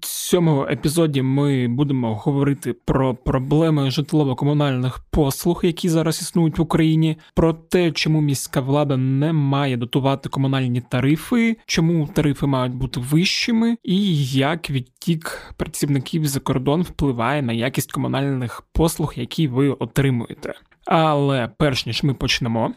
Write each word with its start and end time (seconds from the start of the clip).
Цьому 0.00 0.66
епізоді 0.70 1.22
ми 1.22 1.68
будемо 1.68 2.14
говорити 2.14 2.72
про 2.72 3.14
проблеми 3.14 3.90
житлово-комунальних 3.90 5.00
послуг, 5.10 5.60
які 5.62 5.88
зараз 5.88 6.20
існують 6.20 6.58
в 6.58 6.62
Україні, 6.62 7.16
про 7.34 7.52
те, 7.52 7.92
чому 7.92 8.20
міська 8.20 8.60
влада 8.60 8.96
не 8.96 9.32
має 9.32 9.76
дотувати 9.76 10.28
комунальні 10.28 10.80
тарифи, 10.80 11.56
чому 11.66 12.06
тарифи 12.06 12.46
мають 12.46 12.74
бути 12.74 13.00
вищими, 13.00 13.76
і 13.82 14.24
як 14.26 14.70
відтік 14.70 15.54
працівників 15.56 16.26
за 16.26 16.40
кордон 16.40 16.82
впливає 16.82 17.42
на 17.42 17.52
якість 17.52 17.92
комунальних 17.92 18.62
послуг, 18.72 19.12
які 19.16 19.48
ви 19.48 19.68
отримуєте. 19.68 20.54
Але 20.86 21.50
перш 21.58 21.86
ніж 21.86 22.02
ми 22.02 22.14
почнемо. 22.14 22.74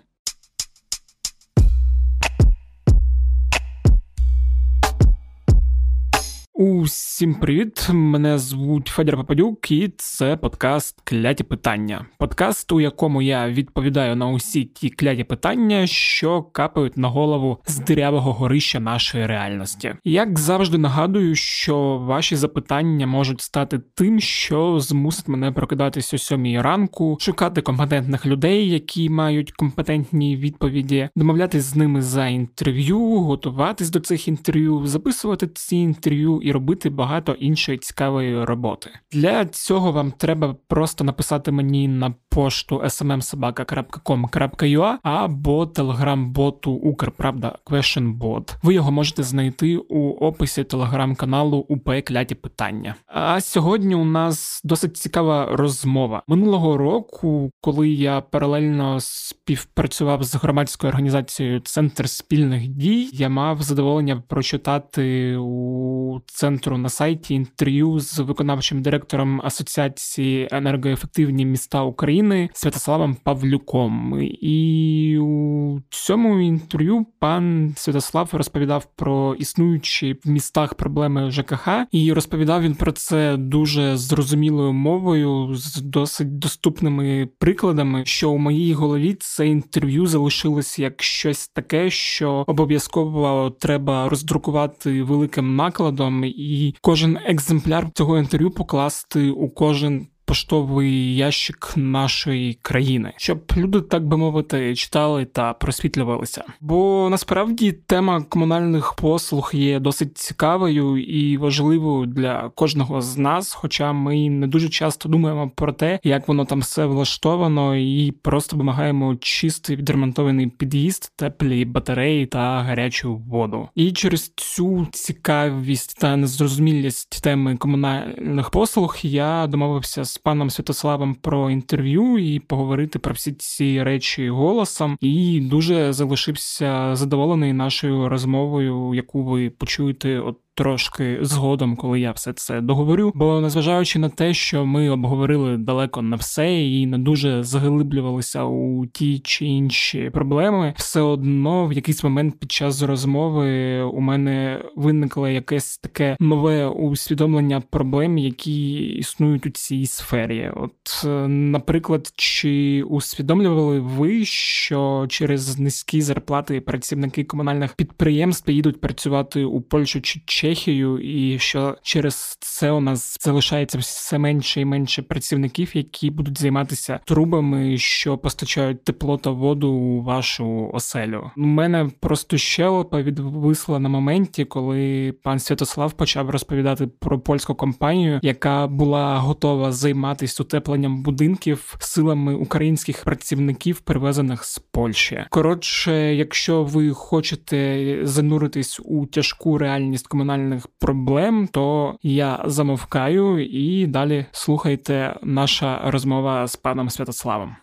Усім 6.83 7.33
привіт! 7.33 7.89
Мене 7.93 8.37
звуть 8.37 8.87
Федір 8.87 9.17
Попадюк, 9.17 9.71
і 9.71 9.93
це 9.97 10.37
подкаст 10.37 11.01
Кляті 11.03 11.43
питання. 11.43 12.05
Подкаст, 12.17 12.71
у 12.71 12.81
якому 12.81 13.21
я 13.21 13.49
відповідаю 13.49 14.15
на 14.15 14.29
усі 14.29 14.63
ті 14.63 14.89
кляті 14.89 15.23
питання, 15.23 15.87
що 15.87 16.43
капають 16.43 16.97
на 16.97 17.07
голову 17.07 17.57
з 17.67 17.79
дирявого 17.79 18.33
горища 18.33 18.79
нашої 18.79 19.25
реальності. 19.25 19.95
Як 20.03 20.39
завжди 20.39 20.77
нагадую, 20.77 21.35
що 21.35 21.97
ваші 21.97 22.35
запитання 22.35 23.07
можуть 23.07 23.41
стати 23.41 23.79
тим, 23.95 24.19
що 24.19 24.79
змусить 24.79 25.27
мене 25.27 25.51
прокидатися 25.51 26.15
о 26.15 26.19
сьомій 26.19 26.61
ранку, 26.61 27.17
шукати 27.19 27.61
компетентних 27.61 28.25
людей, 28.25 28.69
які 28.69 29.09
мають 29.09 29.51
компетентні 29.51 30.37
відповіді, 30.37 31.09
домовлятись 31.15 31.63
з 31.63 31.75
ними 31.75 32.01
за 32.01 32.27
інтерв'ю, 32.27 32.99
готуватись 32.99 33.89
до 33.89 33.99
цих 33.99 34.27
інтерв'ю, 34.27 34.87
записувати 34.87 35.47
ці 35.47 35.75
інтерв'ю 35.75 36.39
і 36.43 36.51
робити 36.51 36.72
багато 36.89 37.31
іншої 37.31 37.77
цікавої 37.77 38.43
роботи. 38.43 38.89
Для 39.11 39.45
цього 39.45 39.91
вам 39.91 40.11
треба 40.11 40.55
просто 40.67 41.03
написати 41.03 41.51
мені 41.51 41.87
на 41.87 42.13
пошту 42.29 42.79
smmsobaka.com.ua 42.79 44.95
або 45.03 45.65
телеграм-боту 45.65 46.71
Укрправда 46.71 47.57
QuestionBot. 47.65 48.55
Ви 48.63 48.73
його 48.73 48.91
можете 48.91 49.23
знайти 49.23 49.77
у 49.77 50.09
описі 50.09 50.63
телеграм-каналу 50.63 51.57
УП 51.57 52.01
Кляті 52.01 52.35
Питання. 52.35 52.95
А 53.07 53.41
сьогодні 53.41 53.95
у 53.95 54.05
нас 54.05 54.61
досить 54.63 54.97
цікава 54.97 55.47
розмова 55.51 56.23
минулого 56.27 56.77
року, 56.77 57.51
коли 57.61 57.89
я 57.89 58.21
паралельно 58.21 58.97
співпрацював 58.99 60.23
з 60.23 60.35
громадською 60.35 60.89
організацією 60.89 61.59
Центр 61.59 62.09
спільних 62.09 62.67
дій, 62.67 63.09
я 63.13 63.29
мав 63.29 63.61
задоволення 63.61 64.23
прочитати 64.27 65.37
у 65.37 66.19
центру 66.63 66.77
на 66.77 66.89
сайті 66.89 67.33
інтерв'ю 67.33 67.99
з 67.99 68.19
виконавчим 68.19 68.81
директором 68.81 69.41
Асоціації 69.43 70.47
енергоефективні 70.51 71.45
міста 71.45 71.83
України 71.83 72.49
Святославом 72.53 73.17
Павлюком. 73.23 74.19
І 74.41 75.17
у 75.21 75.79
цьому 75.89 76.39
інтерв'ю 76.39 77.05
пан 77.19 77.73
Святослав 77.77 78.29
розповідав 78.33 78.87
про 78.95 79.35
існуючі 79.35 80.15
в 80.25 80.29
містах 80.29 80.73
проблеми 80.73 81.31
ЖКХ, 81.31 81.69
і 81.91 82.13
розповідав 82.13 82.61
він 82.61 82.75
про 82.75 82.91
це 82.91 83.37
дуже 83.37 83.97
зрозумілою 83.97 84.73
мовою, 84.73 85.55
з 85.55 85.81
досить 85.81 86.39
доступними 86.39 87.29
прикладами. 87.39 88.05
Що 88.05 88.31
у 88.31 88.37
моїй 88.37 88.73
голові 88.73 89.17
це 89.19 89.47
інтерв'ю 89.47 90.05
залишилось 90.05 90.79
як 90.79 91.03
щось 91.03 91.47
таке, 91.47 91.89
що 91.89 92.43
обов'язково 92.47 93.55
треба 93.59 94.09
роздрукувати 94.09 95.03
великим 95.03 95.55
накладом 95.55 96.23
і 96.25 96.52
кожен 96.81 97.17
екземпляр 97.25 97.91
цього 97.93 98.17
інтерв'ю 98.17 98.51
покласти 98.51 99.29
у 99.29 99.49
кожен 99.49 100.07
поштовий 100.25 101.15
ящик 101.15 101.73
нашої 101.75 102.53
країни, 102.61 103.13
щоб 103.17 103.53
люди, 103.57 103.81
так 103.81 104.07
би 104.07 104.17
мовити, 104.17 104.75
читали 104.75 105.25
та 105.25 105.53
просвітлювалися. 105.53 106.43
Бо 106.61 107.07
насправді 107.11 107.71
тема 107.71 108.21
комунальних 108.29 108.93
послуг 108.93 109.51
є 109.53 109.79
досить 109.79 110.17
цікавою 110.17 110.97
і 110.97 111.37
важливою 111.37 112.05
для 112.05 112.49
кожного 112.49 113.01
з 113.01 113.17
нас, 113.17 113.53
хоча 113.53 113.93
ми 113.93 114.29
не 114.29 114.47
дуже 114.47 114.69
часто 114.69 115.09
думаємо 115.09 115.51
про 115.55 115.73
те, 115.73 115.99
як 116.03 116.27
воно 116.27 116.45
там 116.45 116.59
все 116.59 116.85
влаштовано, 116.85 117.75
і 117.75 118.11
просто 118.11 118.57
вимагаємо 118.57 119.15
чистий 119.15 119.75
відремонтований 119.75 120.47
під'їзд, 120.47 121.11
теплі 121.15 121.65
батареї 121.65 122.25
та 122.25 122.61
гарячу 122.61 123.15
воду. 123.15 123.69
І 123.75 123.91
через 123.91 124.31
цю 124.35 124.87
цікавість 124.91 125.99
та 125.99 126.15
незрозумілість 126.15 127.23
теми 127.23 127.57
комунальних 127.57 128.49
послуг 128.49 128.97
я 129.01 129.47
домовився 129.47 130.03
з 130.03 130.12
паном 130.17 130.49
Святославом 130.49 131.15
про 131.15 131.49
інтерв'ю 131.49 132.17
і 132.17 132.39
поговорити 132.39 132.99
про 132.99 133.13
всі 133.13 133.33
ці 133.33 133.83
речі 133.83 134.29
голосом. 134.29 134.97
І 135.01 135.39
дуже 135.39 135.93
залишився 135.93 136.95
задоволений 136.95 137.53
нашою 137.53 138.09
розмовою, 138.09 138.93
яку 138.93 139.23
ви 139.23 139.49
почуєте 139.49 140.19
от 140.19 140.37
трошки 140.55 141.17
згодом, 141.21 141.75
коли 141.75 141.99
я 141.99 142.11
все 142.11 142.33
це 142.33 142.61
договорю. 142.61 143.11
Бо 143.15 143.41
незважаючи 143.41 143.99
на 143.99 144.09
те, 144.09 144.33
що 144.33 144.65
ми 144.65 144.89
обговорили 144.89 145.57
далеко 145.57 146.01
не 146.01 146.15
все 146.15 146.63
і 146.63 146.85
не 146.85 146.97
дуже 146.97 147.43
заглиблювалися 147.43 148.43
у 148.43 148.85
ті 148.85 149.19
чи 149.19 149.45
інші 149.45 150.09
проблеми, 150.09 150.73
все 150.77 151.01
одно 151.01 151.67
в 151.67 151.73
якийсь 151.73 152.03
момент 152.03 152.39
під 152.39 152.51
час 152.51 152.81
розмови 152.81 153.81
у 153.81 153.99
мене 153.99 154.61
виникло 154.75 155.27
якесь 155.27 155.77
таке 155.77 156.17
нове 156.19 156.67
усвідомлення 156.67 157.61
проблем, 157.61 158.17
які 158.17 158.75
існують 158.83 159.45
у 159.45 159.49
цій 159.49 159.85
сфері. 159.85 160.51
От, 160.55 161.05
наприклад, 161.27 162.11
чи 162.15 162.83
усвідомлювали 162.83 163.79
ви, 163.79 164.25
що 164.25 165.05
через 165.09 165.59
низькі 165.59 166.01
зарплати 166.01 166.61
працівники 166.61 167.23
комунальних 167.23 167.75
підприємств 167.75 168.51
їдуть 168.51 168.81
працювати 168.81 169.43
у 169.43 169.61
Польщу 169.61 170.01
чи 170.01 170.19
Чехію, 170.43 170.99
і 170.99 171.39
що 171.39 171.77
через 171.81 172.37
це 172.39 172.71
у 172.71 172.79
нас 172.79 173.17
залишається 173.21 173.77
все 173.77 174.17
менше 174.17 174.61
і 174.61 174.65
менше 174.65 175.01
працівників, 175.01 175.77
які 175.77 176.09
будуть 176.09 176.39
займатися 176.39 176.99
трубами, 177.05 177.77
що 177.77 178.17
постачають 178.17 178.83
тепло 178.83 179.17
та 179.17 179.29
воду 179.29 179.71
у 179.71 180.01
вашу 180.01 180.69
оселю. 180.73 181.31
У 181.37 181.41
мене 181.41 181.89
просто 181.99 182.37
щелепа 182.37 183.01
відвисла 183.01 183.79
на 183.79 183.89
моменті, 183.89 184.45
коли 184.45 185.13
пан 185.23 185.39
Святослав 185.39 185.93
почав 185.93 186.29
розповідати 186.29 186.87
про 186.87 187.19
польську 187.19 187.55
компанію, 187.55 188.19
яка 188.23 188.67
була 188.67 189.17
готова 189.17 189.71
займатися 189.71 190.43
утепленням 190.43 191.03
будинків 191.03 191.75
силами 191.79 192.33
українських 192.33 193.03
працівників, 193.03 193.79
привезених 193.79 194.45
з 194.45 194.59
Польщі. 194.59 195.25
Коротше, 195.29 196.15
якщо 196.15 196.63
ви 196.63 196.89
хочете 196.89 197.99
зануритись 198.03 198.81
у 198.85 199.05
тяжку 199.05 199.57
реальність 199.57 200.07
комунальної 200.07 200.32
комунальних 200.33 200.67
проблем, 200.79 201.47
то 201.47 201.95
я 202.03 202.43
замовкаю 202.45 203.45
і 203.45 203.87
далі 203.87 204.25
слухайте 204.31 205.15
наша 205.23 205.81
розмова 205.85 206.47
з 206.47 206.55
паном 206.55 206.89
Святославом. 206.89 207.55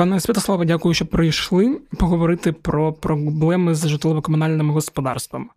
Пане 0.00 0.20
Святославе, 0.20 0.64
дякую, 0.64 0.94
що 0.94 1.06
прийшли 1.06 1.78
поговорити 1.98 2.52
про 2.52 2.92
проблеми 2.92 3.74
з 3.74 3.86
житлово-комунальним 3.86 4.70
господарством. 4.70 5.50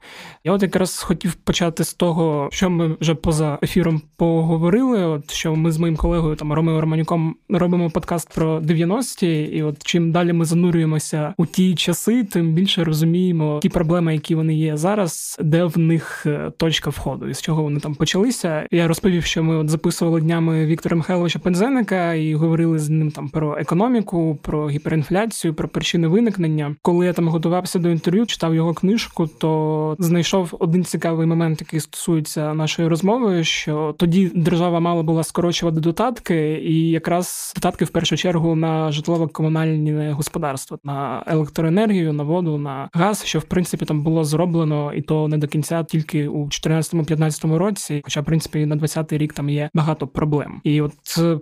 Я 0.44 0.52
от 0.52 0.62
якраз 0.62 1.00
хотів 1.00 1.34
почати 1.34 1.84
з 1.84 1.94
того, 1.94 2.50
що 2.52 2.70
ми 2.70 2.96
вже 3.02 3.16
поза 3.16 3.60
ефіром 3.64 4.02
поговорили. 4.18 5.06
От 5.06 5.32
що 5.32 5.56
ми 5.56 5.72
з 5.72 5.78
моїм 5.78 5.96
колегою 5.96 6.36
там 6.36 6.54
Ромео 6.54 6.82
Романюком 6.82 7.36
робимо 7.50 7.90
подкаст 7.90 8.34
про 8.36 8.60
90-ті, 8.60 9.42
і 9.42 9.64
от 9.64 9.84
чим 9.84 10.12
далі 10.12 10.34
ми 10.34 10.46
занурюємося 10.46 11.34
у 11.38 11.46
ті 11.46 11.76
часи, 11.76 12.24
тим 12.24 12.54
більше 12.54 12.84
розуміємо 12.84 13.60
ті 13.62 13.70
проблеми, 13.70 14.14
які 14.14 14.36
вони 14.36 14.56
є 14.56 14.78
зараз, 14.78 15.38
де 15.42 15.64
в 15.64 15.78
них 15.78 16.24
е, 16.26 16.52
точка 16.58 16.90
входу, 16.90 17.28
і 17.28 17.34
з 17.34 17.42
чого 17.42 17.64
вони 17.64 17.80
там 17.80 17.96
почалися. 17.96 18.68
Я 18.72 18.88
розповів, 18.88 19.24
що 19.26 19.44
ми 19.44 19.56
от 19.56 19.70
записували 19.70 20.22
днями 20.22 20.66
Віктора 20.66 20.96
Михайловича 20.96 21.40
Пензеника 21.40 22.14
і 22.14 22.36
говорили 22.36 22.80
з 22.80 22.90
ним 22.90 23.12
там 23.12 23.30
про 23.30 23.58
економіку 23.58 24.33
про 24.36 24.70
гіперінфляцію, 24.70 25.54
про 25.54 25.68
причини 25.68 26.08
виникнення. 26.08 26.76
Коли 26.82 27.06
я 27.06 27.14
там 27.14 27.28
готувався 27.28 27.80
до 27.80 27.90
інтерв'ю, 27.90 28.26
читав 28.26 28.56
його 28.56 28.74
книжку, 28.74 29.28
то 29.28 29.96
знайшов 30.00 30.58
один 30.60 30.84
цікавий 30.84 31.28
момент, 31.28 31.62
який 31.62 31.80
стосується 31.80 32.54
нашої 32.54 32.88
розмови. 32.88 33.44
Що 33.44 33.96
тоді 33.98 34.32
держава 34.36 34.80
мала 34.80 35.04
була 35.04 35.24
скорочувати 35.24 35.80
додатки, 35.80 36.62
і 36.64 36.90
якраз 36.90 37.54
додатки 37.56 37.86
в 37.86 37.90
першу 37.90 38.18
чергу 38.18 38.56
на 38.56 38.92
житлово-комунальне 38.92 40.12
господарство, 40.12 40.80
на 40.84 41.24
електроенергію, 41.28 42.14
на 42.14 42.24
воду, 42.24 42.58
на 42.58 42.90
газ, 42.94 43.26
що 43.26 43.40
в 43.40 43.44
принципі 43.44 43.86
там 43.86 44.04
було 44.04 44.24
зроблено, 44.24 44.94
і 44.94 45.02
то 45.02 45.28
не 45.28 45.38
до 45.38 45.48
кінця, 45.48 45.84
тільки 45.84 46.28
у 46.28 46.46
2014-2015 46.46 47.56
році. 47.56 48.02
Хоча, 48.04 48.22
в 48.22 48.26
принципі, 48.26 48.66
на 48.66 48.76
20-й 48.76 49.18
рік 49.18 49.34
там 49.34 49.50
є 49.50 49.70
багато 49.74 50.08
проблем. 50.08 50.62
І 50.64 50.82
от 50.82 50.94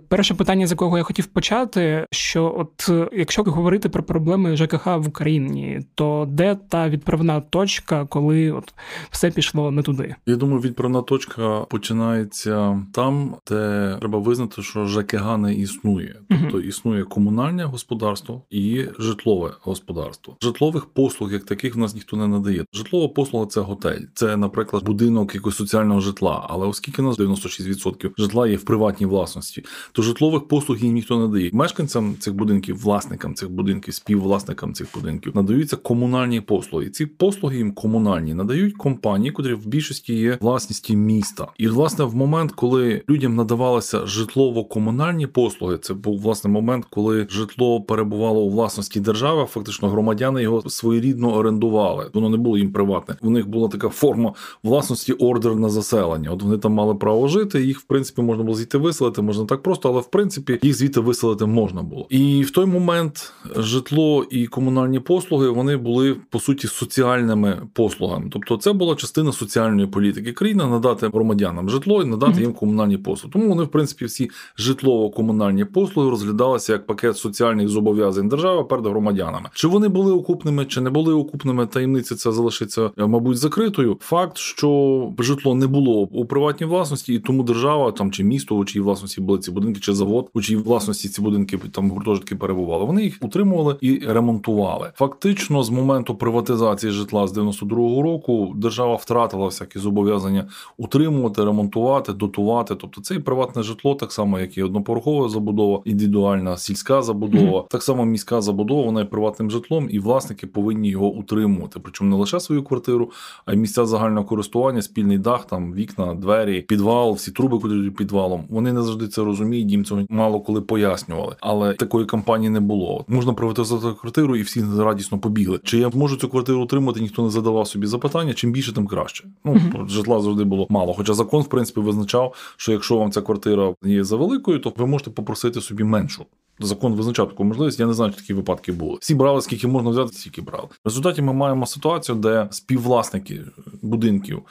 перше 0.08 0.34
питання, 0.34 0.66
з 0.66 0.70
якого 0.70 0.98
я 0.98 1.04
хотів 1.04 1.26
почати, 1.26 2.06
що 2.10 2.54
от 2.58 2.81
от 2.88 3.08
якщо 3.12 3.42
говорити 3.42 3.88
про 3.88 4.02
проблеми 4.02 4.56
ЖКХ 4.56 4.86
в 4.86 5.08
Україні, 5.08 5.80
то 5.94 6.26
де 6.30 6.54
та 6.68 6.88
відправна 6.88 7.40
точка, 7.40 8.06
коли 8.06 8.52
от 8.52 8.74
все 9.10 9.30
пішло 9.30 9.70
не 9.70 9.82
туди? 9.82 10.14
Я 10.26 10.36
думаю, 10.36 10.60
відправна 10.60 11.02
точка 11.02 11.60
починається 11.60 12.82
там, 12.92 13.36
де 13.48 13.96
треба 14.00 14.18
визнати, 14.18 14.62
що 14.62 14.86
ЖКГ 14.86 15.38
не 15.38 15.54
існує, 15.54 16.16
тобто 16.28 16.60
існує 16.60 17.04
комунальне 17.04 17.64
господарство 17.64 18.42
і 18.50 18.84
житлове 18.98 19.52
господарство. 19.62 20.36
Житлових 20.42 20.86
послуг 20.86 21.32
як 21.32 21.44
таких 21.44 21.74
в 21.74 21.78
нас 21.78 21.94
ніхто 21.94 22.16
не 22.16 22.28
надає. 22.28 22.64
Житлова 22.72 23.08
послуга 23.08 23.46
це 23.46 23.60
готель, 23.60 24.00
це, 24.14 24.36
наприклад, 24.36 24.84
будинок 24.84 25.34
якогось 25.34 25.56
соціального 25.56 26.00
житла. 26.00 26.46
Але 26.50 26.66
оскільки 26.66 27.02
у 27.02 27.04
нас 27.04 27.18
96% 27.18 28.10
житла 28.18 28.48
є 28.48 28.56
в 28.56 28.64
приватній 28.64 29.06
власності, 29.06 29.64
то 29.92 30.02
житлових 30.02 30.48
послуг 30.48 30.78
їм 30.78 30.94
ніхто 30.94 31.18
не 31.18 31.32
дає. 31.32 31.50
Мешканцям 31.52 32.16
цих 32.18 32.34
будинків, 32.34 32.61
власникам 32.70 33.34
цих 33.34 33.50
будинків, 33.50 33.94
співвласникам 33.94 34.74
цих 34.74 34.88
будинків 34.94 35.32
надаються 35.36 35.76
комунальні 35.76 36.40
послуги. 36.40 36.90
Ці 36.90 37.06
послуги 37.06 37.56
їм 37.56 37.72
комунальні 37.72 38.34
надають 38.34 38.76
компанії, 38.76 39.32
котрі 39.32 39.54
в 39.54 39.66
більшості 39.66 40.14
є 40.14 40.38
власністю 40.40 40.94
міста. 40.94 41.46
І 41.58 41.68
власне 41.68 42.04
в 42.04 42.16
момент, 42.16 42.52
коли 42.52 43.02
людям 43.08 43.36
надавалися 43.36 44.06
житлово-комунальні 44.06 45.26
послуги, 45.26 45.78
це 45.78 45.94
був 45.94 46.20
власне 46.20 46.50
момент, 46.50 46.84
коли 46.90 47.26
житло 47.30 47.80
перебувало 47.80 48.40
у 48.40 48.50
власності 48.50 49.00
держави. 49.00 49.46
Фактично 49.50 49.88
громадяни 49.88 50.42
його 50.42 50.70
своєрідно 50.70 51.34
орендували. 51.34 52.10
Воно 52.14 52.28
не 52.28 52.36
було 52.36 52.58
їм 52.58 52.72
приватне. 52.72 53.16
У 53.22 53.30
них 53.30 53.48
була 53.48 53.68
така 53.68 53.88
форма 53.88 54.34
власності 54.62 55.12
ордер 55.12 55.56
на 55.56 55.68
заселення. 55.68 56.30
От 56.30 56.42
вони 56.42 56.58
там 56.58 56.72
мали 56.72 56.94
право 56.94 57.28
жити. 57.28 57.66
Їх 57.66 57.80
в 57.80 57.82
принципі 57.82 58.22
можна 58.22 58.44
було 58.44 58.56
звідти 58.56 58.78
виселити, 58.78 59.22
можна 59.22 59.44
так 59.44 59.62
просто, 59.62 59.88
але 59.88 60.00
в 60.00 60.10
принципі 60.10 60.58
їх 60.62 60.76
звідти 60.76 61.00
виселити 61.00 61.46
можна 61.46 61.82
було. 61.82 62.06
І 62.10 62.42
в 62.42 62.50
той 62.52 62.66
момент 62.66 63.32
житло 63.56 64.26
і 64.30 64.46
комунальні 64.46 65.00
послуги 65.00 65.48
вони 65.48 65.76
були 65.76 66.16
по 66.30 66.40
суті 66.40 66.66
соціальними 66.66 67.62
послугами. 67.72 68.28
Тобто, 68.32 68.56
це 68.56 68.72
була 68.72 68.94
частина 68.94 69.32
соціальної 69.32 69.86
політики 69.86 70.32
країни 70.32 70.64
надати 70.66 71.08
громадянам 71.08 71.70
житло 71.70 72.02
і 72.02 72.04
надати 72.04 72.40
їм 72.40 72.52
комунальні 72.52 72.98
послуги. 72.98 73.32
Тому 73.32 73.48
вони, 73.48 73.62
в 73.62 73.68
принципі, 73.68 74.04
всі 74.04 74.30
житлово-комунальні 74.58 75.64
послуги 75.64 76.10
розглядалися 76.10 76.72
як 76.72 76.86
пакет 76.86 77.16
соціальних 77.16 77.68
зобов'язань 77.68 78.28
держави 78.28 78.64
перед 78.64 78.86
громадянами. 78.86 79.48
Чи 79.54 79.68
вони 79.68 79.88
були 79.88 80.12
окупними, 80.12 80.64
чи 80.64 80.80
не 80.80 80.90
були 80.90 81.14
окупними, 81.14 81.66
таємниця 81.66 82.14
це 82.14 82.32
залишиться, 82.32 82.90
мабуть, 82.96 83.36
закритою. 83.36 83.98
Факт, 84.00 84.36
що 84.36 85.12
житло 85.18 85.54
не 85.54 85.66
було 85.66 86.00
у 86.00 86.24
приватній 86.24 86.66
власності, 86.66 87.14
і 87.14 87.18
тому 87.18 87.42
держава 87.42 87.92
там 87.92 88.12
чи 88.12 88.24
місто, 88.24 88.56
у 88.56 88.64
чиїй 88.64 88.82
власності 88.82 89.20
були 89.20 89.38
ці 89.38 89.50
будинки, 89.50 89.80
чи 89.80 89.92
завод, 89.92 90.30
у 90.34 90.40
чиїй 90.40 90.58
власності 90.60 91.08
ці 91.08 91.22
будинки 91.22 91.58
там 91.72 91.90
гуртожитки 91.90 92.36
перебували. 92.42 92.84
Вони 92.84 93.02
їх 93.02 93.18
утримували 93.20 93.76
і 93.80 93.98
ремонтували. 93.98 94.90
Фактично, 94.94 95.62
з 95.62 95.70
моменту 95.70 96.14
приватизації 96.14 96.92
житла 96.92 97.26
з 97.26 97.38
92-го 97.38 98.02
року 98.02 98.52
держава 98.56 98.94
втратила 98.94 99.46
всякі 99.46 99.78
зобов'язання 99.78 100.48
утримувати, 100.76 101.44
ремонтувати, 101.44 102.12
дотувати. 102.12 102.74
Тобто 102.74 103.00
це 103.00 103.14
і 103.14 103.18
приватне 103.18 103.62
житло, 103.62 103.94
так 103.94 104.12
само, 104.12 104.38
як 104.38 104.58
і 104.58 104.62
одноповерхова 104.62 105.28
забудова, 105.28 105.82
індивідуальна 105.84 106.56
сільська 106.56 107.02
забудова, 107.02 107.60
mm-hmm. 107.60 107.68
так 107.68 107.82
само 107.82 108.04
міська 108.04 108.40
забудова, 108.40 108.82
вона 108.82 109.00
є 109.00 109.06
приватним 109.06 109.50
житлом, 109.50 109.88
і 109.90 109.98
власники 109.98 110.46
повинні 110.46 110.88
його 110.88 111.06
утримувати. 111.06 111.80
Причому 111.82 112.10
не 112.10 112.16
лише 112.16 112.40
свою 112.40 112.62
квартиру, 112.62 113.10
а 113.46 113.52
й 113.52 113.56
місця 113.56 113.86
загального 113.86 114.26
користування, 114.26 114.82
спільний 114.82 115.18
дах, 115.18 115.46
там 115.46 115.74
вікна, 115.74 116.14
двері, 116.14 116.60
підвал, 116.60 117.12
всі 117.12 117.30
труби, 117.30 117.58
котрі 117.58 117.90
підвалом. 117.90 118.44
Вони 118.50 118.72
не 118.72 118.82
завжди 118.82 119.08
це 119.08 119.24
розуміють. 119.24 119.70
Їм 119.70 119.84
цього 119.84 120.02
мало 120.08 120.40
коли 120.40 120.60
пояснювали. 120.60 121.36
Але 121.40 121.74
такої 121.74 122.06
кампанії 122.06 122.31
не 122.38 122.60
було. 122.60 123.04
Можна 123.08 123.32
приватизувати 123.32 124.00
квартиру, 124.00 124.36
і 124.36 124.42
всі 124.42 124.64
радісно 124.78 125.18
побігли. 125.18 125.60
Чи 125.64 125.78
я 125.78 125.90
можу 125.94 126.16
цю 126.16 126.28
квартиру 126.28 126.62
утримати? 126.62 127.00
Ніхто 127.00 127.22
не 127.22 127.30
задавав 127.30 127.68
собі 127.68 127.86
запитання. 127.86 128.34
Чим 128.34 128.52
більше, 128.52 128.72
тим 128.72 128.86
краще. 128.86 129.24
Ну 129.44 129.52
mm-hmm. 129.52 129.88
житла 129.88 130.20
завжди 130.20 130.44
було 130.44 130.66
мало. 130.70 130.94
Хоча 130.94 131.14
закон, 131.14 131.42
в 131.42 131.48
принципі, 131.48 131.80
визначав, 131.80 132.54
що 132.56 132.72
якщо 132.72 132.98
вам 132.98 133.12
ця 133.12 133.20
квартира 133.22 133.74
є 133.84 134.04
за 134.04 134.16
великою, 134.16 134.58
то 134.58 134.72
ви 134.76 134.86
можете 134.86 135.10
попросити 135.10 135.60
собі 135.60 135.84
меншу. 135.84 136.26
Закон 136.60 136.94
визначав 136.94 137.28
таку 137.28 137.44
можливість. 137.44 137.80
Я 137.80 137.86
не 137.86 137.92
знаю, 137.92 138.12
чи 138.12 138.16
такі 138.16 138.34
випадки 138.34 138.72
були. 138.72 138.98
Всі 139.00 139.14
брали, 139.14 139.42
скільки 139.42 139.66
можна 139.66 139.90
взяти, 139.90 140.12
стільки 140.12 140.42
брали. 140.42 140.64
В 140.64 140.88
результаті 140.88 141.22
ми 141.22 141.32
маємо 141.32 141.66
ситуацію, 141.66 142.16
де 142.16 142.48
співвласники 142.50 143.40
будинків 143.82 144.42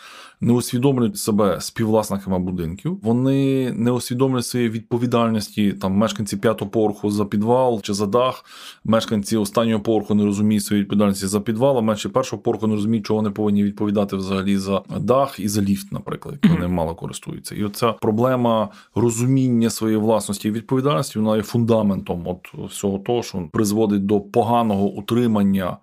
не 0.42 0.54
усвідомлюють 0.54 1.18
себе 1.18 1.62
співвласниками 1.62 2.40
будинків. 2.40 3.00
Вони 3.04 3.72
не 3.72 3.92
усвідомлюють 3.92 4.46
своєї 4.46 4.72
відповідальності. 4.72 5.74
Там 5.74 5.94
мешканці 5.94 6.38
п'ятого 6.38 6.72
поверху 6.72 7.12
за 7.12 7.26
підвал 7.26 7.82
чи 7.82 7.94
за 7.94 8.06
дах, 8.06 8.46
мешканці 8.84 9.38
останнього 9.38 9.84
поверху 9.84 10.16
не 10.16 10.26
розуміють 10.26 10.64
своєї 10.64 10.84
відповідальності 10.84 11.28
за 11.28 11.42
підвал, 11.42 11.78
а 11.78 11.82
мешканці 11.82 12.14
першого 12.14 12.42
поверху 12.42 12.68
не 12.68 12.76
розуміють, 12.76 13.06
чого 13.06 13.18
вони 13.18 13.30
повинні 13.30 13.64
відповідати 13.64 14.16
взагалі 14.16 14.58
за 14.58 14.82
дах 15.00 15.40
і 15.40 15.48
за 15.48 15.62
ліфт, 15.62 15.92
наприклад, 15.92 16.40
який 16.42 16.58
вони 16.58 16.68
мало 16.68 16.96
користуються. 16.96 17.56
І 17.56 17.64
оця 17.64 17.92
проблема 17.92 18.70
розуміння 18.96 19.70
своєї 19.70 20.00
власності 20.00 20.48
і 20.48 20.52
відповідальності 20.52 21.20
вона 21.20 21.38
є 21.38 21.44
фундаментом 21.44 22.28
от 22.28 22.70
всього 22.70 22.98
того, 22.98 23.24
що 23.24 23.50
призводить 23.54 24.06
до 24.06 24.20
поганого 24.20 24.86
утримання 24.86 25.78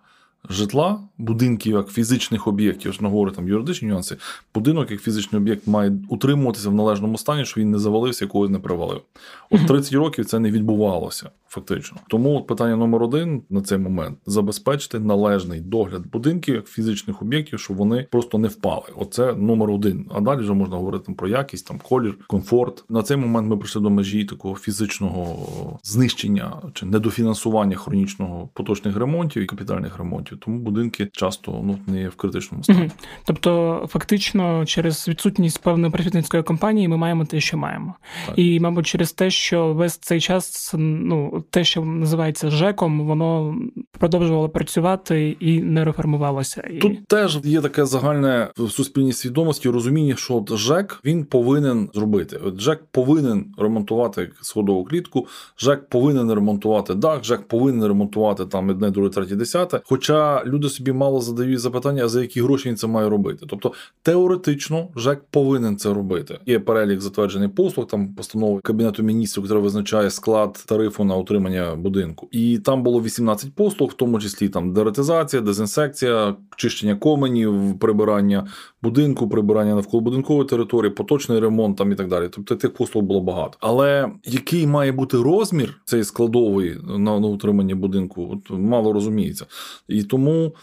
житла, 0.50 1.00
будинків 1.18 1.76
як 1.76 1.88
фізичних 1.88 2.46
об'єктів, 2.46 2.92
ж 2.92 3.02
не 3.02 3.08
говорю 3.08 3.30
там 3.30 3.48
юридичні 3.48 3.88
нюанси, 3.88 4.16
будинок 4.54 4.90
як 4.90 5.02
фізичний 5.02 5.42
об'єкт 5.42 5.66
має 5.66 5.92
утримуватися 6.08 6.70
в 6.70 6.74
належному 6.74 7.18
стані, 7.18 7.44
що 7.44 7.60
він 7.60 7.70
не 7.70 7.78
завалився, 7.78 8.24
якогось 8.24 8.50
не 8.50 8.58
привалив. 8.58 9.02
От 9.50 9.66
30 9.66 9.92
років 9.92 10.26
це 10.26 10.38
не 10.38 10.50
відбувалося 10.50 11.30
фактично. 11.48 11.98
Тому 12.08 12.42
питання 12.42 12.76
номер 12.76 13.02
один 13.02 13.42
на 13.50 13.60
цей 13.60 13.78
момент 13.78 14.18
забезпечити 14.26 14.98
належний 14.98 15.60
догляд 15.60 16.06
будинків 16.06 16.54
як 16.54 16.66
фізичних 16.66 17.22
об'єктів, 17.22 17.60
щоб 17.60 17.76
вони 17.76 18.06
просто 18.10 18.38
не 18.38 18.48
впали. 18.48 18.84
Оце 18.96 19.32
номер 19.32 19.70
один. 19.70 20.06
А 20.14 20.20
далі 20.20 20.40
вже 20.40 20.52
можна 20.52 20.76
говорити 20.76 21.12
про 21.12 21.28
якість, 21.28 21.68
там 21.68 21.80
колір, 21.88 22.18
комфорт. 22.26 22.84
На 22.88 23.02
цей 23.02 23.16
момент 23.16 23.48
ми 23.48 23.56
прийшли 23.56 23.82
до 23.82 23.90
межі 23.90 24.24
такого 24.24 24.56
фізичного 24.56 25.78
знищення 25.82 26.52
чи 26.74 26.86
недофінансування 26.86 27.76
хронічного 27.76 28.48
поточних 28.52 28.96
ремонтів 28.96 29.42
і 29.42 29.46
капітальних 29.46 29.98
ремонтів. 29.98 30.38
Тому 30.38 30.58
будинки 30.58 31.08
часто 31.12 31.60
ну 31.64 31.78
не 31.86 32.00
є 32.00 32.08
в 32.08 32.16
критичному 32.16 32.64
стані. 32.64 32.80
Угу. 32.80 32.90
Тобто, 33.24 33.86
фактично, 33.90 34.66
через 34.66 35.08
відсутність 35.08 35.62
певної 35.62 35.92
просвітницької 35.92 36.42
компанії 36.42 36.88
ми 36.88 36.96
маємо 36.96 37.24
те, 37.24 37.40
що 37.40 37.58
маємо, 37.58 37.94
так. 38.26 38.38
і 38.38 38.60
мабуть, 38.60 38.86
через 38.86 39.12
те, 39.12 39.30
що 39.30 39.74
весь 39.74 39.96
цей 39.96 40.20
час 40.20 40.74
ну 40.78 41.37
те, 41.50 41.64
що 41.64 41.84
називається 41.84 42.50
ЖЕКом, 42.50 43.06
воно 43.06 43.56
продовжувало 43.98 44.48
працювати 44.48 45.36
і 45.40 45.60
не 45.60 45.84
реформувалося. 45.84 46.68
Тут 46.80 47.06
теж 47.06 47.38
є 47.44 47.60
таке 47.60 47.86
загальне 47.86 48.48
в 48.56 48.70
суспільній 48.70 49.12
свідомості 49.12 49.68
розуміння, 49.68 50.14
що 50.16 50.44
ЖЕК 50.50 51.00
він 51.04 51.24
повинен 51.24 51.88
зробити. 51.94 52.40
От 52.44 52.60
ЖЕК 52.60 52.82
повинен 52.90 53.54
ремонтувати 53.58 54.30
сходову 54.42 54.84
клітку, 54.84 55.26
ЖЕК 55.58 55.88
повинен 55.88 56.32
ремонтувати 56.32 56.94
дах, 56.94 57.24
ЖЕК 57.24 57.48
повинен 57.48 57.88
ремонтувати 57.88 58.46
там 58.46 58.68
одне, 58.68 58.90
друге, 58.90 59.10
третє, 59.10 59.36
десяте. 59.36 59.80
Хоча 59.84 60.44
люди 60.44 60.68
собі 60.68 60.92
мало 60.92 61.20
задають 61.20 61.60
запитання, 61.60 62.04
а 62.04 62.08
за 62.08 62.20
які 62.20 62.42
гроші 62.42 62.68
він 62.68 62.76
це 62.76 62.86
має 62.86 63.08
робити. 63.08 63.46
Тобто 63.48 63.72
теоретично 64.02 64.88
ЖЕК 64.96 65.22
повинен 65.30 65.76
це 65.76 65.94
робити. 65.94 66.38
Є 66.46 66.58
перелік 66.58 67.00
затверджений 67.00 67.48
послуг, 67.48 67.86
там 67.86 68.14
постанови 68.14 68.60
кабінету 68.60 69.02
міністрів, 69.02 69.44
яка 69.44 69.58
визначає 69.58 70.10
склад 70.10 70.64
тарифу 70.66 71.04
на 71.04 71.16
утримання 71.28 71.74
будинку. 71.74 72.28
І 72.30 72.58
там 72.58 72.82
було 72.82 73.02
18 73.02 73.54
послуг, 73.54 73.90
в 73.90 73.94
тому 73.94 74.20
числі 74.20 74.48
там 74.48 74.72
дератизація, 74.72 75.42
дезінсекція, 75.42 76.36
чищення 76.56 76.96
коменів, 76.96 77.78
прибирання 77.78 78.48
будинку, 78.82 79.28
прибирання 79.28 79.74
навколобудинкової 79.74 80.48
території, 80.48 80.90
поточний 80.90 81.40
ремонт 81.40 81.76
там 81.76 81.92
і 81.92 81.94
так 81.94 82.08
далі. 82.08 82.28
Тобто 82.30 82.56
тих 82.56 82.74
послуг 82.74 83.04
було 83.04 83.20
багато. 83.20 83.58
Але 83.60 84.08
який 84.24 84.66
має 84.66 84.92
бути 84.92 85.16
розмір 85.16 85.80
цієї 85.84 86.04
складової 86.04 86.76
на, 86.86 87.20
на 87.20 87.26
утримання 87.28 87.74
будинку, 87.74 88.30
от 88.32 88.58
мало 88.58 88.92
розуміється. 88.92 89.46
І 89.88 90.02
тому 90.02 90.54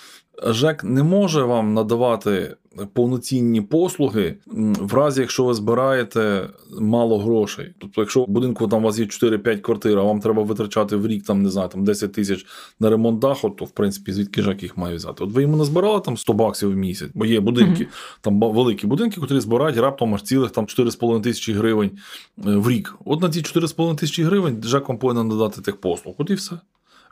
ЖЕК 0.44 0.84
не 0.84 1.04
може 1.04 1.44
вам 1.44 1.74
надавати 1.74 2.56
повноцінні 2.94 3.62
послуги 3.62 4.36
в 4.80 4.94
разі, 4.94 5.22
якщо 5.22 5.44
ви 5.44 5.54
збираєте 5.54 6.50
мало 6.80 7.20
грошей. 7.20 7.74
Тобто, 7.80 8.01
якщо 8.01 8.24
в 8.24 8.27
будинку 8.27 8.68
там 8.68 8.84
у 8.84 8.86
вас 8.86 9.00
є 9.00 9.06
4-5 9.06 9.58
квартир, 9.58 10.00
а 10.00 10.04
вам 10.04 10.20
треба 10.20 10.44
витрачати 10.44 10.96
в 10.96 11.08
рік 11.08 11.24
там 11.24 11.44
не 11.44 11.50
знаю, 11.50 11.70
там 11.70 11.84
10 11.84 12.13
тисяч 12.13 12.46
на 12.80 12.89
ремонт 12.89 13.20
даху, 13.20 13.50
то 13.50 13.65
в 13.65 13.72
принципі 13.72 14.12
звідки 14.12 14.42
ЖЕК 14.42 14.63
їх 14.63 14.77
має 14.77 14.96
взяти? 14.96 15.24
От 15.24 15.32
ви 15.32 15.42
йому 15.42 15.58
не 15.58 15.65
збирали 15.65 16.00
там 16.00 16.18
100 16.18 16.34
баксів 16.34 16.72
в 16.72 16.75
місяць, 16.75 17.12
бо 17.13 17.25
є 17.25 17.39
будинки, 17.39 17.84
mm-hmm. 17.84 18.18
там 18.22 18.39
великі 18.39 18.88
будинки, 18.88 19.22
які 19.22 19.39
збирають 19.39 19.77
раптом 19.77 20.15
аж 20.15 20.22
цілих 20.22 20.51
там 20.51 20.65
4,5 20.65 21.22
тисячі 21.22 21.54
гривень 21.54 21.92
е, 21.92 22.56
в 22.56 22.70
рік. 22.70 22.96
От 23.06 23.22
на 23.22 23.30
ці 23.30 23.42
4,5 23.42 23.96
тисячі 23.96 24.24
гривень 24.24 24.63
ЖЕК 24.63 24.89
вам 24.89 24.98
повинен 24.98 25.27
надати 25.27 25.62
тих 25.62 25.77
послуг. 25.77 26.15
От 26.18 26.30
і 26.30 26.34
все. 26.34 26.60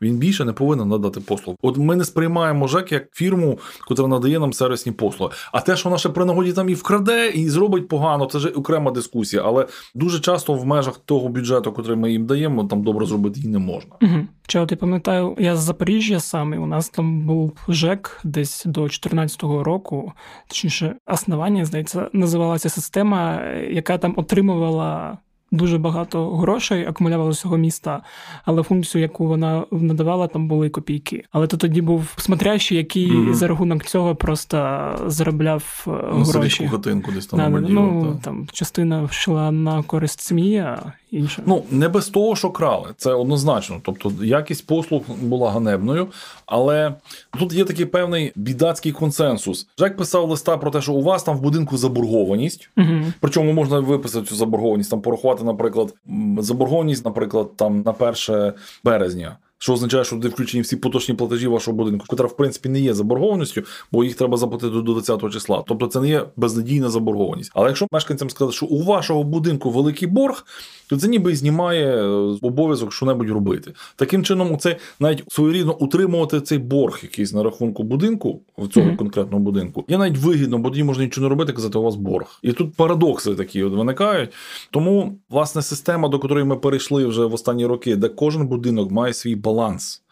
Він 0.04 0.18
більше 0.18 0.46
не 0.46 0.54
повинен 0.54 0.88
надати 0.88 1.20
послуг. 1.20 1.56
От 1.62 1.78
ми 1.78 1.96
не 1.96 2.06
сприймаємо 2.06 2.68
ЖЕК 2.68 2.92
як 2.92 3.12
фірму, 3.12 3.60
яка 3.90 4.08
надає 4.08 4.40
нам 4.40 4.54
сервісні 4.54 4.92
послуги. 4.92 5.32
А 5.52 5.62
те, 5.62 5.76
що 5.76 5.90
наше 5.90 6.10
при 6.10 6.26
нагоді 6.26 6.54
там 6.54 6.70
і 6.70 6.74
вкраде, 6.74 7.30
і 7.30 7.50
зробить 7.50 7.88
погано, 7.88 8.26
це 8.26 8.40
ж 8.40 8.50
окрема 8.50 8.92
дискусія. 8.92 9.44
Але 9.46 9.68
дуже 9.96 10.20
часто 10.20 10.54
в 10.54 10.66
межах 10.66 10.98
того 10.98 11.30
бюджету, 11.30 11.76
який 11.78 11.96
ми 11.96 12.12
їм 12.12 12.26
даємо, 12.26 12.64
там 12.64 12.84
добре 12.84 13.06
зробити 13.06 13.40
і 13.44 13.48
не 13.48 13.60
можна. 13.60 13.96
Угу. 14.02 14.28
Чого 14.48 14.66
ти 14.66 14.76
пам'ятаю, 14.76 15.36
я 15.40 15.56
з 15.56 15.60
Запоріжжя 15.60 16.20
саме 16.20 16.58
у 16.58 16.66
нас 16.66 16.90
там 16.90 17.26
був 17.28 17.52
ЖЕК 17.70 18.22
десь 18.24 18.64
до 18.66 18.82
2014 18.82 19.44
року, 19.44 20.14
точніше, 20.48 20.96
основання 21.08 21.66
здається, 21.66 22.10
називалася 22.14 22.70
система, 22.70 23.42
яка 23.70 23.98
там 23.98 24.14
отримувала 24.18 25.18
дуже 25.54 25.78
багато 25.78 26.36
грошей 26.36 26.86
акумулювало 26.86 27.34
цього 27.34 27.58
міста, 27.58 28.02
але 28.46 28.64
функцію, 28.64 29.02
яку 29.02 29.28
вона 29.28 29.66
надавала, 29.72 30.28
там 30.28 30.48
були 30.48 30.70
копійки. 30.70 31.24
Але 31.32 31.48
то 31.48 31.58
тоді 31.58 31.82
був 31.82 32.14
смотрящий, 32.18 32.78
який 32.78 33.12
mm-hmm. 33.12 33.34
за 33.34 33.48
рахунок 33.48 33.84
цього 33.84 34.16
просто 34.16 34.90
заробляв 35.06 35.84
ну, 35.88 36.24
гроші. 36.24 36.68
Хатинку 36.68 37.12
десь 37.12 37.26
там 37.26 37.40
да, 37.40 37.60
ну, 37.60 38.20
там 38.24 38.48
частина 38.52 39.10
йшла 39.12 39.52
на 39.52 39.84
користь 39.84 40.22
сім'ї, 40.22 40.66
а 41.14 41.18
інша. 41.18 41.42
Ну 41.46 41.64
не 41.72 41.90
без 41.90 42.10
того, 42.10 42.36
що 42.36 42.50
крали, 42.50 42.90
це 42.98 43.14
однозначно. 43.14 43.80
Тобто 43.84 44.12
якість 44.26 44.68
послуг 44.68 45.02
була 45.22 45.52
ганебною, 45.52 46.08
але 46.46 46.94
тут 47.40 47.54
є 47.54 47.66
такий 47.66 47.86
певний 47.86 48.32
бідацький 48.36 48.92
консенсус. 48.92 49.68
Жек 49.80 49.98
писав 49.98 50.30
листа 50.30 50.58
про 50.58 50.72
те, 50.72 50.82
що 50.82 50.94
у 50.94 51.02
вас 51.02 51.24
там 51.24 51.38
в 51.38 51.42
будинку 51.42 51.78
заборгованість, 51.78 52.70
угу. 52.78 52.88
причому 53.20 53.54
можна 53.54 53.80
виписати 53.80 54.26
цю 54.26 54.36
заборгованість, 54.36 54.90
там 54.90 55.02
порахувати, 55.02 55.44
наприклад, 55.44 55.94
заборгованість, 56.38 57.06
наприклад, 57.06 57.58
там 57.58 57.82
на 57.82 57.92
1 57.92 58.54
березня 58.84 59.38
що 59.64 59.74
означає, 59.74 60.04
що 60.04 60.16
туди 60.16 60.28
включені 60.28 60.62
всі 60.62 60.76
поточні 60.76 61.16
платежі 61.16 61.48
вашого 61.48 61.78
будинку, 61.78 62.06
котра 62.08 62.28
в 62.28 62.36
принципі 62.38 62.70
не 62.70 62.80
є 62.80 62.94
заборгованістю, 62.94 63.62
бо 63.92 64.04
їх 64.04 64.16
треба 64.16 64.38
заплатити 64.38 64.74
до 64.74 64.82
20 64.82 65.32
числа. 65.32 65.64
Тобто 65.68 65.88
це 65.88 66.02
не 66.02 66.08
є 66.08 66.26
безнадійна 66.36 66.90
заборгованість. 66.90 67.52
Але 67.54 67.68
якщо 67.68 67.88
мешканцям 67.92 68.30
сказати, 68.30 68.56
що 68.56 68.66
у 68.66 68.84
вашого 68.84 69.24
будинку 69.24 69.70
великий 69.70 70.08
борг, 70.08 70.46
то 70.88 70.98
це 70.98 71.08
ніби 71.08 71.36
знімає 71.36 71.86
е, 71.86 72.06
обов'язок 72.42 72.94
що-небудь 72.94 73.30
робити. 73.30 73.74
Таким 73.96 74.24
чином, 74.24 74.58
це 74.58 74.78
навіть 75.00 75.24
своєрідно 75.28 75.78
утримувати 75.78 76.42
цей 76.42 76.58
борг, 76.58 77.00
якийсь 77.04 77.34
на 77.34 77.44
рахунку 77.44 77.84
будинку 77.84 78.42
в 78.58 78.68
цього 78.68 78.90
mm-hmm. 78.90 78.96
конкретного 78.96 79.44
будинку, 79.44 79.86
є 79.88 79.98
навіть 79.98 80.18
вигідно, 80.18 80.58
бо 80.58 80.70
тоді 80.70 80.84
можна 80.84 81.04
нічого 81.04 81.26
не 81.26 81.30
робити, 81.30 81.54
казати, 81.54 81.78
у 81.78 81.84
вас 81.84 81.96
борг. 81.96 82.40
І 82.42 82.52
тут 82.52 82.76
парадокси 82.76 83.36
такі 83.36 83.64
от 83.64 83.74
виникають. 83.74 84.30
Тому 84.72 85.20
власне 85.30 85.62
система, 85.62 86.08
до 86.08 86.20
якої 86.24 86.44
ми 86.44 86.56
перейшли 86.56 87.06
вже 87.06 87.26
в 87.26 87.34
останні 87.34 87.66
роки, 87.66 87.96
де 87.96 88.08
кожен 88.08 88.48
будинок 88.48 88.92
має 88.92 89.14
свій 89.14 89.36
баланс 89.36 89.53
баланс. 89.54 90.04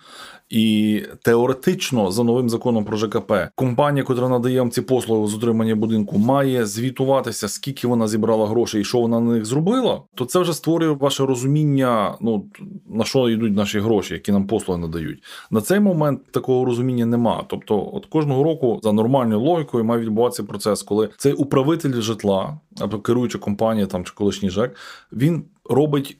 І 0.49 1.01
теоретично, 1.21 2.11
за 2.11 2.23
новим 2.23 2.49
законом 2.49 2.85
про 2.85 2.97
ЖКП, 2.97 3.33
компанія, 3.55 4.05
яка 4.09 4.29
надає 4.29 4.59
вам 4.59 4.71
ці 4.71 4.81
послуги 4.81 5.27
з 5.27 5.33
утримання 5.33 5.75
будинку, 5.75 6.17
має 6.17 6.65
звітуватися, 6.65 7.47
скільки 7.47 7.87
вона 7.87 8.07
зібрала 8.07 8.47
грошей 8.47 8.81
і 8.81 8.83
що 8.83 8.99
вона 8.99 9.19
на 9.19 9.31
них 9.31 9.45
зробила. 9.45 10.01
То 10.15 10.25
це 10.25 10.39
вже 10.39 10.53
створює 10.53 10.89
ваше 10.91 11.25
розуміння, 11.25 12.15
ну 12.21 12.45
на 12.89 13.03
що 13.03 13.29
йдуть 13.29 13.55
наші 13.55 13.79
гроші, 13.79 14.13
які 14.13 14.31
нам 14.31 14.47
послуги 14.47 14.79
надають. 14.81 15.23
На 15.51 15.61
цей 15.61 15.79
момент 15.79 16.31
такого 16.31 16.65
розуміння 16.65 17.05
нема. 17.05 17.43
Тобто, 17.47 17.89
от 17.93 18.05
кожного 18.05 18.43
року 18.43 18.79
за 18.83 18.91
нормальною 18.91 19.41
логікою 19.41 19.83
має 19.83 20.01
відбуватися 20.01 20.43
процес, 20.43 20.83
коли 20.83 21.09
цей 21.17 21.33
управитель 21.33 22.01
житла 22.01 22.59
або 22.79 22.99
керуюча 22.99 23.37
компанія 23.37 23.85
там 23.85 24.05
чи 24.05 24.13
колишній 24.13 24.49
ЖЕК, 24.49 24.75
він 25.11 25.43
робить 25.69 26.17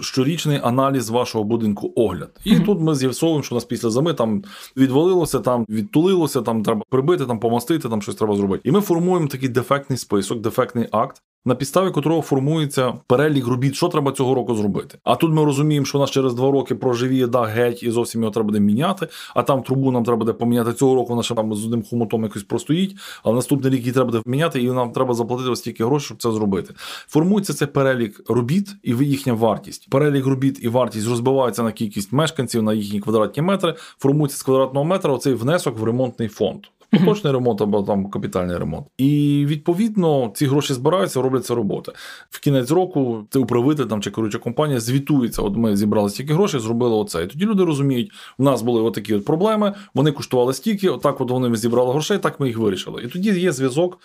щорічний 0.00 0.60
аналіз 0.62 1.10
вашого 1.10 1.44
будинку 1.44 1.92
огляд. 1.96 2.40
І 2.44 2.54
mm-hmm. 2.54 2.64
тут 2.64 2.80
ми 2.80 2.94
з'ясовуємо, 2.94 3.42
що 3.42 3.54
у 3.54 3.56
нас 3.56 3.64
після 3.64 3.90
зими 3.90 4.14
там 4.14 4.42
відвалилося, 4.76 5.40
там 5.40 5.66
відтулилося, 5.68 6.42
там 6.42 6.62
треба 6.62 6.82
прибити, 6.90 7.26
там 7.26 7.40
помастити, 7.40 7.88
там 7.88 8.02
щось 8.02 8.14
треба 8.14 8.36
зробити. 8.36 8.68
І 8.68 8.72
ми 8.72 8.80
формуємо 8.80 9.26
такий 9.26 9.48
дефектний 9.48 9.98
список, 9.98 10.40
дефектний 10.40 10.88
акт, 10.92 11.22
на 11.44 11.54
підставі 11.54 11.90
котрого 11.90 12.22
формується 12.22 12.94
перелік 13.06 13.46
робіт, 13.46 13.74
що 13.74 13.88
треба 13.88 14.12
цього 14.12 14.34
року 14.34 14.54
зробити. 14.54 14.98
А 15.04 15.16
тут 15.16 15.32
ми 15.32 15.44
розуміємо, 15.44 15.86
що 15.86 15.98
у 15.98 16.00
нас 16.00 16.10
через 16.10 16.34
два 16.34 16.50
роки 16.50 16.74
проживіє 16.74 17.26
да 17.26 17.42
геть, 17.42 17.82
і 17.82 17.90
зовсім 17.90 18.20
його 18.20 18.32
треба 18.32 18.46
буде 18.46 18.60
міняти. 18.60 19.08
А 19.34 19.42
там 19.42 19.62
трубу 19.62 19.90
нам 19.90 20.04
треба 20.04 20.18
буде 20.18 20.32
поміняти 20.32 20.72
цього 20.72 20.94
року. 20.94 21.22
Ще 21.22 21.34
там 21.34 21.54
з 21.54 21.64
одним 21.64 21.82
хомутом 21.82 22.22
якось 22.22 22.42
простоїть. 22.42 22.96
А 23.24 23.30
в 23.30 23.34
наступний 23.34 23.72
рік 23.72 23.80
її 23.80 23.92
треба 23.92 24.10
буде 24.10 24.22
міняти, 24.26 24.62
і 24.62 24.70
нам 24.70 24.92
треба 24.92 25.14
заплатити 25.14 25.50
ось 25.50 25.58
стільки 25.58 25.84
грошей, 25.84 26.06
щоб 26.06 26.22
це 26.22 26.32
зробити. 26.32 26.74
Формується 27.08 27.54
цей 27.54 27.68
перелік 27.68 28.20
робіт 28.28 28.68
і 28.82 28.90
їхня 28.90 29.32
вартість. 29.32 29.90
Перелік 29.90 30.26
робіт 30.26 30.58
і 30.62 30.68
вартість 30.68 31.08
розбиваються 31.08 31.62
на 31.62 31.72
кількість 31.72 32.12
мешканців 32.12 32.62
на 32.62 32.72
їхні 32.72 33.00
квадратні 33.00 33.42
метри. 33.42 33.74
Формується 33.98 34.38
з 34.38 34.42
квадратного 34.42 34.84
метра 34.84 35.12
оцей 35.12 35.34
внесок 35.34 35.78
в 35.78 35.84
ремонтний 35.84 36.28
фонд 36.28 36.60
поточний 36.98 37.32
ремонт 37.32 37.60
або 37.60 37.82
там 37.82 38.10
капітальний 38.10 38.56
ремонт. 38.56 38.86
І 38.98 39.44
відповідно 39.48 40.32
ці 40.34 40.46
гроші 40.46 40.74
збираються, 40.74 41.22
робляться 41.22 41.54
роботи. 41.54 41.92
В 42.30 42.40
кінець 42.40 42.70
року 42.70 43.26
цей 43.30 43.42
управитель 43.42 43.84
там 43.84 44.02
чи 44.02 44.10
керуюча 44.10 44.38
компанія 44.38 44.80
звітується. 44.80 45.42
От 45.42 45.56
ми 45.56 45.76
зібрали 45.76 46.10
стільки 46.10 46.34
грошей, 46.34 46.60
зробили 46.60 46.96
оце. 46.96 47.24
І 47.24 47.26
тоді 47.26 47.46
люди 47.46 47.64
розуміють, 47.64 48.10
у 48.38 48.42
нас 48.42 48.62
були 48.62 48.82
отакі 48.82 49.14
от 49.14 49.24
проблеми, 49.24 49.72
вони 49.94 50.12
коштували 50.12 50.52
стільки, 50.54 50.88
отак 50.88 51.20
от 51.20 51.30
вони 51.30 51.56
зібрали 51.56 51.90
грошей, 51.90 52.18
так 52.18 52.40
ми 52.40 52.48
їх 52.48 52.58
вирішили. 52.58 53.02
І 53.02 53.08
тоді 53.08 53.40
є 53.40 53.52
зв'язок 53.52 53.98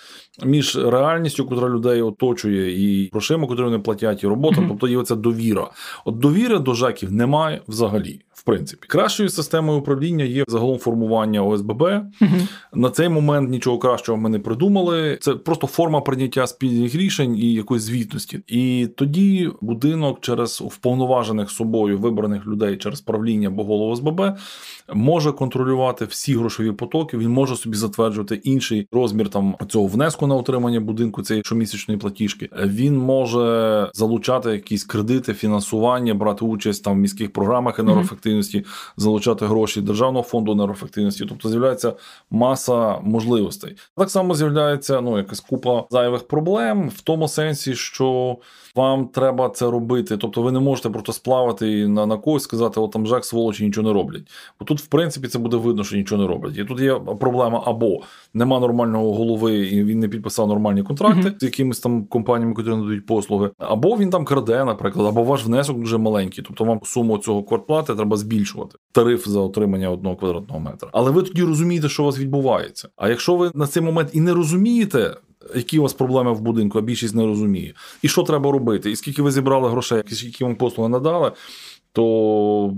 між 0.45 0.77
реальністю, 0.77 1.47
яка 1.51 1.69
людей 1.69 2.01
оточує, 2.01 2.83
і 2.83 3.09
грошима, 3.11 3.47
які 3.49 3.63
вони 3.63 3.79
платять, 3.79 4.23
і 4.23 4.27
робота. 4.27 4.65
Тобто 4.67 4.87
є 4.87 4.97
оця 4.97 5.15
довіра. 5.15 5.69
От 6.05 6.19
довіри 6.19 6.59
до 6.59 6.73
ЖЕКів 6.73 7.11
немає 7.11 7.61
взагалі. 7.67 8.21
В 8.33 8.43
принципі, 8.43 8.87
кращою 8.87 9.29
системою 9.29 9.79
управління 9.79 10.25
є 10.25 10.43
загалом 10.47 10.77
формування 10.77 11.43
ОСББ. 11.43 11.83
На 12.77 12.89
цей 12.89 13.09
момент 13.09 13.49
нічого 13.49 13.77
кращого 13.77 14.17
ми 14.17 14.29
не 14.29 14.39
придумали. 14.39 15.17
Це 15.21 15.33
просто 15.33 15.67
форма 15.67 16.01
прийняття 16.01 16.47
спільних 16.47 16.95
рішень 16.95 17.37
і 17.37 17.53
якоїсь 17.53 17.83
звітності. 17.83 18.39
І 18.47 18.87
тоді 18.95 19.49
будинок 19.61 20.21
через 20.21 20.61
вповноважених 20.61 21.51
собою 21.51 21.97
вибраних 21.97 22.47
людей 22.47 22.77
через 22.77 23.01
правління 23.01 23.47
або 23.47 23.63
голову 23.63 23.91
ОСББ 23.91 24.21
може 24.93 25.31
контролювати 25.31 26.05
всі 26.05 26.35
грошові 26.35 26.71
потоки. 26.71 27.17
Він 27.17 27.29
може 27.29 27.55
собі 27.55 27.77
затверджувати 27.77 28.35
інший 28.35 28.87
розмір 28.91 29.29
там 29.29 29.55
цього 29.67 29.87
внеску 29.87 30.27
на 30.27 30.35
утримання 30.35 30.79
будинку 30.79 31.21
цієї 31.21 31.43
щомісячної 31.45 31.99
платіжки. 31.99 32.49
Він 32.65 32.97
може 32.97 33.89
залучати 33.93 34.51
якісь 34.51 34.83
кредити, 34.83 35.33
фінансування, 35.33 36.13
брати 36.13 36.45
участь 36.45 36.83
там 36.83 36.93
в 36.93 36.97
міських 36.97 37.33
програмах 37.33 37.79
енергоефективності, 37.79 38.65
залучати 38.97 39.45
гроші 39.45 39.81
державного 39.81 40.23
фонду 40.23 40.51
енергоефективності. 40.51 41.25
Тобто 41.29 41.49
з'являється 41.49 41.93
маса 42.31 42.66
можливостей. 43.03 43.77
Так 43.97 44.09
само 44.09 44.35
з'являється 44.35 45.01
ну 45.01 45.17
якась 45.17 45.39
купа 45.39 45.83
зайвих 45.89 46.27
проблем 46.27 46.89
в 46.89 47.01
тому 47.01 47.27
сенсі, 47.27 47.75
що 47.75 48.37
вам 48.77 49.07
треба 49.07 49.49
це 49.49 49.71
робити. 49.71 50.17
Тобто 50.17 50.41
ви 50.41 50.51
не 50.51 50.59
можете 50.59 50.89
просто 50.89 51.13
сплавати 51.13 51.87
на 51.87 52.05
на 52.05 52.17
когось 52.17 52.43
сказати, 52.43 52.79
о 52.79 52.87
там 52.87 53.07
Жак 53.07 53.25
сволочі 53.25 53.65
нічого 53.65 53.87
не 53.87 53.93
роблять. 53.93 54.23
Бо 54.59 54.65
тут, 54.65 54.81
в 54.81 54.87
принципі, 54.87 55.27
це 55.27 55.39
буде 55.39 55.57
видно, 55.57 55.83
що 55.83 55.97
нічого 55.97 56.21
не 56.21 56.27
роблять. 56.27 56.57
І 56.57 56.63
тут 56.63 56.79
є 56.79 56.95
проблема 57.19 57.63
або 57.65 58.01
нема 58.33 58.59
нормального 58.59 59.13
голови, 59.13 59.57
і 59.57 59.83
він 59.83 59.99
не 59.99 60.07
підписав 60.07 60.47
нормальні 60.47 60.83
контракти 60.83 61.29
uh-huh. 61.29 61.39
з 61.39 61.43
якимись 61.43 61.79
там 61.79 62.05
компаніями, 62.05 62.53
які 62.57 62.69
надають 62.69 63.05
послуги, 63.05 63.49
або 63.57 63.97
він 63.97 64.09
там 64.09 64.25
краде, 64.25 64.65
наприклад, 64.65 65.07
або 65.07 65.23
ваш 65.23 65.45
внесок 65.45 65.79
дуже 65.79 65.97
маленький. 65.97 66.43
Тобто 66.47 66.63
вам 66.63 66.79
суму 66.83 67.17
цього 67.17 67.43
квартплати 67.43 67.95
треба 67.95 68.17
збільшувати. 68.17 68.77
Тариф 68.91 69.27
за 69.27 69.39
отримання 69.39 69.89
одного 69.89 70.15
квадратного 70.15 70.59
метра. 70.59 70.89
Але 70.93 71.11
ви 71.11 71.21
тоді 71.21 71.43
розумієте, 71.43 71.89
що 71.89 72.03
у 72.03 72.05
вас 72.05 72.19
відбувається. 72.19 72.89
А 72.95 73.09
якщо 73.09 73.35
ви 73.35 73.51
на 73.53 73.67
цей 73.67 73.83
момент 73.83 74.09
і 74.13 74.21
не 74.21 74.33
розумієте, 74.33 75.15
які 75.55 75.79
у 75.79 75.81
вас 75.81 75.93
проблеми 75.93 76.33
в 76.33 76.41
будинку, 76.41 76.79
а 76.79 76.81
більшість 76.81 77.15
не 77.15 77.25
розуміє. 77.25 77.73
І 78.01 78.07
що 78.07 78.23
треба 78.23 78.51
робити? 78.51 78.91
І 78.91 78.95
скільки 78.95 79.21
ви 79.21 79.31
зібрали 79.31 79.69
грошей, 79.69 80.03
які 80.07 80.43
вам 80.43 80.55
послуги 80.55 80.89
надали, 80.89 81.31
то 81.91 82.73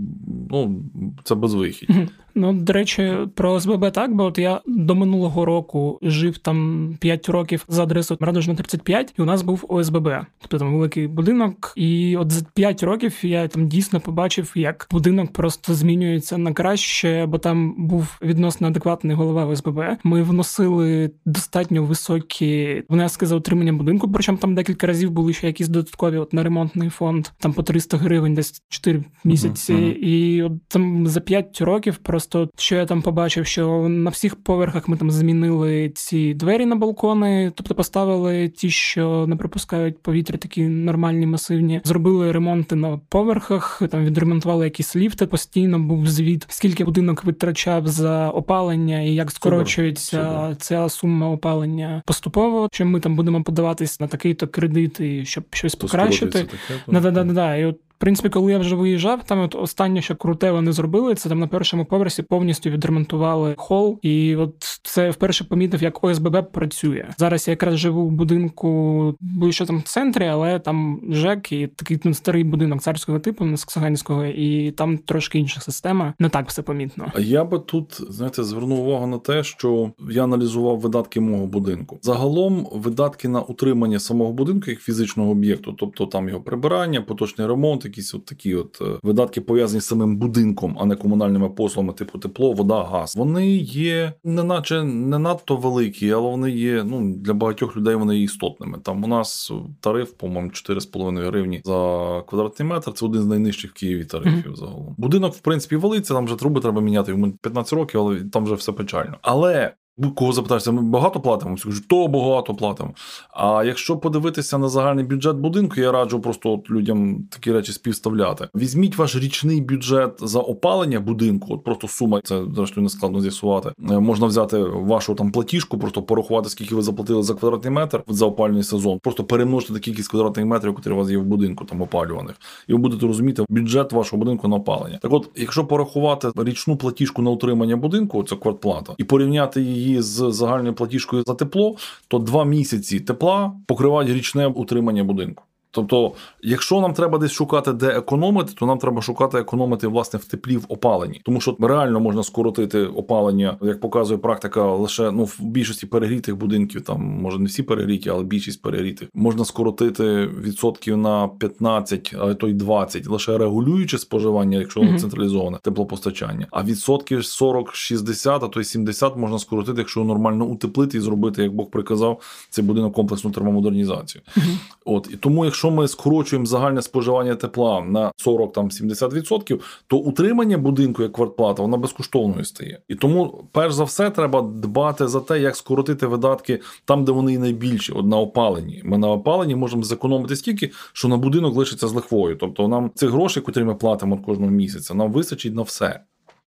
ну, 0.50 0.84
це 1.24 1.36
безвихідь. 1.36 1.90
Ну, 2.40 2.54
до 2.54 2.74
речі, 2.74 3.18
про 3.36 3.52
ОСББ 3.52 3.92
так, 3.92 4.16
бо 4.16 4.24
от 4.24 4.38
я 4.38 4.62
до 4.68 4.96
минулого 4.96 5.46
року 5.46 6.00
жив 6.02 6.38
там 6.38 6.98
5 7.00 7.30
років 7.30 7.66
за 7.68 7.84
адресою 7.84 8.18
Радужна 8.22 8.56
35, 8.56 9.14
і 9.20 9.22
у 9.22 9.26
нас 9.26 9.42
був 9.42 9.66
ОСББ, 9.70 10.10
тобто 10.42 10.58
там 10.58 10.74
великий 10.74 11.08
будинок. 11.08 11.74
І 11.76 12.18
от 12.18 12.32
за 12.32 12.46
5 12.54 12.84
років 12.84 13.20
я 13.24 13.48
там 13.48 13.68
дійсно 13.68 14.00
побачив, 14.00 14.52
як 14.56 14.88
будинок 14.92 15.34
просто 15.34 15.74
змінюється 15.74 16.38
на 16.38 16.54
краще, 16.54 17.26
бо 17.26 17.38
там 17.38 17.88
був 17.88 18.18
відносно 18.22 18.68
адекватний 18.68 19.16
голова 19.16 19.46
ОСББ. 19.46 19.82
Ми 20.04 20.24
вносили 20.24 21.12
достатньо 21.26 21.84
високі 21.84 22.84
внески 22.90 23.26
за 23.26 23.36
утримання 23.36 23.74
будинку. 23.74 24.12
Причому 24.12 24.38
там 24.38 24.56
декілька 24.56 24.88
разів 24.88 25.12
були 25.12 25.34
ще 25.34 25.48
якісь 25.48 25.68
додаткові 25.68 26.18
от 26.18 26.34
на 26.34 26.44
ремонтний 26.44 26.90
фонд, 26.90 27.28
там 27.40 27.54
по 27.54 27.64
300 27.64 27.98
гривень, 27.98 28.34
десь 28.34 28.64
4 28.70 29.04
місяці. 29.24 29.74
Uh-huh. 29.74 29.94
І 29.94 30.44
от 30.44 30.52
там 30.68 31.08
за 31.08 31.20
5 31.20 31.62
років 31.62 31.98
просто 31.98 32.29
просто 32.30 32.50
що 32.58 32.76
я 32.76 32.86
там 32.86 33.02
побачив, 33.02 33.46
що 33.46 33.90
на 33.90 34.10
всіх 34.10 34.36
поверхах 34.36 34.88
ми 34.88 34.98
там 34.98 35.12
змінили 35.12 35.92
ці 35.96 36.34
двері 36.34 36.66
на 36.66 36.76
балкони, 36.76 37.52
тобто 37.56 37.76
поставили 37.76 38.50
ті, 38.50 38.70
що 38.70 39.28
не 39.28 39.36
пропускають 39.36 40.02
повітря, 40.02 40.38
такі 40.38 40.68
нормальні, 40.68 41.26
масивні. 41.26 41.82
Зробили 41.84 42.32
ремонти 42.32 42.76
на 42.76 43.00
поверхах, 43.10 43.82
там 43.92 44.06
відремонтували 44.06 44.66
якісь 44.66 44.96
ліфти. 44.96 45.26
Постійно 45.26 45.80
був 45.80 46.08
звіт, 46.08 46.46
скільки 46.50 46.84
будинок 46.84 47.24
витрачав 47.24 47.88
за 47.88 48.30
опалення 48.30 49.02
і 49.02 49.14
як 49.14 49.32
скорочується 49.32 50.24
Супер. 50.24 50.56
ця 50.56 50.90
сума 50.90 51.30
опалення 51.30 52.02
поступово. 52.06 52.70
Що 52.72 52.86
ми 52.86 53.00
там 53.00 53.16
будемо 53.16 53.44
подаватись 53.44 54.00
на 54.00 54.08
такий-то 54.08 54.48
кредит, 54.48 55.00
і 55.00 55.26
щоб 55.26 55.44
щось 55.52 55.76
покращити. 55.76 56.46
Да-да-да-да. 56.88 57.56
І 57.56 57.66
от 57.66 57.78
принципі, 58.00 58.30
коли 58.30 58.52
я 58.52 58.58
вже 58.58 58.76
виїжджав, 58.76 59.24
там 59.24 59.40
от 59.40 59.56
останнє, 59.56 60.02
що 60.02 60.16
круте 60.16 60.52
вони 60.52 60.72
зробили, 60.72 61.16
це 61.16 61.30
там 61.30 61.40
на 61.40 61.48
першому 61.48 61.86
поверсі 61.86 62.24
повністю 62.24 62.70
відремонтували 62.70 63.56
хол. 63.58 64.00
І 64.02 64.36
от 64.36 64.56
це 64.84 65.10
вперше 65.10 65.44
помітив, 65.44 65.84
як 65.84 66.04
ОСББ 66.04 66.52
працює. 66.52 67.08
Зараз 67.18 67.48
я 67.48 67.52
якраз 67.52 67.78
живу 67.78 68.08
в 68.08 68.12
будинку, 68.12 69.16
що 69.50 69.66
там 69.66 69.78
в 69.78 69.84
центрі, 69.84 70.26
але 70.26 70.60
там 70.60 71.02
ЖЕК 71.10 71.52
і 71.52 71.68
такий 71.68 72.00
ну, 72.04 72.14
старий 72.14 72.44
будинок 72.44 72.82
царського 72.82 73.20
типу, 73.20 73.58
Саксаганського, 73.58 74.26
і 74.26 74.72
там 74.72 74.98
трошки 74.98 75.40
інша 75.40 75.62
система. 75.62 76.14
Не 76.20 76.30
так 76.30 76.48
все 76.48 76.62
помітно. 76.62 77.12
А 77.16 77.20
я 77.20 77.44
би 77.44 77.60
тут 77.60 78.02
знаєте 78.10 78.44
звернув 78.44 78.80
увагу 78.80 79.08
на 79.08 79.18
те, 79.18 79.44
що 79.44 79.92
я 80.12 80.24
аналізував 80.24 80.80
видатки 80.80 81.20
мого 81.20 81.46
будинку. 81.46 82.00
Загалом 82.02 82.68
видатки 82.74 83.28
на 83.28 83.42
утримання 83.42 84.00
самого 84.00 84.34
будинку 84.34 84.72
як 84.72 84.80
фізичного 84.80 85.32
об'єкту, 85.32 85.74
тобто 85.78 86.06
там 86.06 86.30
його 86.30 86.42
прибирання, 86.42 87.02
поточний 87.02 87.48
ремонт 87.48 87.86
якісь 87.90 88.14
от 88.14 88.26
такі 88.26 88.56
от 88.56 88.82
е, 88.82 89.00
видатки 89.04 89.42
пов'язані 89.42 89.82
з 89.82 89.86
самим 89.86 90.18
будинком, 90.18 90.78
а 90.80 90.86
не 90.86 90.96
комунальними 90.96 91.50
послугами, 91.50 91.94
типу 91.94 92.20
тепло, 92.20 92.54
вода, 92.54 92.84
газ. 92.84 93.16
Вони 93.16 93.56
є 93.58 94.14
не 94.24 94.44
наче 94.44 94.84
не 94.84 95.20
надто 95.20 95.58
великі, 95.58 96.12
але 96.12 96.30
вони 96.30 96.52
є. 96.52 96.84
Ну 96.84 97.14
для 97.16 97.34
багатьох 97.34 97.78
людей 97.78 97.96
вони 97.96 98.18
є 98.18 98.24
істотними. 98.24 98.78
Там 98.84 99.04
у 99.04 99.08
нас 99.08 99.52
тариф, 99.80 100.12
по-моєму, 100.12 100.50
4,5 100.50 101.26
гривні 101.26 101.62
за 101.66 102.24
квадратний 102.28 102.70
метр. 102.70 102.94
Це 102.94 103.06
один 103.06 103.22
з 103.22 103.26
найнижчих 103.26 103.72
в 103.72 103.74
Києві 103.74 104.06
тарифів. 104.06 104.52
Mm-hmm. 104.52 104.56
Загалом 104.56 104.96
будинок, 104.98 105.34
в 105.34 105.40
принципі, 105.40 105.76
велиться. 105.76 106.14
Там 106.14 106.26
вже 106.26 106.36
труби 106.36 106.62
треба 106.62 106.82
міняти. 106.82 107.12
Йому 107.12 107.32
15 107.32 107.74
років, 107.74 108.00
але 108.00 108.20
там 108.20 108.44
вже 108.44 108.56
все 108.56 108.72
печально. 108.72 109.18
Але 109.22 109.74
Кого 110.16 110.32
запитаєшся, 110.32 110.72
ми 110.72 110.82
багато 110.82 111.20
платимо? 111.20 111.58
Скажу, 111.58 111.82
то 111.88 112.08
багато 112.08 112.56
платимо. 112.56 112.94
А 113.30 113.64
якщо 113.64 113.98
подивитися 113.98 114.58
на 114.58 114.70
загальний 114.70 115.06
бюджет 115.06 115.36
будинку, 115.36 115.82
я 115.82 115.92
раджу 115.92 116.20
просто 116.20 116.54
от 116.54 116.72
людям 116.72 117.24
такі 117.30 117.52
речі 117.52 117.72
співставляти. 117.72 118.48
Візьміть 118.56 118.98
ваш 118.98 119.16
річний 119.16 119.62
бюджет 119.62 120.12
за 120.20 120.40
опалення 120.40 121.00
будинку, 121.00 121.54
от 121.54 121.64
просто 121.64 121.88
сума, 121.88 122.22
це 122.24 122.42
зрештою 122.56 122.84
не 122.84 122.90
складно 122.90 123.22
з'ясувати. 123.22 123.72
Е, 123.92 124.00
можна 124.00 124.28
взяти 124.28 124.58
вашу 124.64 125.16
там 125.16 125.32
платіжку, 125.32 125.78
просто 125.78 126.02
порахувати, 126.04 126.50
скільки 126.50 126.76
ви 126.76 126.82
заплатили 126.82 127.24
за 127.24 127.34
квадратний 127.34 127.74
метр 127.74 128.04
за 128.08 128.26
опалювальний 128.26 128.64
сезон, 128.64 129.00
просто 129.00 129.24
перемножити 129.24 129.80
кількість 129.80 130.10
квадратних 130.10 130.46
метрів, 130.46 130.76
які 130.78 130.90
у 130.90 130.96
вас 130.96 131.10
є 131.10 131.18
в 131.18 131.26
будинку, 131.26 131.66
там 131.66 131.82
опалюваних, 131.82 132.36
і 132.68 132.74
ви 132.74 132.80
будете 132.80 133.08
розуміти 133.08 133.46
бюджет 133.50 133.92
вашого 133.92 134.20
будинку 134.20 134.48
на 134.48 134.56
опалення. 134.56 135.00
Так, 135.02 135.14
от, 135.14 135.30
якщо 135.36 135.66
порахувати 135.66 136.32
річну 136.36 136.78
платіжку 136.78 137.22
на 137.22 137.30
утримання 137.30 137.76
будинку, 137.76 138.24
це 138.24 138.36
квартплата, 138.36 138.94
і 138.98 139.04
порівняти 139.04 139.62
її 139.62 139.89
її 139.90 140.02
з 140.02 140.32
загальною 140.32 140.76
платіжкою 140.76 141.24
за 141.28 141.34
тепло, 141.34 141.78
то 142.08 142.20
два 142.20 142.46
місяці 142.46 143.00
тепла 143.00 143.54
покривають 143.66 144.12
річне 144.12 144.48
утримання 144.48 145.04
будинку. 145.04 145.44
Тобто, 145.72 146.12
якщо 146.42 146.82
нам 146.82 146.94
треба 146.94 147.18
десь 147.18 147.32
шукати, 147.32 147.74
де 147.74 147.88
економити, 147.88 148.54
то 148.60 148.66
нам 148.66 148.78
треба 148.78 149.02
шукати 149.02 149.38
економити 149.38 149.88
власне 149.88 150.20
в 150.20 150.26
теплі 150.26 150.58
в 150.58 150.66
опаленні, 150.70 151.22
тому 151.26 151.42
що 151.42 151.56
реально 151.60 152.00
можна 152.00 152.24
скоротити 152.24 152.86
опалення, 152.86 153.58
як 153.62 153.80
показує 153.80 154.18
практика, 154.20 154.74
лише 154.74 155.12
ну 155.12 155.24
в 155.24 155.38
більшості 155.40 155.86
перегрітих 155.86 156.38
будинків, 156.38 156.82
там 156.82 157.02
може 157.02 157.40
не 157.40 157.46
всі 157.46 157.64
перегріті, 157.64 158.10
але 158.10 158.24
більшість 158.24 158.62
перегрітих, 158.62 159.10
можна 159.14 159.46
скоротити 159.46 160.26
відсотків 160.26 160.98
на 160.98 161.28
15, 161.28 162.16
а 162.20 162.34
то 162.34 162.48
й 162.48 162.54
20, 162.54 163.08
лише 163.08 163.38
регулюючи 163.38 163.98
споживання, 163.98 164.58
якщо 164.58 164.80
воно 164.80 164.92
mm-hmm. 164.92 165.00
централізоване 165.00 165.58
теплопостачання. 165.62 166.48
А 166.52 166.64
відсотків 166.64 167.20
40-60, 167.20 168.46
а 168.46 168.48
то 168.48 168.62
й 168.62 168.64
70 168.64 169.18
можна 169.18 169.40
скоротити, 169.40 169.78
якщо 169.78 170.04
нормально 170.04 170.46
утеплити 170.46 170.98
і 170.98 171.02
зробити, 171.02 171.44
як 171.44 171.56
Бог 171.56 171.70
приказав, 171.70 172.22
цей 172.50 172.66
будинок 172.66 172.94
комплексну 172.94 173.32
термомодернізацію. 173.32 174.22
Mm-hmm. 174.38 174.58
От 174.86 175.10
і 175.14 175.16
тому, 175.16 175.46
якщо 175.46 175.59
якщо 175.60 175.72
ми 175.72 175.88
скорочуємо 175.88 176.46
загальне 176.46 176.82
споживання 176.82 177.36
тепла 177.36 177.82
на 177.82 178.12
40-70%, 178.26 179.60
то 179.88 179.98
утримання 179.98 180.58
будинку 180.58 181.04
як 181.04 181.14
квартплата 181.14 181.62
вона 181.62 181.78
безкоштовною 181.78 182.46
стає. 182.46 182.80
І 182.88 182.96
тому, 182.96 183.44
перш 183.52 183.74
за 183.74 183.84
все, 183.84 184.10
треба 184.10 184.42
дбати 184.42 185.08
за 185.08 185.20
те, 185.20 185.40
як 185.40 185.56
скоротити 185.56 186.08
видатки 186.08 186.62
там, 186.86 187.06
де 187.06 187.12
вони 187.12 187.38
найбільші, 187.38 187.92
от 187.92 188.06
на 188.06 188.18
опаленні. 188.18 188.82
Ми 188.86 188.98
на 188.98 189.12
опаленні 189.12 189.56
можемо 189.56 189.84
зекономити 189.84 190.36
стільки, 190.36 190.72
що 190.94 191.08
на 191.08 191.18
будинок 191.18 191.56
лишиться 191.56 191.88
з 191.88 191.94
лихвою. 191.94 192.36
Тобто 192.36 192.68
нам 192.68 192.92
цих 192.96 193.10
грошей, 193.10 193.44
котрі 193.44 193.64
ми 193.64 193.76
платимо 193.76 194.18
кожного 194.18 194.52
місяця, 194.52 194.94
нам 194.94 195.12
вистачить 195.12 195.56
на 195.56 195.62
все 195.62 196.00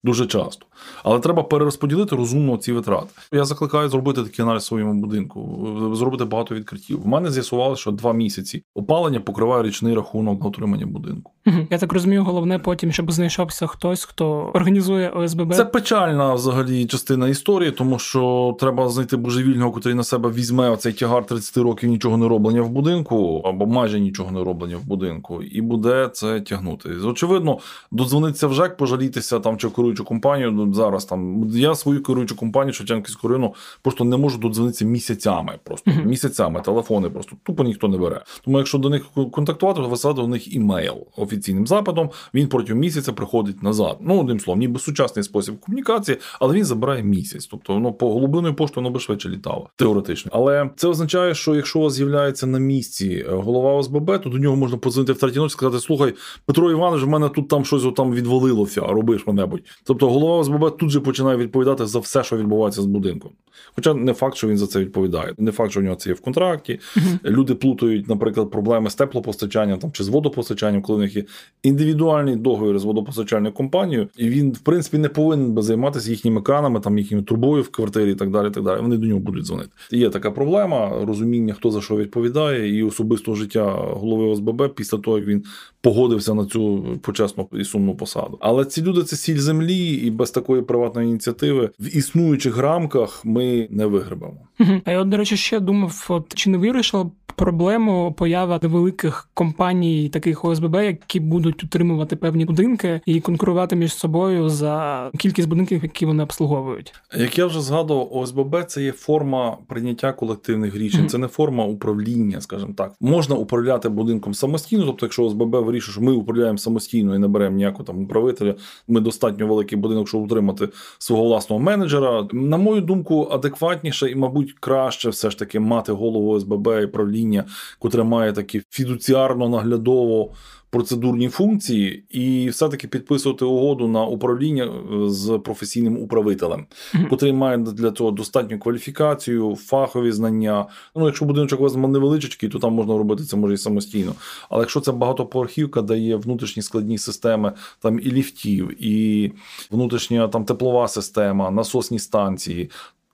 дуже 0.05 0.27
часто. 0.27 0.67
Але 1.05 1.21
треба 1.21 1.43
перерозподілити 1.43 2.17
розумно 2.17 2.57
ці 2.57 2.73
витрати. 2.73 3.09
Я 3.33 3.45
закликаю 3.45 3.89
зробити 3.89 4.23
такий 4.23 4.43
аналіз 4.43 4.63
в 4.63 4.67
своєму 4.67 4.95
будинку, 4.95 5.69
зробити 5.95 6.25
багато 6.25 6.55
відкриттів. 6.55 7.03
В 7.03 7.07
мене 7.07 7.31
з'ясувалося, 7.31 7.81
що 7.81 7.91
два 7.91 8.13
місяці 8.13 8.65
опалення 8.75 9.21
покриває 9.21 9.63
річний 9.63 9.95
рахунок 9.95 10.41
на 10.41 10.47
утримання 10.47 10.87
будинку. 10.87 11.33
Я 11.71 11.79
так 11.79 11.93
розумію, 11.93 12.25
головне 12.25 12.59
потім, 12.59 12.93
щоб 12.93 13.13
знайшовся 13.13 13.67
хтось, 13.67 14.05
хто 14.05 14.51
організує 14.55 15.11
ОСББ. 15.11 15.55
Це 15.55 15.65
печальна 15.65 16.35
взагалі 16.35 16.87
частина 16.87 17.29
історії, 17.29 17.71
тому 17.71 17.99
що 17.99 18.57
треба 18.61 18.89
знайти 18.89 19.17
божевільного, 19.17 19.73
який 19.77 19.95
на 19.95 20.05
себе 20.05 20.31
візьме 20.31 20.71
оцей 20.71 20.93
тягар 20.93 21.27
30 21.27 21.57
років 21.57 21.91
нічого 21.91 22.17
не 22.17 22.29
роблення 22.29 22.63
в 22.63 22.69
будинку, 22.69 23.43
або 23.45 23.67
майже 23.67 24.01
нічого 24.01 24.31
не 24.31 24.45
роблення 24.45 24.77
в 24.77 24.85
будинку, 24.85 25.43
і 25.43 25.61
буде 25.61 26.11
це 26.13 26.41
тягнути. 26.41 26.89
Очевидно, 26.89 27.59
додзвониться 27.91 28.47
в 28.47 28.55
ЖЕК, 28.55 28.77
пожалітися 28.77 29.41
там 29.41 29.57
чи 29.57 29.71
керуючу 29.71 30.05
компанію. 30.05 30.53
Ну, 30.53 30.75
зараз 30.75 31.05
там 31.05 31.51
я 31.51 31.75
свою 31.75 32.03
керуючу 32.03 32.37
компанію 32.37 32.73
Шевченківську 32.73 33.29
району 33.29 33.55
просто 33.83 34.05
не 34.05 34.17
можу 34.17 34.39
додзвонитися 34.39 34.85
місяцями. 34.85 35.59
Просто 35.65 35.91
uh-huh. 35.91 36.05
місяцями 36.05 36.61
телефони 36.61 37.11
просто 37.11 37.37
тупо 37.43 37.65
ніхто 37.65 37.89
не 37.89 37.99
бере. 37.99 38.21
Тому 38.45 38.59
якщо 38.59 38.79
до 38.79 38.91
них 38.91 39.03
контактувати, 39.33 39.81
то 39.81 39.89
висилати 39.89 40.21
до 40.21 40.29
них 40.29 40.55
імейл 40.55 41.07
офіційним 41.33 41.67
запитом. 41.67 42.11
Він 42.35 42.49
протягом 42.49 42.81
місяця 42.81 43.13
приходить 43.13 43.63
назад. 43.63 43.97
Ну 44.01 44.21
одним 44.21 44.41
словом, 44.41 44.61
ніби 44.61 44.81
сучасний 44.81 45.23
спосіб 45.23 45.61
комунікації, 45.61 46.19
але 46.41 46.55
він 46.55 46.65
забирає 46.65 47.03
місяць. 47.03 47.47
Тобто 47.47 47.79
ну, 47.79 47.93
по 47.93 48.13
голубиною 48.13 48.55
поштою 48.55 48.85
воно 48.85 48.95
би 48.95 49.01
швидше 49.01 49.29
літало 49.29 49.71
теоретично. 49.77 50.31
Але 50.35 50.71
це 50.77 50.89
означає, 50.89 51.35
що 51.35 51.55
якщо 51.55 51.79
у 51.79 51.83
вас 51.83 51.93
з'являється 51.93 52.47
на 52.47 52.59
місці 52.59 53.27
е, 53.29 53.35
голова 53.35 53.73
ОСББ, 53.73 54.23
то 54.23 54.31
до 54.31 54.39
нього 54.39 54.57
можна 54.57 54.79
подзвонити 54.79 55.13
в 55.13 55.19
третій 55.19 55.39
ночі 55.39 55.53
і 55.53 55.53
сказати: 55.53 55.81
Слухай, 55.81 56.15
Петро 56.47 56.71
Іванович, 56.71 57.05
в 57.05 57.09
мене 57.09 57.29
тут 57.29 57.49
там 57.49 57.65
щось 57.65 57.95
там 57.97 58.13
відвалилося, 58.13 58.81
робиш 58.81 59.21
що-небудь. 59.21 59.63
Тобто 59.85 60.11
голова 60.11 60.37
ОСББ 60.37 60.77
тут 60.77 60.91
же 60.91 61.01
починає 61.01 61.37
відповідати 61.37 61.87
за 61.87 61.99
все, 61.99 62.25
що 62.25 62.37
відбувається 62.37 62.83
з 62.83 62.87
будинком. 62.87 63.31
Хоча 63.75 63.95
не 63.95 64.13
факт, 64.13 64.37
що 64.37 64.49
він 64.49 64.59
за 64.59 64.67
це 64.67 64.81
відповідає. 64.81 65.35
Не 65.39 65.53
факт, 65.53 65.71
що 65.71 65.81
в 65.81 65.83
нього 65.83 65.97
це 65.97 66.11
є 66.11 66.15
в 66.15 66.21
контракті. 66.21 66.81
Люди 67.25 67.55
плутають, 67.55 68.09
наприклад, 68.09 68.51
проблеми 68.51 68.91
з 68.91 68.95
теплопостачанням 68.95 69.79
там 69.79 69.93
чи 69.93 70.05
з 70.05 70.09
водопостачанням, 70.09 70.83
коли 70.83 70.99
в 70.99 71.01
них 71.01 71.17
є 71.17 71.22
індивідуальний 71.63 72.37
договір 72.37 72.79
з 72.79 72.85
водопостачальною 72.85 73.55
компанією, 73.55 74.09
і 74.17 74.29
він, 74.29 74.53
в 74.53 74.59
принципі, 74.59 74.99
не 74.99 75.09
повинен 75.09 75.63
займатися 75.63 76.11
їхніми 76.11 76.43
кранами, 76.43 76.81
там 76.81 76.99
їхніми 76.99 77.23
трубою 77.23 77.63
в 77.63 77.69
квартирі 77.69 78.13
і 78.13 78.15
так 78.15 78.31
далі. 78.31 78.51
так 78.51 78.65
далі. 78.65 78.81
Вони 78.81 78.97
до 78.97 79.07
нього 79.07 79.21
будуть 79.21 79.45
дзвонити. 79.45 79.71
Є 79.91 80.11
така 80.11 80.31
проблема, 80.31 81.05
розуміння, 81.05 81.55
хто 81.55 81.71
за 81.71 81.81
що 81.81 81.97
відповідає, 81.97 82.79
і 82.79 82.83
особистого 82.83 83.37
життя 83.37 83.65
голови 83.75 84.25
ОСББ 84.25 84.75
після 84.75 84.99
того, 84.99 85.19
як 85.19 85.27
він 85.27 85.45
погодився 85.81 86.35
на 86.35 86.47
цю 86.47 86.85
почесну 87.03 87.49
і 87.53 87.65
сумну 87.65 87.95
посаду. 87.95 88.39
Але 88.41 88.65
ці 88.65 88.83
люди 88.83 89.03
це 89.03 89.17
сіль 89.17 89.39
землі, 89.39 89.89
і 89.89 90.11
без 90.11 90.31
такої 90.31 90.63
приватної 90.63 91.09
ініціативи 91.09 91.71
в 91.81 91.97
існуючих 91.97 92.59
рамках 92.59 93.25
ми 93.25 93.69
не 93.71 93.87
вигребемо. 93.87 94.37
А 94.85 94.91
я 94.91 95.05
до 95.05 95.17
речі, 95.17 95.37
ще 95.37 95.61
думав, 95.61 96.07
от 96.09 96.35
чи 96.35 96.51
не 96.51 96.59
вирішила 96.59 97.11
проблему 97.37 98.15
поява 98.19 98.61
невеликих 98.63 99.29
компаній, 99.35 100.09
таких 100.09 100.45
ОСББ, 100.45 100.75
які 100.75 101.21
будуть 101.21 101.65
утримувати 101.65 102.17
певні 102.17 102.45
будинки 102.45 103.01
і 103.07 103.21
конкурувати 103.21 103.77
між 103.77 103.95
собою 103.95 104.49
за 104.49 105.11
кількість 105.19 105.49
будинків, 105.49 105.83
які 105.83 106.07
вони 106.07 106.23
обслуговують. 106.23 106.95
Як 107.19 107.39
я 107.39 107.47
вже 107.47 107.61
згадував, 107.61 108.09
ОСББ 108.17 108.65
це 108.67 108.83
є 108.83 108.93
форма 108.93 109.57
прийняття 109.69 110.13
колективних 110.13 110.77
рішень, 110.77 111.01
mm-hmm. 111.01 111.09
це 111.09 111.19
не 111.19 111.29
форма 111.29 111.65
управління, 111.65 112.41
скажімо 112.41 112.73
так. 112.77 112.93
Можна 113.01 113.37
управляти 113.37 113.89
будинком 113.89 114.35
самостійно, 114.35 114.85
тобто, 114.87 115.07
якщо 115.07 115.25
ОСББ 115.25 115.55
вирішує, 115.55 115.93
що 115.93 116.01
ми 116.01 116.13
управляємо 116.13 116.59
самостійно 116.59 117.15
і 117.15 117.19
не 117.19 117.29
беремо 117.29 117.57
ніякого 117.57 117.85
там 117.85 118.03
управителя, 118.03 118.55
ми 118.89 119.01
достатньо 119.01 119.47
великий 119.47 119.79
будинок, 119.79 120.09
щоб 120.09 120.23
утримати 120.23 120.69
свого 120.99 121.25
власного 121.25 121.63
менеджера. 121.63 122.29
На 122.33 122.57
мою 122.57 122.81
думку, 122.81 123.29
адекватніше 123.31 124.11
і, 124.11 124.15
мабуть, 124.15 124.55
краще 124.61 125.09
все 125.11 125.31
ж 125.31 125.39
таки 125.39 125.61
мати 125.61 125.93
голову 125.93 126.31
ОСББ 126.31 126.69
і 126.83 126.87
правління 126.87 127.22
управління, 127.23 127.45
котре 127.79 128.05
має 128.05 128.33
такі 128.33 128.63
фідуціарно 128.71 129.49
наглядово 129.49 130.31
процедурні 130.71 131.29
функції, 131.29 132.05
і 132.11 132.49
все-таки 132.49 132.89
підписувати 132.89 133.45
угоду 133.45 133.89
на 133.89 134.05
управління 134.05 134.65
е, 134.65 135.11
з 135.11 135.41
професійним 135.45 135.97
управителем, 135.99 136.67
Мгм. 136.95 137.07
котрий 137.09 137.33
має 137.33 137.59
для 137.59 137.91
цього 137.91 138.11
достатню 138.11 138.59
кваліфікацію, 138.59 139.57
фахові 139.57 140.13
знання. 140.13 140.67
Ну, 140.97 141.07
якщо 141.07 141.25
будиночок 141.25 141.61
у 141.61 141.63
вас 141.63 141.75
невеличкий, 141.75 142.49
то 142.49 142.59
там 142.59 142.73
можна 142.73 142.99
робити 142.99 143.25
це 143.25 143.37
може 143.37 143.55
і 143.55 143.59
самостійно. 143.59 144.15
Але 144.51 144.63
якщо 144.63 144.81
це 144.81 144.93
багатоповерхівка, 144.93 145.83
де 145.83 145.99
є 145.99 146.17
внутрішні 146.17 146.63
складні 146.63 146.99
системи, 146.99 147.53
там 147.81 147.99
і 147.99 148.11
ліфтів, 148.11 148.85
і 148.85 149.33
внутрішня 149.71 150.29
там 150.29 150.45
теплова 150.45 150.89
система, 150.89 151.51
насосні 151.51 151.99
станції. 151.99 152.71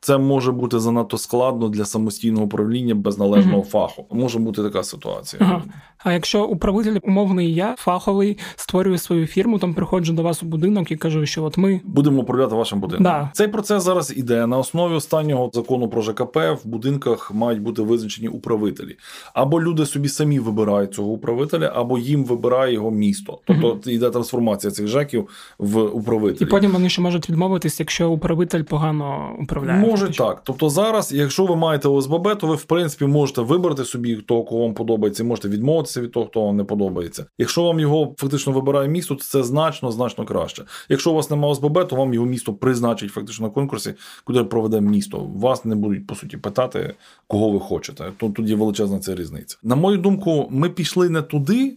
Це 0.08 0.18
може 0.18 0.52
бути 0.52 0.78
занадто 0.78 1.18
складно 1.18 1.68
для 1.68 1.84
самостійного 1.84 2.44
управління 2.44 2.94
без 2.94 3.18
належного 3.18 3.58
Мгм. 3.58 3.66
фаху. 3.66 4.06
Може 4.10 4.38
бути 4.38 4.62
така 4.62 4.82
ситуація. 4.82 5.42
Ага. 5.44 5.62
А 5.98 6.12
якщо 6.12 6.44
управитель 6.44 6.98
умовний 7.02 7.54
я, 7.54 7.74
фаховий, 7.78 8.38
створюю 8.56 8.98
свою 8.98 9.26
фірму, 9.26 9.58
там 9.58 9.74
приходжу 9.74 10.12
до 10.12 10.22
вас 10.22 10.42
у 10.42 10.46
будинок 10.46 10.90
і 10.90 10.96
кажу, 10.96 11.26
що 11.26 11.44
от 11.44 11.58
ми 11.58 11.80
Будемо 11.84 12.20
управляти 12.22 12.54
вашим 12.54 12.80
будинком. 12.80 13.04
Да. 13.04 13.30
Цей 13.32 13.48
процес 13.48 13.82
зараз 13.82 14.14
іде 14.16 14.46
на 14.46 14.58
основі 14.58 14.94
останнього 14.94 15.50
закону 15.52 15.88
про 15.88 16.02
ЖКП. 16.02 16.36
В 16.36 16.60
будинках 16.64 17.34
мають 17.34 17.62
бути 17.62 17.82
визначені 17.82 18.28
управителі. 18.28 18.96
Або 19.34 19.62
люди 19.62 19.86
собі 19.86 20.08
самі 20.08 20.38
вибирають 20.38 20.94
цього 20.94 21.08
управителя, 21.08 21.72
або 21.74 21.98
їм 21.98 22.24
вибирає 22.24 22.74
його 22.74 22.90
місто. 22.90 23.38
Тобто 23.46 23.90
йде 23.90 24.10
трансформація 24.10 24.70
цих 24.70 24.86
ЖЕКів 24.86 25.28
в 25.58 25.98
і 26.40 26.46
потім 26.46 26.70
вони 26.70 26.88
ще 26.88 27.02
можуть 27.02 27.30
відмовитись, 27.30 27.80
якщо 27.80 28.10
управитель 28.10 28.62
погано 28.62 29.36
управляє. 29.40 29.86
Може 29.86 29.97
Фактично. 30.00 30.26
так. 30.26 30.40
Тобто 30.44 30.68
зараз, 30.70 31.12
якщо 31.12 31.46
ви 31.46 31.56
маєте 31.56 31.88
ОСББ, 31.88 32.38
то 32.38 32.46
ви 32.46 32.54
в 32.54 32.64
принципі 32.64 33.06
можете 33.06 33.40
вибрати 33.40 33.84
собі 33.84 34.16
того, 34.16 34.44
кого 34.44 34.62
вам 34.62 34.74
подобається, 34.74 35.24
можете 35.24 35.48
відмовитися 35.48 36.00
від 36.00 36.12
того, 36.12 36.26
хто 36.26 36.44
вам 36.44 36.56
не 36.56 36.64
подобається. 36.64 37.24
Якщо 37.38 37.62
вам 37.62 37.80
його 37.80 38.14
фактично 38.18 38.52
вибирає 38.52 38.88
місто, 38.88 39.14
то 39.14 39.22
це 39.22 39.42
значно 39.42 39.92
значно 39.92 40.24
краще. 40.24 40.64
Якщо 40.88 41.10
у 41.10 41.14
вас 41.14 41.30
немає 41.30 41.52
ОСББ, 41.52 41.88
то 41.88 41.96
вам 41.96 42.14
його 42.14 42.26
місто 42.26 42.54
призначить 42.54 43.10
фактично 43.10 43.46
на 43.46 43.52
конкурсі, 43.52 43.94
куди 44.24 44.44
проведе 44.44 44.80
місто. 44.80 45.30
Вас 45.34 45.64
не 45.64 45.74
будуть 45.74 46.06
по 46.06 46.14
суті 46.14 46.36
питати, 46.36 46.94
кого 47.26 47.50
ви 47.50 47.60
хочете. 47.60 48.12
Тут 48.16 48.38
є 48.38 48.56
величезна 48.56 48.98
ця 48.98 49.14
різниця. 49.14 49.56
На 49.62 49.76
мою 49.76 49.98
думку, 49.98 50.48
ми 50.50 50.70
пішли 50.70 51.08
не 51.08 51.22
туди. 51.22 51.76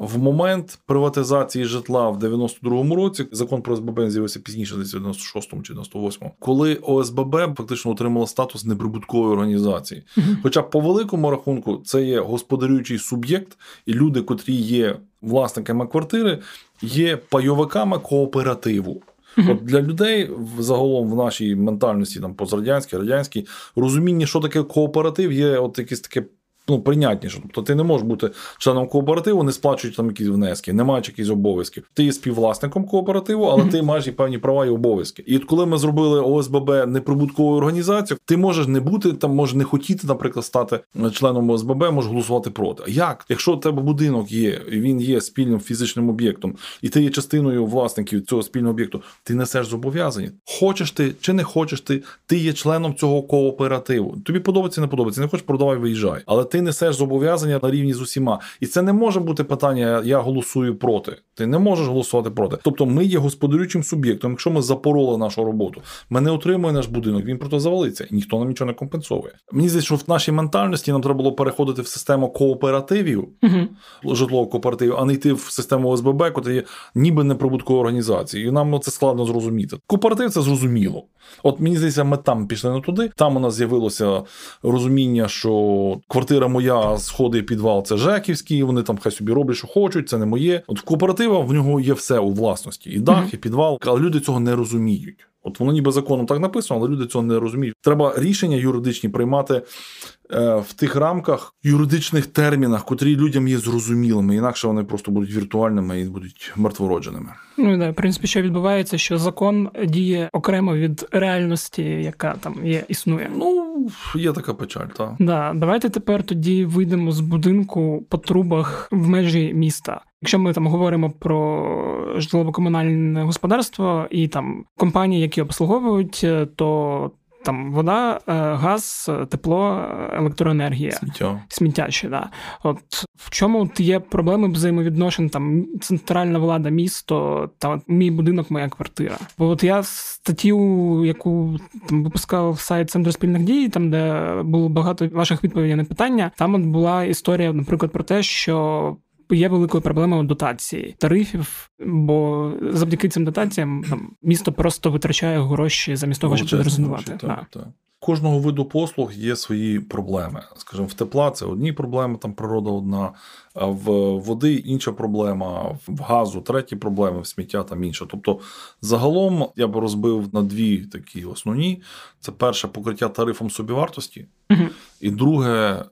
В 0.00 0.18
момент 0.18 0.78
приватизації 0.86 1.64
житла 1.64 2.10
в 2.10 2.18
92-му 2.24 2.96
році 2.96 3.26
закон 3.32 3.62
про 3.62 3.74
ОСББ 3.74 4.10
з'явився 4.10 4.40
пізніше, 4.40 4.76
десь 4.76 4.94
в 4.94 4.96
96-му 4.96 5.62
чи 5.62 5.74
98-му, 5.74 6.32
коли 6.38 6.74
ОСББ 6.74 7.36
фактично 7.56 7.90
отримала 7.90 8.26
статус 8.26 8.64
неприбуткової 8.64 9.32
організації. 9.32 10.02
Хоча 10.42 10.62
по 10.62 10.80
великому 10.80 11.30
рахунку 11.30 11.82
це 11.84 12.02
є 12.04 12.20
господарюючий 12.20 12.98
суб'єкт, 12.98 13.58
і 13.86 13.92
люди, 13.94 14.22
котрі 14.22 14.54
є 14.54 14.96
власниками 15.22 15.86
квартири, 15.86 16.38
є 16.82 17.16
пайовиками 17.16 17.98
кооперативу. 17.98 19.02
От 19.50 19.64
для 19.64 19.82
людей 19.82 20.30
в- 20.56 20.62
загалом 20.62 21.10
в 21.10 21.16
нашій 21.16 21.56
ментальності, 21.56 22.20
там 22.20 22.34
пострадянській, 22.34 22.96
радянській, 22.96 23.46
розуміння, 23.76 24.26
що 24.26 24.40
таке 24.40 24.62
кооператив, 24.62 25.32
є 25.32 25.58
от 25.58 25.78
якесь 25.78 26.00
таке. 26.00 26.24
Ну, 26.68 26.80
прийнятніше. 26.80 27.38
Тобто 27.42 27.62
ти 27.62 27.74
не 27.74 27.82
можеш 27.82 28.06
бути 28.06 28.30
членом 28.58 28.88
кооперативу, 28.88 29.42
не 29.42 29.52
сплачуючи 29.52 29.96
там 29.96 30.06
якісь 30.06 30.28
внески, 30.28 30.72
не 30.72 30.84
маючи 30.84 31.12
якісь 31.12 31.30
обов'язків. 31.30 31.90
Ти 31.94 32.04
є 32.04 32.12
співвласником 32.12 32.84
кооперативу, 32.84 33.44
але 33.44 33.64
ти 33.64 33.82
маєш 33.82 34.06
і 34.06 34.12
певні 34.12 34.38
права 34.38 34.66
і 34.66 34.68
обов'язки. 34.68 35.24
І 35.26 35.36
от 35.36 35.44
коли 35.44 35.66
ми 35.66 35.78
зробили 35.78 36.20
ОСББ 36.20 36.70
неприбутковою 36.86 37.56
організацією, 37.56 38.20
ти 38.24 38.36
можеш 38.36 38.66
не 38.66 38.80
бути 38.80 39.12
там, 39.12 39.34
можеш 39.34 39.54
не 39.54 39.64
хотіти, 39.64 40.06
наприклад, 40.06 40.44
стати 40.44 40.80
членом 41.12 41.50
ОСББ, 41.50 41.92
можеш 41.92 42.10
голосувати 42.10 42.50
проти. 42.50 42.82
А 42.86 42.90
як? 42.90 43.24
Якщо 43.28 43.52
у 43.52 43.56
тебе 43.56 43.82
будинок 43.82 44.32
є, 44.32 44.60
і 44.72 44.80
він 44.80 45.00
є 45.00 45.20
спільним 45.20 45.60
фізичним 45.60 46.08
об'єктом, 46.08 46.54
і 46.82 46.88
ти 46.88 47.02
є 47.02 47.10
частиною 47.10 47.66
власників 47.66 48.26
цього 48.26 48.42
спільного 48.42 48.72
об'єкту, 48.72 49.02
ти 49.22 49.34
несеш 49.34 49.66
зобов'язання. 49.66 50.30
Хочеш 50.60 50.90
ти 50.90 51.12
чи 51.20 51.32
не 51.32 51.44
хочеш 51.44 51.80
ти, 51.80 52.02
ти 52.26 52.36
є 52.38 52.52
членом 52.52 52.94
цього 52.94 53.22
кооперативу. 53.22 54.16
Тобі 54.24 54.40
подобається, 54.40 54.80
не 54.80 54.86
подобається, 54.86 55.20
не 55.20 55.28
хочеш, 55.28 55.46
продавай, 55.46 55.76
виїжджай. 55.76 56.22
Але 56.26 56.44
ти 56.44 56.55
несеш 56.62 56.96
зобов'язання 56.96 57.60
на 57.62 57.70
рівні 57.70 57.94
з 57.94 58.00
усіма. 58.00 58.40
І 58.60 58.66
це 58.66 58.82
не 58.82 58.92
може 58.92 59.20
бути 59.20 59.44
питання: 59.44 60.02
я 60.04 60.18
голосую 60.18 60.78
проти. 60.78 61.16
Ти 61.34 61.46
не 61.46 61.58
можеш 61.58 61.86
голосувати 61.86 62.30
проти. 62.30 62.56
Тобто, 62.62 62.86
ми 62.86 63.04
є 63.04 63.18
господарюючим 63.18 63.82
суб'єктом. 63.82 64.30
Якщо 64.30 64.50
ми 64.50 64.62
запороли 64.62 65.18
нашу 65.18 65.44
роботу, 65.44 65.82
ми 66.10 66.20
не 66.20 66.30
отримуємо 66.30 66.72
наш 66.72 66.86
будинок, 66.86 67.24
він 67.24 67.38
просто 67.38 67.60
завалиться, 67.60 68.06
і 68.10 68.14
ніхто 68.14 68.38
нам 68.38 68.48
нічого 68.48 68.68
не 68.68 68.74
компенсовує. 68.74 69.32
Мені 69.52 69.68
здається, 69.68 69.86
що 69.86 69.94
в 69.96 70.04
нашій 70.08 70.32
ментальності 70.32 70.92
нам 70.92 71.00
треба 71.00 71.16
було 71.16 71.32
переходити 71.32 71.82
в 71.82 71.86
систему 71.86 72.28
кооперативів, 72.28 73.28
Мгм. 73.42 73.68
житлових 74.04 74.50
кооперативів, 74.50 74.94
а 74.98 75.04
не 75.04 75.12
йти 75.12 75.32
в 75.32 75.40
систему 75.40 75.88
ОСББ, 75.88 76.20
яка 76.20 76.52
є 76.52 76.62
ніби 76.94 77.24
неприбутковою 77.24 77.80
організацією. 77.80 78.48
І 78.48 78.52
нам 78.52 78.80
це 78.80 78.90
складно 78.90 79.24
зрозуміти. 79.24 79.76
Кооператив 79.86 80.30
це 80.30 80.40
зрозуміло. 80.42 81.04
От 81.42 81.60
мені 81.60 81.76
здається, 81.76 82.04
ми 82.04 82.16
там 82.16 82.46
пішли 82.46 82.72
не 82.72 82.80
туди. 82.80 83.10
Там 83.16 83.36
у 83.36 83.40
нас 83.40 83.54
з'явилося 83.54 84.22
розуміння, 84.62 85.28
що 85.28 85.98
квартира 86.08 86.48
моя, 86.48 86.98
сходи 86.98 87.38
і 87.38 87.42
підвал 87.42 87.84
це 87.84 87.96
Жеківський, 87.96 88.62
вони 88.62 88.82
там 88.82 88.98
хай 88.98 89.12
собі 89.12 89.32
роблять, 89.32 89.56
що 89.56 89.66
хочуть, 89.66 90.08
це 90.08 90.18
не 90.18 90.26
моє. 90.26 90.62
От 90.66 90.80
в 90.80 90.82
кооператива 90.82 91.38
в 91.38 91.52
нього 91.52 91.80
є 91.80 91.92
все 91.92 92.18
у 92.18 92.30
власності: 92.32 92.90
і 92.90 92.98
дах, 92.98 93.18
Мгм. 93.18 93.30
і 93.32 93.36
підвал, 93.36 93.78
але 93.86 94.00
люди 94.00 94.20
цього 94.20 94.40
не 94.40 94.56
розуміють. 94.56 95.26
От 95.46 95.60
воно 95.60 95.72
ніби 95.72 95.92
законом 95.92 96.26
так 96.26 96.40
написано, 96.40 96.80
але 96.80 96.88
люди 96.88 97.06
цього 97.06 97.24
не 97.24 97.38
розуміють. 97.38 97.74
Треба 97.82 98.14
рішення 98.16 98.56
юридичні 98.56 99.08
приймати 99.08 99.54
е, 99.54 100.56
в 100.56 100.72
тих 100.72 100.96
рамках 100.96 101.54
юридичних 101.62 102.26
термінах, 102.26 102.84
котрі 102.84 103.16
людям 103.16 103.48
є 103.48 103.58
зрозумілими, 103.58 104.36
інакше 104.36 104.66
вони 104.66 104.84
просто 104.84 105.10
будуть 105.10 105.34
віртуальними 105.34 106.00
і 106.00 106.04
будуть 106.04 106.52
мертвородженими. 106.56 107.32
Ну 107.58 107.74
і 107.74 107.78
да, 107.78 107.90
в 107.90 107.94
принципі, 107.94 108.26
що 108.26 108.42
відбувається, 108.42 108.98
що 108.98 109.18
закон 109.18 109.68
діє 109.84 110.30
окремо 110.32 110.74
від 110.76 111.08
реальності, 111.12 111.82
яка 111.82 112.34
там 112.40 112.66
є, 112.66 112.84
існує. 112.88 113.30
Ну, 113.36 113.90
є 114.14 114.32
така 114.32 114.54
печаль, 114.54 114.86
так. 114.96 115.14
Да, 115.18 115.52
давайте 115.56 115.88
тепер 115.88 116.22
тоді 116.22 116.64
вийдемо 116.64 117.12
з 117.12 117.20
будинку 117.20 118.06
по 118.08 118.18
трубах 118.18 118.88
в 118.90 119.08
межі 119.08 119.52
міста. 119.54 120.00
Якщо 120.26 120.38
ми 120.38 120.52
там 120.52 120.66
говоримо 120.66 121.10
про 121.10 122.14
житлово-комунальне 122.16 123.22
господарство 123.22 124.06
і 124.10 124.28
там 124.28 124.64
компанії, 124.76 125.22
які 125.22 125.42
обслуговують, 125.42 126.20
е, 126.24 126.46
то 126.56 127.10
там 127.44 127.72
вода, 127.72 128.20
е, 128.28 128.32
газ, 128.34 129.06
е, 129.08 129.26
тепло, 129.26 129.84
електроенергія. 130.12 130.92
Сміття. 130.92 131.42
Сміття 131.48 131.90
ще, 131.90 132.08
да. 132.08 132.30
От 132.62 132.78
в 133.16 133.30
чому 133.30 133.70
є 133.78 134.00
проблеми 134.00 134.48
взаємовідношень 134.48 135.28
там 135.28 135.66
центральна 135.80 136.38
влада, 136.38 136.68
місто 136.68 137.50
та 137.58 137.80
мій 137.88 138.10
будинок, 138.10 138.50
моя 138.50 138.68
квартира. 138.68 139.18
Бо 139.38 139.48
от 139.48 139.64
я 139.64 139.82
статтю, 139.82 141.04
яку 141.04 141.56
там 141.88 142.04
випускав 142.04 142.60
сайт 142.60 142.90
Центру 142.90 143.12
спільних 143.12 143.44
дій, 143.44 143.68
там 143.68 143.90
де 143.90 144.32
було 144.42 144.68
багато 144.68 145.08
ваших 145.08 145.44
відповідей 145.44 145.76
на 145.76 145.84
питання, 145.84 146.30
там 146.36 146.54
от 146.54 146.62
була 146.62 147.04
історія, 147.04 147.52
наприклад, 147.52 147.92
про 147.92 148.04
те, 148.04 148.22
що. 148.22 148.96
Є 149.30 149.48
великою 149.48 149.82
проблемою 149.82 150.22
дотації 150.22 150.94
тарифів, 150.98 151.70
бо 151.86 152.52
завдяки 152.62 153.08
цим 153.08 153.24
дотаціям 153.24 153.84
там 153.90 154.10
місто 154.22 154.52
просто 154.52 154.90
витрачає 154.90 155.40
гроші 155.42 155.96
замість 155.96 156.20
того, 156.20 156.36
щоб 156.36 156.60
гроші, 156.60 157.12
так, 157.20 157.46
так. 157.50 157.68
Кожного 157.98 158.38
виду 158.38 158.64
послуг 158.64 159.12
є 159.12 159.36
свої 159.36 159.80
проблеми. 159.80 160.42
Скажімо, 160.56 160.86
в 160.88 160.94
тепла 160.94 161.30
це 161.30 161.46
одні 161.46 161.72
проблеми, 161.72 162.18
там 162.22 162.32
природа 162.32 162.70
одна, 162.70 163.12
а 163.54 163.66
в 163.66 163.82
води 164.18 164.54
інша 164.54 164.92
проблема, 164.92 165.78
в 165.88 166.00
газу 166.00 166.40
треті 166.40 166.76
проблеми, 166.76 167.20
в 167.20 167.26
сміття 167.26 167.62
там 167.62 167.84
інша. 167.84 168.06
Тобто, 168.10 168.40
загалом 168.80 169.48
я 169.56 169.66
б 169.66 169.76
розбив 169.76 170.28
на 170.34 170.42
дві 170.42 170.78
такі 170.78 171.24
основні: 171.24 171.82
це 172.20 172.32
перше 172.32 172.68
покриття 172.68 173.08
тарифом 173.08 173.50
собівартості, 173.50 174.26
Мгм. 174.50 174.68
і 175.00 175.10
друге, 175.10 175.84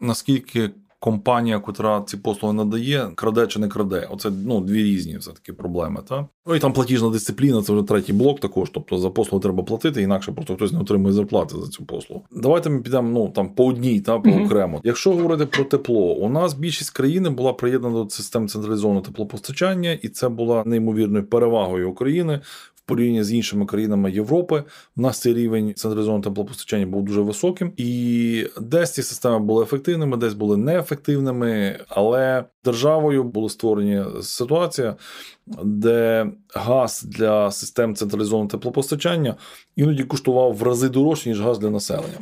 наскільки. 0.00 0.70
Компанія, 1.00 1.58
котра 1.58 2.02
ці 2.06 2.16
послуги 2.16 2.54
надає, 2.54 3.10
краде 3.14 3.46
чи 3.46 3.60
не 3.60 3.68
краде. 3.68 4.08
Оце 4.10 4.30
ну 4.30 4.60
дві 4.60 4.82
різні 4.82 5.16
все 5.16 5.32
таки 5.32 5.52
проблеми. 5.52 6.00
Та 6.08 6.26
ну 6.46 6.54
і 6.54 6.58
там 6.58 6.72
платіжна 6.72 7.10
дисципліна, 7.10 7.62
це 7.62 7.72
вже 7.72 7.82
третій 7.82 8.12
блок. 8.12 8.40
Також, 8.40 8.70
тобто 8.70 8.98
за 8.98 9.10
послугу 9.10 9.42
треба 9.42 9.62
платити, 9.62 10.02
інакше 10.02 10.32
просто 10.32 10.54
хтось 10.54 10.72
не 10.72 10.80
отримує 10.80 11.12
зарплати 11.14 11.54
за 11.58 11.68
цю 11.68 11.84
послугу. 11.84 12.24
Давайте 12.30 12.70
ми 12.70 12.80
підемо 12.80 13.08
ну 13.10 13.28
там 13.28 13.48
по 13.48 13.66
одній, 13.66 14.00
та 14.00 14.18
по 14.18 14.30
окремо. 14.30 14.80
Якщо 14.84 15.10
говорити 15.10 15.46
про 15.46 15.64
тепло, 15.64 16.14
у 16.14 16.28
нас 16.28 16.54
більшість 16.54 16.90
країни 16.90 17.30
була 17.30 17.52
приєднана 17.52 18.04
до 18.04 18.10
системи 18.10 18.48
централізованого 18.48 19.04
теплопостачання, 19.04 19.92
і 19.92 20.08
це 20.08 20.28
була 20.28 20.62
неймовірною 20.66 21.26
перевагою 21.26 21.90
України. 21.90 22.40
В 22.88 22.90
порівнянні 22.90 23.24
з 23.24 23.32
іншими 23.32 23.66
країнами 23.66 24.12
Європи 24.12 24.64
у 24.96 25.00
нас 25.00 25.20
цей 25.20 25.34
рівень 25.34 25.74
централізованого 25.74 26.22
теплопостачання 26.22 26.86
був 26.86 27.04
дуже 27.04 27.20
високим, 27.20 27.72
і 27.76 28.46
десь 28.60 28.90
ці 28.90 29.02
системи 29.02 29.38
були 29.38 29.62
ефективними, 29.62 30.16
десь 30.16 30.34
були 30.34 30.56
неефективними. 30.56 31.80
Але 31.88 32.44
державою 32.70 33.24
була 33.24 33.48
створені 33.48 34.04
ситуація, 34.22 34.96
де 35.64 36.26
газ 36.54 37.02
для 37.08 37.50
систем 37.50 37.94
централізованого 37.94 38.48
теплопостачання 38.48 39.34
іноді 39.76 40.04
коштував 40.04 40.56
в 40.56 40.62
рази 40.62 40.88
дорожче, 40.88 41.28
ніж 41.28 41.40
газ 41.40 41.58
для 41.58 41.70
населення. 41.70 42.18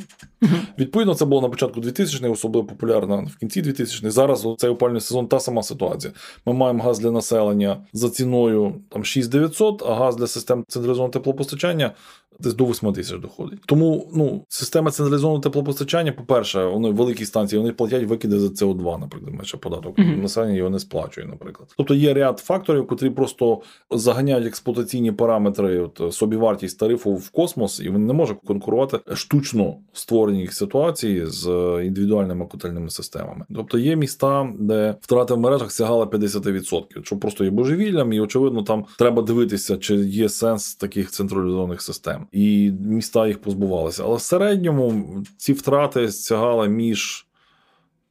Відповідно, 0.79 1.15
це 1.15 1.25
було 1.25 1.41
на 1.41 1.49
початку 1.49 1.81
2000-х, 1.81 2.29
особливо 2.29 2.67
популярно 2.67 3.27
в 3.35 3.37
кінці 3.37 3.61
2000-х. 3.61 4.11
Зараз 4.11 4.47
цей 4.57 4.69
опальний 4.69 5.01
сезон 5.01 5.27
та 5.27 5.39
сама 5.39 5.63
ситуація. 5.63 6.13
Ми 6.45 6.53
маємо 6.53 6.83
газ 6.83 6.99
для 6.99 7.11
населення 7.11 7.77
за 7.93 8.09
ціною 8.09 8.75
там 8.89 9.05
6900, 9.05 9.83
а 9.87 9.93
газ 9.95 10.15
для 10.15 10.27
систем 10.27 10.63
централізованого 10.67 11.13
теплопостачання 11.13 11.91
десь 12.39 12.53
до 12.53 12.65
8 12.65 12.93
тисяч 12.93 13.19
доходить. 13.19 13.59
Тому 13.65 14.09
ну, 14.13 14.45
система 14.49 14.91
централізованого 14.91 15.41
теплопостачання, 15.41 16.11
по-перше, 16.11 16.65
вони 16.65 16.89
великі 16.89 17.25
станції, 17.25 17.59
вони 17.59 17.73
платять 17.73 18.03
викиди 18.03 18.39
за 18.39 18.47
СО2, 18.47 18.99
наприклад, 18.99 19.33
менше 19.33 19.57
податок. 19.57 19.97
Мгм. 19.97 20.21
Населення 20.21 20.55
його 20.55 20.69
не 20.69 20.79
сплачує, 20.79 21.27
наприклад. 21.27 21.73
Тобто 21.77 21.93
є 21.95 22.13
ряд 22.13 22.39
факторів, 22.39 22.87
котрі 22.87 23.09
просто 23.09 23.61
заганяють 23.91 24.47
експлуатаційні 24.47 25.11
параметри, 25.11 25.79
от, 25.79 26.13
собівартість 26.13 26.79
тарифу 26.79 27.13
в 27.15 27.29
космос, 27.29 27.79
і 27.79 27.89
він 27.89 28.07
не 28.07 28.13
може 28.13 28.35
конкурувати 28.45 28.99
штучно 29.15 29.75
створені 29.93 30.47
ситуації 30.47 31.25
з 31.25 31.47
е, 31.47 31.85
індивідуальними 31.85 32.45
котельними 32.45 32.89
системами. 32.89 33.45
Тобто 33.55 33.77
є 33.77 33.95
міста, 33.95 34.53
де 34.59 34.95
втрати 35.01 35.33
в 35.33 35.39
мережах 35.39 35.71
сягали 35.71 36.05
50%, 36.05 37.03
що 37.03 37.17
просто 37.17 37.43
є 37.43 37.49
божевіллям, 37.49 38.13
і 38.13 38.19
очевидно, 38.19 38.63
там 38.63 38.85
треба 38.97 39.21
дивитися, 39.21 39.77
чи 39.77 39.95
є 39.95 40.29
сенс 40.29 40.75
таких 40.75 41.11
централізованих 41.11 41.81
систем, 41.81 42.16
і 42.31 42.71
міста 42.71 43.27
їх 43.27 43.41
позбувалися. 43.41 44.03
Але 44.03 44.15
в 44.15 44.21
середньому 44.21 45.17
ці 45.37 45.53
втрати 45.53 46.11
сягали 46.11 46.69
між. 46.69 47.26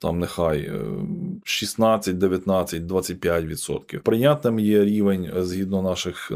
Там 0.07 0.19
нехай 0.19 0.59
е, 0.61 0.81
16, 1.45 2.19
19, 2.19 2.87
25 2.87 3.45
відсотків. 3.45 4.03
Прийнятним 4.03 4.59
є 4.59 4.85
рівень 4.85 5.31
е, 5.37 5.45
згідно 5.45 5.83
наших 5.83 6.33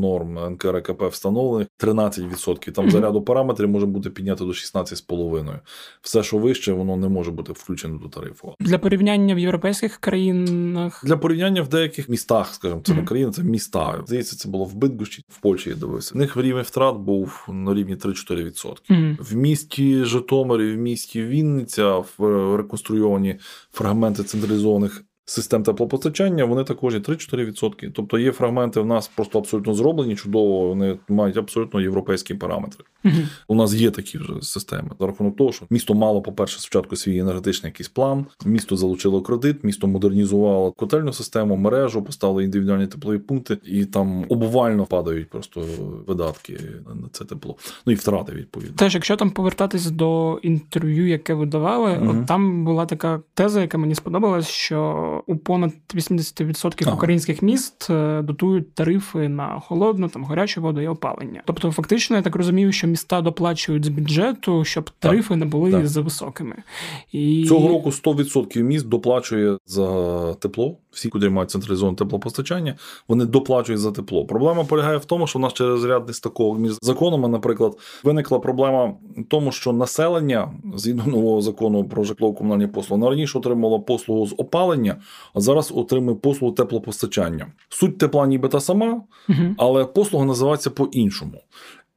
норм 0.00 0.38
НКРКП 0.50 1.02
встановлених 1.02 1.68
13 1.76 2.24
відсотків. 2.24 2.74
Там 2.74 2.84
Мгм. 2.84 2.92
заряду 2.92 3.22
параметрів 3.22 3.68
може 3.68 3.86
бути 3.86 4.10
піднято 4.10 4.44
до 4.44 4.52
16,5. 4.52 5.60
Все, 6.00 6.22
що 6.22 6.38
вище, 6.38 6.72
воно 6.72 6.96
не 6.96 7.08
може 7.08 7.30
бути 7.30 7.52
включено 7.52 7.98
до 7.98 8.08
тарифу. 8.08 8.54
Для 8.60 8.78
порівняння 8.78 9.34
в 9.34 9.38
європейських 9.38 9.96
країнах 9.96 11.04
Для 11.04 11.16
порівняння 11.16 11.62
в 11.62 11.68
деяких 11.68 12.08
містах, 12.08 12.54
скажімо, 12.54 12.80
це 12.84 12.94
не 12.94 13.02
країна, 13.02 13.32
це 13.32 13.42
міста. 13.42 14.02
Здається, 14.06 14.36
це 14.36 14.48
було 14.48 14.64
в 14.64 14.74
Бидгощі, 14.74 15.24
в 15.28 15.40
Польщі 15.40 15.70
я 15.70 15.76
дивився. 15.76 16.12
У 16.14 16.18
них 16.18 16.36
рівень 16.36 16.64
втрат 16.64 16.96
був 16.96 17.46
на 17.52 17.74
рівні 17.74 17.96
3-4 17.96 18.44
відсотки. 18.44 19.16
В 19.20 19.36
місті 19.36 20.04
Житомир 20.04 20.60
і 20.60 20.76
в 20.76 20.78
місті 20.78 21.22
Вінниця 21.22 21.96
в 22.18 22.56
реконструйовані 23.12 23.38
фрагменти 23.72 24.24
централізованих 24.24 25.04
систем 25.32 25.62
теплопостачання, 25.62 26.44
вони 26.44 26.64
також 26.64 26.94
є 26.94 27.00
3-4%. 27.00 27.90
Тобто 27.94 28.18
є 28.18 28.32
фрагменти 28.32 28.80
в 28.80 28.86
нас 28.86 29.08
просто 29.08 29.38
абсолютно 29.38 29.74
зроблені, 29.74 30.16
чудово, 30.16 30.68
вони 30.68 30.98
мають 31.08 31.36
абсолютно 31.36 31.80
європейські 31.80 32.34
параметри. 32.34 32.84
Мгм. 33.04 33.28
У 33.48 33.54
нас 33.54 33.74
є 33.74 33.90
такі 33.90 34.18
вже 34.18 34.32
системи. 34.42 34.90
За 35.00 35.06
рахунок 35.06 35.36
того, 35.36 35.52
що 35.52 35.66
місто 35.70 35.94
мало, 35.94 36.22
по-перше, 36.22 36.60
спочатку 36.60 36.96
свій 36.96 37.18
енергетичний 37.18 37.70
якийсь 37.70 37.88
план, 37.88 38.26
місто 38.44 38.76
залучило 38.76 39.22
кредит, 39.22 39.64
місто 39.64 39.86
модернізувало 39.86 40.72
котельну 40.72 41.12
систему, 41.12 41.56
мережу, 41.56 42.02
поставили 42.02 42.44
індивідуальні 42.44 42.86
теплові 42.86 43.18
пункти, 43.18 43.58
і 43.64 43.84
там 43.84 44.24
обувально 44.28 44.86
падають 44.86 45.30
просто 45.30 45.64
видатки 46.06 46.58
на 47.02 47.08
це 47.12 47.24
тепло. 47.24 47.56
Ну 47.86 47.92
і 47.92 47.96
втрати 47.96 48.32
відповідно. 48.32 48.76
Теж, 48.76 48.94
якщо 48.94 49.16
там 49.16 49.30
повертатись 49.30 49.90
до 49.90 50.38
інтерв'ю, 50.42 51.08
яке 51.08 51.34
ви 51.34 51.46
давали, 51.46 51.98
Мгм. 51.98 52.20
от 52.20 52.26
там 52.26 52.64
була 52.64 52.86
така 52.86 53.20
теза, 53.34 53.60
яка 53.60 53.78
мені 53.78 53.94
сподобалась, 53.94 54.48
що 54.48 55.21
у 55.26 55.36
понад 55.36 55.72
80% 55.94 56.82
Ага. 56.86 56.96
українських 56.96 57.42
міст 57.42 57.90
е, 57.90 58.22
дотують 58.22 58.74
тарифи 58.74 59.28
на 59.28 59.60
холодну, 59.60 60.08
там 60.08 60.24
гарячу 60.24 60.62
воду 60.62 60.80
і 60.80 60.86
опалення. 60.86 61.42
Тобто, 61.46 61.72
фактично, 61.72 62.16
я 62.16 62.22
так 62.22 62.36
розумію, 62.36 62.72
що 62.72 62.86
міста 62.86 63.20
доплачують 63.20 63.84
з 63.84 63.88
бюджету, 63.88 64.64
щоб 64.64 64.90
тарифи 64.90 65.36
не 65.36 65.44
були 65.44 65.72
так. 65.72 65.86
за 65.86 66.00
високими. 66.00 66.56
І 67.12 67.44
Цього 67.48 67.68
року 67.68 67.90
100% 67.90 68.62
міст 68.62 68.88
доплачує 68.88 69.58
за 69.66 70.34
тепло. 70.34 70.76
Всі, 70.92 71.08
куди 71.08 71.28
мають 71.28 71.50
централізоване 71.50 71.96
теплопостачання, 71.96 72.76
вони 73.08 73.24
доплачують 73.24 73.80
за 73.80 73.92
тепло. 73.92 74.26
Проблема 74.26 74.64
полягає 74.64 74.96
в 74.96 75.04
тому, 75.04 75.26
що 75.26 75.38
в 75.38 75.42
нас 75.42 75.52
через 75.52 75.84
ряд 75.84 76.06
нестаковок 76.06 76.58
між 76.58 76.72
законами, 76.82 77.28
наприклад, 77.28 77.78
виникла 78.02 78.38
проблема 78.38 78.84
в 78.86 79.24
тому, 79.28 79.52
що 79.52 79.72
населення 79.72 80.52
згідно 80.74 81.06
нового 81.06 81.42
закону 81.42 81.84
про 81.84 82.04
житлово-комунальні 82.04 82.66
послуги 82.66 83.00
воно 83.00 83.10
раніше 83.10 83.38
отримало 83.38 83.80
послугу 83.80 84.26
з 84.26 84.34
опалення, 84.38 84.96
а 85.34 85.40
зараз 85.40 85.72
отримує 85.74 86.16
послугу 86.16 86.54
теплопостачання. 86.54 87.46
Суть 87.68 87.98
тепла 87.98 88.26
ніби 88.26 88.48
та 88.48 88.60
сама, 88.60 89.02
але 89.58 89.84
послуга 89.84 90.24
називається 90.24 90.70
по-іншому. 90.70 91.40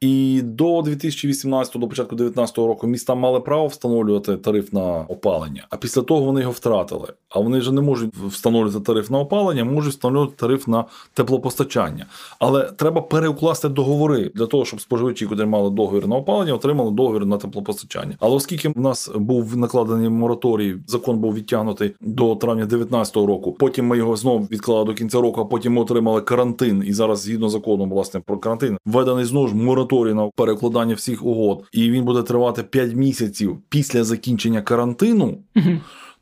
І 0.01 0.41
до 0.43 0.81
2018, 0.81 1.77
до 1.77 1.88
початку 1.88 2.15
2019 2.15 2.58
року 2.58 2.88
міста 2.88 3.15
мали 3.15 3.39
право 3.39 3.67
встановлювати 3.67 4.38
тариф 4.38 4.73
на 4.73 5.05
опалення, 5.08 5.67
а 5.69 5.77
після 5.77 6.01
того 6.01 6.21
вони 6.21 6.41
його 6.41 6.51
втратили. 6.51 7.08
А 7.29 7.39
вони 7.39 7.60
вже 7.60 7.71
не 7.71 7.81
можуть 7.81 8.15
встановлювати 8.15 8.79
тариф 8.79 9.10
на 9.10 9.19
опалення, 9.19 9.63
можуть 9.63 9.93
встановлювати 9.93 10.34
тариф 10.38 10.67
на 10.67 10.86
теплопостачання. 11.13 12.05
Але 12.39 12.63
треба 12.63 13.01
переукласти 13.01 13.69
договори 13.69 14.31
для 14.36 14.45
того, 14.45 14.65
щоб 14.65 14.81
споживачі, 14.81 15.25
котрі 15.25 15.45
мали 15.45 15.69
договір 15.69 16.08
на 16.08 16.15
опалення, 16.15 16.53
отримали 16.53 16.91
договір 16.91 17.25
на 17.25 17.38
теплопостачання. 17.38 18.15
Але 18.19 18.36
оскільки 18.36 18.69
в 18.69 18.79
нас 18.79 19.12
був 19.15 19.58
накладений 19.58 20.10
мораторій, 20.10 20.75
закон 20.88 21.19
був 21.19 21.34
відтягнутий 21.34 21.91
до 22.01 22.36
травня 22.36 22.65
2019 22.65 23.15
року. 23.15 23.55
Потім 23.60 23.88
ми 23.88 23.97
його 23.97 24.15
знову 24.15 24.45
відклали 24.51 24.86
до 24.86 24.93
кінця 24.93 25.21
року, 25.21 25.41
а 25.41 25.45
потім 25.45 25.73
ми 25.73 25.81
отримали 25.81 26.21
карантин. 26.21 26.84
І 26.88 26.93
зараз, 26.93 27.21
згідно 27.21 27.49
закону, 27.49 27.86
власне, 27.86 28.19
про 28.19 28.38
карантин, 28.38 28.77
введений 28.86 29.25
знову 29.25 29.47
ж 29.47 29.55
мораторій 29.55 29.85
на 29.91 30.30
перекладання 30.36 30.95
всіх 30.95 31.26
угод, 31.26 31.63
і 31.71 31.91
він 31.91 32.04
буде 32.04 32.24
тривати 32.24 32.63
5 32.63 32.95
місяців 32.95 33.58
після 33.69 34.04
закінчення 34.04 34.62
карантину. 34.62 35.38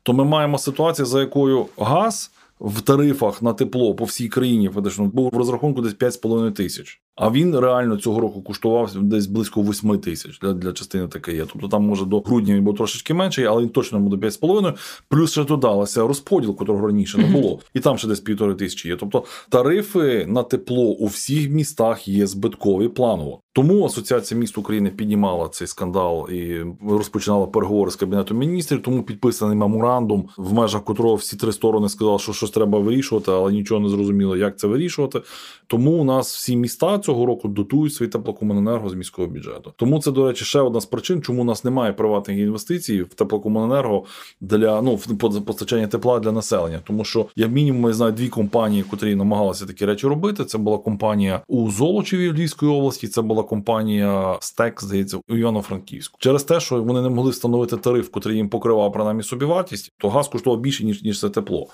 То 0.02 0.12
ми 0.12 0.24
маємо 0.24 0.58
ситуацію, 0.58 1.06
за 1.06 1.20
якою 1.20 1.66
газ 1.78 2.30
в 2.60 2.80
тарифах 2.80 3.42
на 3.42 3.52
тепло 3.52 3.94
по 3.94 4.04
всій 4.04 4.28
країні 4.28 4.68
фактично 4.68 5.04
був 5.04 5.30
в 5.32 5.36
розрахунку 5.36 5.82
десь 5.82 5.94
5,5 5.94 6.52
тисяч. 6.52 7.00
А 7.16 7.30
він 7.30 7.58
реально 7.58 7.96
цього 7.96 8.20
року 8.20 8.42
коштував 8.42 8.90
десь 8.94 9.26
близько 9.26 9.62
8 9.62 9.98
тисяч 9.98 10.38
для, 10.38 10.52
для 10.52 10.72
частини 10.72 11.08
ТКЄ. 11.08 11.46
Тобто 11.52 11.68
там 11.68 11.82
може 11.82 12.04
до 12.04 12.20
грудня 12.20 12.60
був 12.60 12.76
трошечки 12.76 13.14
менший, 13.14 13.44
але 13.44 13.62
він 13.62 13.68
точно 13.68 14.00
буде 14.00 14.26
5,5. 14.26 14.74
Плюс 15.08 15.32
ще 15.32 15.44
додалося 15.44 16.06
розподіл, 16.06 16.56
котрого 16.56 16.86
раніше 16.86 17.18
не 17.18 17.26
було, 17.26 17.60
і 17.74 17.80
там 17.80 17.98
ще 17.98 18.08
десь 18.08 18.20
півтори 18.20 18.54
тисячі 18.54 18.88
є. 18.88 18.96
Тобто 18.96 19.24
тарифи 19.48 20.26
на 20.28 20.42
тепло 20.42 20.84
у 20.84 21.06
всіх 21.06 21.50
містах 21.50 22.08
є 22.08 22.26
збиткові 22.26 22.88
планово. 22.88 23.40
Тому 23.52 23.84
Асоціація 23.84 24.40
міст 24.40 24.58
України 24.58 24.90
піднімала 24.90 25.48
цей 25.48 25.66
скандал 25.66 26.30
і 26.30 26.66
розпочинала 26.88 27.46
переговори 27.46 27.90
з 27.90 27.96
кабінетом 27.96 28.38
міністрів. 28.38 28.82
Тому 28.82 29.02
підписаний 29.02 29.56
меморандум, 29.56 30.28
в 30.36 30.52
межах 30.52 30.84
котрого 30.84 31.14
всі 31.14 31.36
три 31.36 31.52
сторони 31.52 31.88
сказали, 31.88 32.18
що 32.18 32.32
щось 32.32 32.50
треба 32.50 32.78
вирішувати, 32.78 33.30
але 33.30 33.52
нічого 33.52 33.80
не 33.80 33.88
зрозуміло, 33.88 34.36
як 34.36 34.58
це 34.58 34.66
вирішувати. 34.66 35.20
Тому 35.66 35.90
у 35.90 36.04
нас 36.04 36.34
всі 36.34 36.56
міста 36.56 36.98
цього 37.04 37.26
року 37.26 37.48
дотують 37.48 37.94
свій 37.94 38.08
теплокомуненерго 38.08 38.90
з 38.90 38.94
міського 38.94 39.28
бюджету. 39.28 39.72
Тому 39.76 40.00
це, 40.00 40.10
до 40.10 40.28
речі, 40.28 40.44
ще 40.44 40.60
одна 40.60 40.80
з 40.80 40.86
причин, 40.86 41.22
чому 41.22 41.42
у 41.42 41.44
нас 41.44 41.64
немає 41.64 41.92
приватних 41.92 42.38
інвестицій 42.38 43.02
в 43.02 43.14
теплокомуненерго 43.14 44.04
для 44.40 44.82
ну 44.82 44.94
в 44.94 45.44
постачання 45.44 45.86
тепла 45.86 46.20
для 46.20 46.32
населення. 46.32 46.80
Тому 46.84 47.04
що 47.04 47.26
я 47.36 47.46
мінімум 47.46 47.92
знаю 47.92 48.12
дві 48.12 48.28
компанії, 48.28 48.82
котрі 48.82 49.14
намагалися 49.14 49.66
такі 49.66 49.86
речі 49.86 50.06
робити. 50.06 50.44
Це 50.44 50.58
була 50.58 50.78
компанія 50.78 51.42
у 51.48 51.70
Золочеві 51.70 52.32
Львівської 52.32 52.72
області. 52.72 53.08
Це 53.08 53.22
була 53.22 53.42
компанія 53.42 54.38
Стек, 54.40 54.82
здається, 54.82 55.18
у 55.28 55.36
Івано-Франківську. 55.36 56.16
Через 56.20 56.44
те, 56.44 56.60
що 56.60 56.82
вони 56.82 57.02
не 57.02 57.08
могли 57.08 57.30
встановити 57.30 57.76
тариф, 57.76 58.08
котрий 58.08 58.36
їм 58.36 58.48
покривав 58.48 58.92
принаймні 58.92 59.22
собівартість, 59.22 59.92
то 59.98 60.08
газ 60.08 60.28
коштував 60.28 60.60
більше 60.60 60.84
ніж 60.84 61.02
ніж 61.02 61.20
це 61.20 61.30
тепло. 61.30 61.68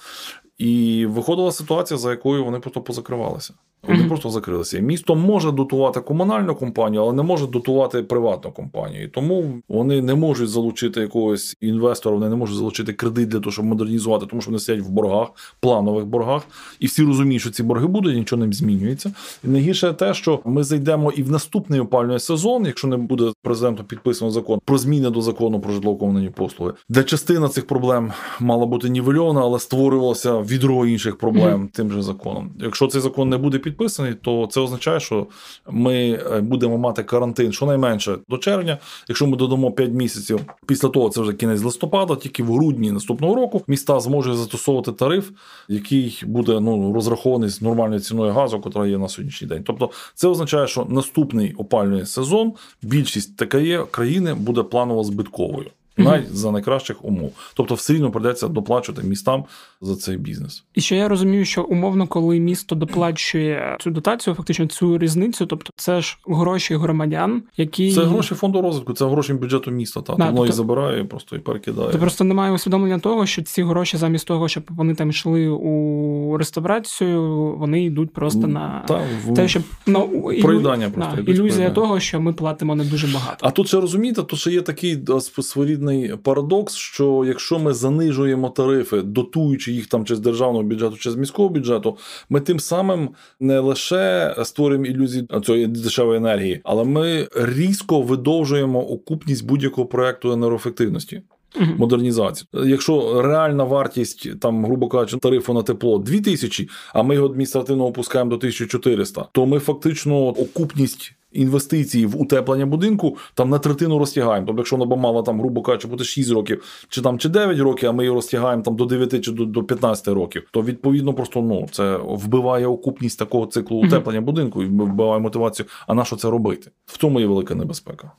І 0.61 1.07
виходила 1.07 1.53
ситуація, 1.53 1.99
за 1.99 2.11
якою 2.11 2.44
вони 2.44 2.59
просто 2.59 2.81
позакривалися. 2.81 3.55
Вони 3.88 4.01
Мгм. 4.01 4.09
просто 4.09 4.31
закрилися. 4.31 4.79
І 4.79 4.83
Місто 4.83 5.14
може 5.14 5.53
дотувати 5.53 6.01
комунальну 6.01 6.55
компанію, 6.55 7.03
але 7.03 7.12
не 7.12 7.23
може 7.23 7.46
дотувати 7.46 8.03
приватну 8.03 8.51
компанію. 8.53 9.05
І 9.05 9.09
Тому 9.09 9.44
вони 9.68 10.03
не 10.03 10.14
можуть 10.14 10.49
залучити 10.49 11.01
якогось 11.01 11.57
інвестора, 11.61 12.14
вони 12.16 12.29
не 12.29 12.37
можуть 12.37 12.57
залучити 12.57 12.92
кредит 12.92 13.29
для 13.29 13.38
того, 13.40 13.53
щоб 13.53 13.64
модернізувати, 13.64 14.27
тому 14.27 14.42
що 14.42 14.51
вони 14.51 14.59
сидять 14.59 14.85
в 14.85 14.88
боргах, 14.88 15.29
планових 15.61 16.07
боргах. 16.07 16.42
І 16.81 16.87
всі 16.87 17.03
розуміють, 17.03 17.42
що 17.42 17.51
ці 17.51 17.62
борги 17.62 17.87
будуть, 17.87 18.16
нічого 18.16 18.46
не 18.46 18.53
змінюється. 18.53 19.12
І 19.44 19.49
найгірше 19.49 19.92
те, 19.92 20.14
що 20.14 20.40
ми 20.44 20.64
зайдемо 20.64 21.11
і 21.12 21.23
в 21.23 21.31
наступний 21.31 21.81
опалювальний 21.81 22.20
сезон, 22.20 22.66
якщо 22.66 22.88
не 22.88 22.96
буде 22.96 23.33
президентом 23.42 23.87
підписано 23.87 24.31
закон 24.31 24.61
про 24.64 24.79
зміни 24.79 25.11
до 25.11 25.20
закону 25.23 25.61
про 25.61 25.73
житлово-комунальні 25.73 26.31
послуги, 26.31 26.73
де 26.88 27.03
частина 27.05 27.49
цих 27.49 27.66
проблем 27.66 28.12
мала 28.40 28.66
бути 28.66 28.88
нівельована, 28.88 29.40
але 29.40 29.59
створювалася 29.59 30.33
відро 30.50 30.86
інших 30.86 31.18
проблем 31.18 31.62
mm-hmm. 31.62 31.76
тим 31.76 31.92
же 31.92 32.02
законом. 32.02 32.50
Якщо 32.60 32.86
цей 32.86 33.00
закон 33.00 33.28
не 33.28 33.36
буде 33.36 33.58
підписаний, 33.58 34.14
то 34.14 34.48
це 34.50 34.60
означає, 34.60 35.00
що 35.00 35.26
ми 35.70 36.10
е, 36.10 36.40
будемо 36.40 36.78
мати 36.78 37.02
карантин 37.02 37.52
щонайменше 37.52 38.18
до 38.28 38.38
червня. 38.38 38.78
Якщо 39.08 39.26
ми 39.26 39.36
додамо 39.36 39.72
5 39.72 39.90
місяців 39.90 40.40
після 40.66 40.88
того, 40.88 41.08
це 41.08 41.20
вже 41.20 41.32
кінець 41.32 41.62
листопада, 41.62 42.16
тільки 42.16 42.42
в 42.42 42.52
грудні 42.52 42.92
наступного 42.92 43.34
року 43.34 43.62
міста 43.66 44.00
зможуть 44.00 44.36
застосовувати 44.36 44.92
тариф, 44.92 45.30
який 45.68 46.22
буде 46.26 46.60
ну 46.60 46.92
розрахований 46.92 47.48
з 47.48 47.62
нормальною 47.62 48.00
ціною 48.00 48.32
газу, 48.32 48.62
яка 48.64 48.86
є 48.86 48.98
на 48.98 49.08
сьогоднішній 49.08 49.48
день. 49.48 49.62
Тобто, 49.64 49.90
це 50.14 50.28
означає, 50.28 50.66
що 50.66 50.86
наступний 50.88 51.54
опалювальний 51.54 52.06
сезон 52.06 52.52
більшість 52.82 53.36
ТКЄ 53.36 53.84
країни 53.90 54.34
буде 54.34 54.62
планово 54.62 55.04
збитковою 55.04 55.70
навіть 56.04 56.36
за 56.36 56.50
найкращих 56.50 57.04
умов. 57.04 57.32
Тобто, 57.54 57.74
все 57.74 57.92
рівно 57.92 58.10
придеться 58.10 58.48
доплачувати 58.48 59.06
містам 59.06 59.44
за 59.80 59.96
цей 59.96 60.16
бізнес. 60.16 60.64
І 60.74 60.80
ще 60.80 60.96
я 60.96 61.08
розумію, 61.08 61.44
що 61.44 61.62
умовно, 61.62 62.06
коли 62.06 62.40
місто 62.40 62.74
доплачує 62.74 63.76
цю 63.80 63.90
дотацію, 63.90 64.34
фактично 64.34 64.66
цю 64.66 64.98
різницю, 64.98 65.46
тобто 65.46 65.70
це 65.76 66.00
ж 66.00 66.18
гроші 66.26 66.76
громадян, 66.76 67.42
які 67.56 67.92
це 67.92 68.04
гроші 68.04 68.34
фонду 68.34 68.62
розвитку, 68.62 68.92
це 68.92 69.06
гроші 69.06 69.34
бюджету 69.34 69.70
міста. 69.70 70.00
Та 70.00 70.14
да, 70.14 70.24
воно 70.24 70.36
тобто... 70.36 70.52
і 70.52 70.56
забирає, 70.56 71.04
просто 71.04 71.36
і 71.36 71.38
перекидає. 71.38 71.90
Ти 71.90 71.98
просто 71.98 72.24
немає 72.24 72.52
усвідомлення 72.52 72.98
того, 72.98 73.26
що 73.26 73.42
ці 73.42 73.62
гроші, 73.62 73.96
замість 73.96 74.26
того, 74.26 74.48
щоб 74.48 74.64
вони 74.68 74.94
там 74.94 75.10
йшли 75.10 75.48
у 75.48 76.36
реставрацію, 76.36 77.22
вони 77.58 77.84
йдуть 77.84 78.12
просто 78.12 78.46
на 78.46 78.84
та, 78.88 79.02
в... 79.26 79.34
те, 79.34 79.48
щоб 79.48 79.62
ну, 79.86 80.08
проїдання 80.42 80.90
просто 80.90 81.16
да, 81.16 81.22
ілюзія 81.22 81.36
проїдання. 81.36 81.74
того, 81.74 82.00
що 82.00 82.20
ми 82.20 82.32
платимо 82.32 82.74
не 82.74 82.84
дуже 82.84 83.06
багато. 83.06 83.36
А 83.40 83.50
тут 83.50 83.68
ще 83.68 83.80
розумієте, 83.80 84.22
то 84.22 84.36
ще 84.36 84.50
є 84.50 84.60
такий 84.60 84.98
своєрідний 85.20 85.89
певний 85.90 86.16
парадокс, 86.16 86.74
що 86.74 87.24
якщо 87.26 87.59
ми 87.59 87.74
занижуємо 87.74 88.48
тарифи, 88.48 89.03
дотуючи 89.03 89.72
їх 89.72 89.87
там 89.87 90.05
чи 90.05 90.16
з 90.16 90.20
державного 90.20 90.64
бюджету, 90.64 90.96
чи 90.96 91.11
з 91.11 91.16
міського 91.16 91.48
бюджету, 91.48 91.96
ми 92.29 92.40
тим 92.40 92.61
самим 92.61 93.11
не 93.40 93.59
лише 93.59 94.35
створюємо 94.44 94.87
ілюзії 94.87 95.29
цієї 95.46 95.66
дешевої 95.66 96.18
енергії, 96.18 96.61
але 96.64 96.85
ми 96.85 97.29
різко 97.35 98.03
видовжуємо 98.03 98.88
окупність 98.88 99.46
будь-якого 99.46 99.87
проекту 99.87 100.33
енергоефективності. 100.33 101.22
uh 101.61 101.79
Модернізації. 101.79 102.48
Якщо 102.53 103.22
реальна 103.22 103.64
вартість, 103.64 104.40
там, 104.40 104.64
грубо 104.64 104.88
кажучи, 104.88 105.16
тарифу 105.16 105.55
на 105.55 105.62
тепло 105.62 105.98
2000, 105.98 106.68
а 106.94 107.03
ми 107.03 107.14
його 107.14 107.26
адміністративно 107.26 107.87
опускаємо 107.87 108.31
до 108.31 108.37
1400, 108.37 109.29
то 109.33 109.46
ми 109.46 109.59
фактично 109.59 110.26
окупність 110.26 111.14
інвестиції 111.32 112.06
в 112.06 112.20
утеплення 112.20 112.66
будинку 112.66 113.16
там 113.34 113.50
на 113.50 113.58
третину 113.58 113.98
розтягаємо. 113.98 114.46
Тобто, 114.46 114.60
якщо 114.60 114.76
вона 114.76 114.96
мала 114.96 115.22
там, 115.22 115.40
грубо 115.40 115.62
кажучи, 115.62 115.88
бути 115.88 116.04
6 116.04 116.30
років 116.30 116.86
чи 116.88 117.02
там 117.02 117.18
чи 117.18 117.28
9 117.28 117.58
років, 117.58 117.88
а 117.88 117.92
ми 117.92 118.04
її 118.04 118.14
розтягаємо 118.14 118.62
там 118.62 118.76
до 118.76 118.84
9 118.84 119.24
чи 119.24 119.32
до, 119.32 119.44
до 119.44 119.62
15 119.64 120.08
років, 120.08 120.48
то 120.50 120.62
відповідно 120.62 121.14
просто 121.14 121.42
ну 121.42 121.68
це 121.70 121.96
вбиває 122.02 122.66
окупність 122.66 123.18
такого 123.18 123.46
циклу 123.46 123.76
утеплення 123.76 124.20
будинку 124.20 124.62
і 124.62 124.66
вбиває 124.66 125.20
мотивацію. 125.20 125.66
А 125.86 125.94
на 125.94 126.04
що 126.04 126.16
це 126.16 126.30
робити? 126.30 126.70
В 126.86 126.96
тому 126.96 127.20
є 127.20 127.26
велика 127.26 127.54
небезпека. 127.54 128.12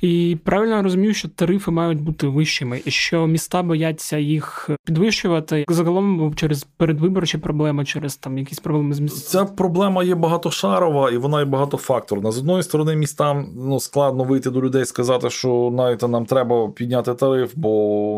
І 0.00 0.36
правильно 0.44 0.76
я 0.76 0.82
розумію, 0.82 1.14
що 1.14 1.28
тарифи 1.28 1.70
мають 1.70 2.00
бути 2.00 2.26
вищими, 2.26 2.82
і 2.84 2.90
що 2.90 3.26
міста 3.26 3.62
бояться 3.62 4.18
їх 4.18 4.70
підвищувати 4.84 5.64
загалом 5.68 6.34
через 6.34 6.64
передвиборчі 6.64 7.38
проблеми, 7.38 7.84
через 7.84 8.16
там 8.16 8.38
якісь 8.38 8.58
проблеми 8.58 8.94
з 8.94 9.00
міст. 9.00 9.28
Ця 9.28 9.44
проблема 9.44 10.04
є 10.04 10.14
багатошарова 10.14 11.10
і 11.10 11.16
вона 11.16 11.40
є 11.40 11.44
багатофакторна. 11.44 12.27
З 12.32 12.38
одної 12.38 12.62
сторони, 12.62 12.96
містам 12.96 13.52
ну 13.56 13.80
складно 13.80 14.24
вийти 14.24 14.50
до 14.50 14.62
людей 14.62 14.84
сказати, 14.84 15.30
що 15.30 15.70
навіть 15.72 16.02
нам 16.02 16.26
треба 16.26 16.68
підняти 16.68 17.14
тариф, 17.14 17.52
бо 17.56 17.68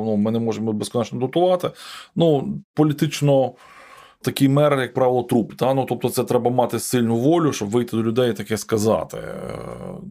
ну 0.07 0.17
ми 0.17 0.31
не 0.31 0.39
можемо 0.39 0.73
безконечно 0.73 1.19
дотувати. 1.19 1.71
Ну 2.17 2.55
політично 2.75 3.53
такий 4.23 4.49
мер, 4.49 4.81
як 4.81 4.95
правило, 4.95 5.23
труп. 5.23 5.55
Та? 5.55 5.75
Ну, 5.75 5.87
Тобто, 5.89 6.09
це 6.09 6.25
треба 6.25 6.51
мати 6.51 6.79
сильну 6.79 7.17
волю, 7.17 7.53
щоб 7.53 7.71
вийти 7.71 7.97
до 7.97 8.03
людей 8.03 8.31
і 8.31 8.33
таке 8.33 8.57
сказати. 8.57 9.17
Е, 9.17 9.51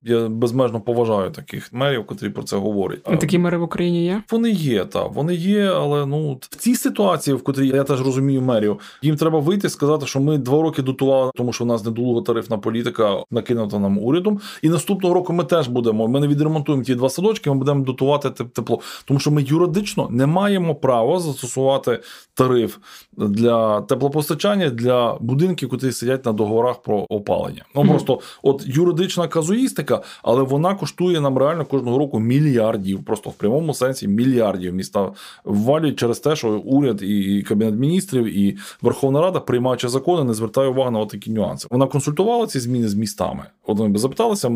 я 0.03 0.29
безмежно 0.29 0.81
поважаю 0.81 1.31
таких 1.31 1.73
мерів, 1.73 2.05
котрі 2.05 2.29
про 2.29 2.43
це 2.43 2.57
говорять. 2.57 3.03
Такі 3.03 3.37
мери 3.37 3.57
в 3.57 3.63
Україні 3.63 4.05
є? 4.05 4.23
Вони 4.31 4.51
є, 4.51 4.85
так, 4.85 5.11
вони 5.13 5.35
є, 5.35 5.63
але 5.63 6.05
ну 6.05 6.39
в 6.41 6.55
цій 6.55 6.75
ситуації, 6.75 7.35
в 7.35 7.43
котрій 7.43 7.67
я 7.67 7.83
теж 7.83 8.01
розумію 8.01 8.41
мерів, 8.41 8.79
їм 9.01 9.15
треба 9.15 9.39
вийти 9.39 9.67
і 9.67 9.69
сказати, 9.69 10.05
що 10.05 10.19
ми 10.19 10.37
два 10.37 10.61
роки 10.61 10.81
дотували, 10.81 11.31
тому 11.35 11.53
що 11.53 11.63
в 11.63 11.67
нас 11.67 11.85
недолуга 11.85 12.21
тарифна 12.21 12.57
політика 12.57 13.23
накинута 13.31 13.79
нам 13.79 13.97
урядом. 13.97 14.39
І 14.61 14.69
наступного 14.69 15.15
року 15.15 15.33
ми 15.33 15.43
теж 15.43 15.67
будемо. 15.67 16.07
Ми 16.07 16.19
не 16.19 16.27
відремонтуємо 16.27 16.83
ті 16.83 16.95
два 16.95 17.09
садочки, 17.09 17.49
ми 17.49 17.55
будемо 17.55 17.85
дотувати 17.85 18.29
тепло. 18.29 18.79
Тому 19.05 19.19
що 19.19 19.31
ми 19.31 19.43
юридично 19.43 20.07
не 20.11 20.25
маємо 20.25 20.75
права 20.75 21.19
застосувати 21.19 21.99
тариф 22.33 22.77
для 23.17 23.81
тепло 23.81 23.98
теплопостачання 23.99 24.69
для 24.69 25.17
будинків, 25.19 25.69
які 25.71 25.91
сидять 25.91 26.25
на 26.25 26.31
договорах 26.31 26.81
про 26.81 27.05
опалення. 27.09 27.65
Ну 27.75 27.85
просто 27.85 28.19
от 28.43 28.63
юридична 28.67 29.27
казуїстика, 29.27 30.01
але 30.23 30.43
вона 30.43 30.75
коштує 30.75 31.21
нам 31.21 31.37
реально 31.37 31.65
кожного 31.65 31.97
року 31.97 32.19
мільярдів, 32.19 33.03
просто 33.03 33.29
в 33.29 33.33
прямому 33.33 33.73
сенсі 33.73 34.07
мільярдів 34.07 34.73
міста 34.73 35.11
ввалюють 35.43 35.99
через 35.99 36.19
те, 36.19 36.35
що 36.35 36.49
уряд 36.49 37.01
і 37.01 37.45
кабінет 37.47 37.75
міністрів 37.75 38.37
і 38.37 38.57
Верховна 38.81 39.21
Рада, 39.21 39.39
приймаючи 39.39 39.89
закони, 39.89 40.23
не 40.23 40.33
звертає 40.33 40.69
увагу 40.69 40.91
на 40.91 41.05
такі 41.05 41.31
нюанси. 41.31 41.67
Вона 41.71 41.87
консультувала 41.87 42.47
ці 42.47 42.59
зміни 42.59 42.87
з 42.87 42.93
містами. 42.93 43.43
От 43.65 43.77
вони 43.77 43.89
би 43.89 43.99
запиталися, 43.99 44.51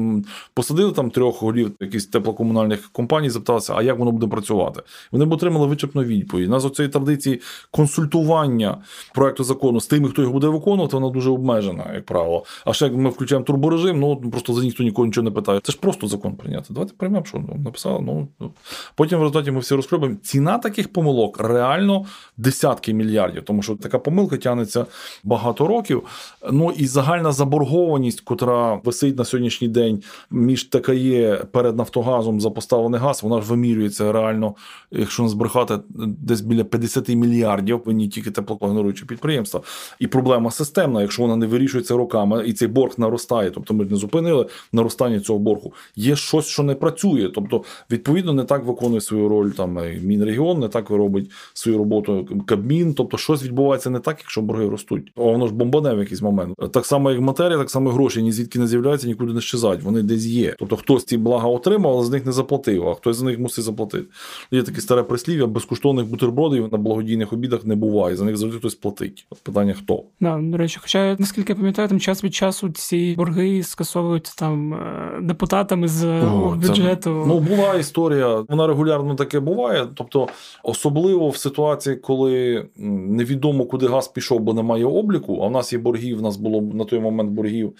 посадили 0.53 0.91
там 0.91 1.09
трьох 1.09 1.41
голів 1.41 1.71
якихось 1.79 2.05
теплокомунальних 2.05 2.89
компаній, 2.91 3.29
запиталися, 3.29 3.73
а 3.75 3.83
як 3.83 3.99
воно 3.99 4.11
буде 4.11 4.27
працювати. 4.27 4.81
Вони 5.11 5.25
б 5.25 5.31
отримали 5.31 5.67
вичерпну 5.67 6.03
відповідь. 6.03 6.47
У 6.47 6.51
Нас 6.51 6.65
оцеї 6.65 6.89
традиції 6.89 7.41
консультування 7.71 8.77
проекту 9.13 9.32
проекту 9.33 9.43
закону 9.43 9.79
з 9.79 9.87
тими, 9.87 10.09
хто 10.09 10.21
його 10.21 10.33
буде 10.33 10.47
виконувати, 10.47 10.95
вона 10.95 11.09
дуже 11.09 11.29
обмежена, 11.29 11.93
як 11.93 12.05
правило. 12.05 12.43
А 12.65 12.73
ще 12.73 12.85
як 12.85 12.95
ми 12.95 13.09
включаємо 13.09 13.45
турборежим, 13.45 13.99
ну 13.99 14.17
просто 14.17 14.53
за 14.53 14.63
ніхто 14.63 14.83
нікого 14.83 15.05
нічого 15.05 15.25
не 15.25 15.31
питає. 15.31 15.59
Це 15.63 15.71
ж 15.71 15.77
просто 15.81 16.07
закон 16.07 16.35
прийняти. 16.35 16.65
Давайте 16.69 16.93
приймемо, 16.97 17.25
що 17.25 17.37
ну, 17.37 17.59
написали. 17.63 17.99
Ну, 18.01 18.27
ну 18.39 18.51
потім 18.95 19.19
в 19.19 19.21
результаті 19.21 19.51
ми 19.51 19.59
всі 19.59 19.75
розкробимо. 19.75 20.15
Ціна 20.23 20.57
таких 20.57 20.93
помилок 20.93 21.39
реально 21.39 22.05
десятки 22.37 22.93
мільярдів, 22.93 23.43
тому 23.43 23.61
що 23.61 23.75
така 23.75 23.99
помилка 23.99 24.37
тягнеться 24.37 24.85
багато 25.23 25.67
років. 25.67 26.03
Ну 26.51 26.71
і 26.71 26.87
загальна 26.87 27.31
заборгованість, 27.31 28.21
котра 28.21 28.79
висить 28.83 29.17
на 29.17 29.25
сьогоднішній 29.25 29.67
день 29.67 30.03
між 30.31 30.63
ТКЄ 30.63 31.45
перед 31.51 31.77
Нафтогазом 31.77 32.41
за 32.41 32.49
поставлений 32.49 32.99
газ, 32.99 33.23
вона 33.23 33.41
ж 33.41 33.49
вимірюється 33.49 34.11
реально, 34.11 34.55
якщо 34.91 35.23
не 35.23 35.29
збрехати, 35.29 35.79
десь 36.19 36.41
біля 36.41 36.63
50 36.63 37.09
мільярдів. 37.09 37.81
Винні 37.85 38.07
тільки 38.07 38.31
теплокогенеруючі 38.31 39.05
підприємства 39.05 39.22
підприємства. 39.23 39.61
І 39.99 40.07
проблема 40.07 40.51
системна, 40.51 41.01
якщо 41.01 41.21
вона 41.21 41.35
не 41.35 41.47
вирішується 41.47 41.97
роками, 41.97 42.43
і 42.47 42.53
цей 42.53 42.67
борг 42.67 42.93
наростає, 42.97 43.51
тобто 43.51 43.73
ми 43.73 43.85
не 43.85 43.95
зупинили 43.95 44.45
наростання 44.73 45.19
цього 45.19 45.39
боргу. 45.39 45.73
Є 45.95 46.15
щось, 46.15 46.45
що 46.45 46.63
не 46.63 46.75
працює. 46.75 47.29
Тобто, 47.35 47.63
відповідно, 47.91 48.33
не 48.33 48.43
так 48.43 48.65
виконує 48.65 49.01
свою 49.01 49.29
роль 49.29 49.49
там 49.49 49.79
Мінрегіон, 50.01 50.59
не 50.59 50.67
так 50.67 50.89
робить 50.89 51.31
свою 51.53 51.77
роботу 51.77 52.27
Кабмін. 52.45 52.93
Тобто, 52.93 53.17
щось 53.17 53.43
відбувається 53.43 53.89
не 53.89 53.99
так, 53.99 54.17
якщо 54.19 54.41
борги 54.41 54.69
ростуть. 54.69 55.11
А 55.17 55.21
воно 55.21 55.47
ж 55.47 55.53
бомбане 55.53 55.93
в 55.93 55.99
якийсь 55.99 56.21
момент. 56.21 56.55
Так 56.73 56.85
само, 56.85 57.11
як 57.11 57.19
матерія, 57.19 57.57
так 57.57 57.69
само 57.69 57.89
і 57.89 57.93
гроші 57.93 58.21
ні 58.23 58.31
звідки 58.31 58.59
не 58.59 58.67
з'являються, 58.67 59.07
нікуди 59.07 59.33
не 59.33 59.41
щезають. 59.41 59.83
Вони 59.83 60.01
десь 60.01 60.25
є. 60.25 60.55
Тобто, 60.59 60.75
хтось 60.75 61.05
ці 61.05 61.17
блага 61.17 61.47
отримав, 61.47 61.93
але 61.93 62.05
з 62.05 62.09
них 62.09 62.25
не 62.25 62.31
заплатив, 62.31 62.87
а 62.87 62.93
хтось 62.93 63.17
за 63.17 63.25
них 63.25 63.39
мусить 63.39 63.65
заплатити. 63.65 64.05
Є 64.51 64.63
таке 64.63 64.81
старе 64.81 65.03
прислів'я, 65.03 65.47
безкоштовних 65.47 66.05
бутербродів 66.05 66.69
на 66.71 66.77
благодійних 66.77 67.33
обідах 67.33 67.65
не 67.65 67.75
буває. 67.75 68.15
За 68.15 68.25
них 68.25 68.37
завжди 68.37 68.59
хтось 68.59 68.75
платить 68.75 69.12
платить. 69.13 69.25
От 69.29 69.43
питання 69.43 69.73
хто? 69.73 70.03
Да, 70.19 70.37
до 70.41 70.57
речі, 70.57 70.79
хоча 70.81 71.15
наскільки 71.19 71.51
я 71.51 71.55
пам'ятаю, 71.55 71.87
там 71.87 71.99
час 71.99 72.23
від 72.23 72.35
часу 72.35 72.69
ці 72.69 73.15
борги 73.17 73.63
скасовують 73.63 74.33
там 74.37 74.73
е, 74.73 75.19
депутатами 75.21 75.87
з 75.87 76.05
О, 76.05 76.57
бюджету. 76.61 77.23
Це, 77.23 77.27
ну 77.27 77.39
була 77.39 77.75
історія, 77.75 78.45
вона 78.49 78.67
регулярно 78.67 79.15
таке 79.15 79.39
буває. 79.39 79.87
Тобто, 79.95 80.27
особливо 80.63 81.29
в 81.29 81.37
ситуації, 81.37 81.95
коли 81.95 82.65
невідомо 82.77 83.65
куди 83.65 83.87
газ 83.87 84.07
пішов, 84.07 84.39
бо 84.39 84.53
немає 84.53 84.85
обліку. 84.85 85.41
А 85.43 85.47
в 85.47 85.51
нас 85.51 85.73
є 85.73 85.79
боргів. 85.79 86.19
У 86.19 86.21
нас 86.21 86.37
було 86.37 86.61
на 86.61 86.85
той 86.85 86.99
момент 86.99 87.31
боргів 87.31 87.73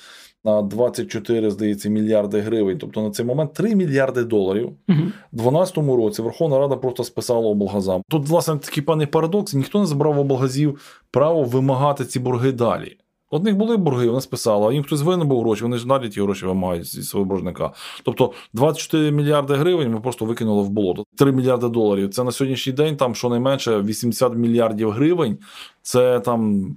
на 0.46 0.62
24, 0.62 1.52
здається, 1.52 1.90
мільярди 1.90 2.40
гривень. 2.40 2.78
Тобто 2.78 3.02
на 3.02 3.12
цей 3.12 3.26
момент 3.26 3.54
3 3.54 3.76
мільярди 3.76 4.24
доларів. 4.24 4.66
Угу. 4.66 5.00
У 5.32 5.38
2012 5.38 5.78
році 5.78 6.22
Верховна 6.22 6.60
Рада 6.60 6.76
просто 6.76 7.04
списала 7.04 7.48
облгазам. 7.48 8.02
Тут, 8.10 8.28
власне, 8.28 8.58
такий 8.58 8.84
певний 8.84 9.08
парадокс: 9.08 9.54
ніхто 9.54 9.80
не 9.80 9.86
забрав 9.86 10.20
облгазів 10.20 11.02
право 11.12 11.44
вимагати 11.44 12.06
ці 12.06 12.20
борги 12.20 12.52
далі. 12.52 12.98
Одних 13.34 13.58
були 13.58 13.78
борги, 13.78 14.08
вони 14.08 14.22
списали, 14.22 14.68
а 14.68 14.74
їм 14.74 14.84
хтось 14.84 15.02
винен 15.02 15.28
був 15.28 15.42
гроші, 15.42 15.64
вони 15.64 15.78
ж 15.78 15.88
далі 15.88 16.10
ті 16.10 16.22
гроші 16.22 16.46
вимагають 16.46 16.86
зі 16.86 17.04
свого 17.04 17.26
боржника. 17.26 17.72
Тобто 18.04 18.32
24 18.54 19.12
мільярди 19.12 19.56
гривень 19.56 19.92
ми 19.92 20.00
просто 20.00 20.26
викинули 20.26 20.64
в 20.64 20.70
болото. 20.70 21.04
3 21.18 21.32
мільярди 21.32 21.70
доларів. 21.70 22.10
Це 22.10 22.24
на 22.24 22.32
сьогоднішній 22.32 22.74
день 22.74 22.98
там 22.98 23.16
щонайменше 23.16 23.82
80 23.82 24.36
мільярдів 24.36 24.92
гривень. 24.92 25.38
Це 25.82 26.20
там 26.20 26.68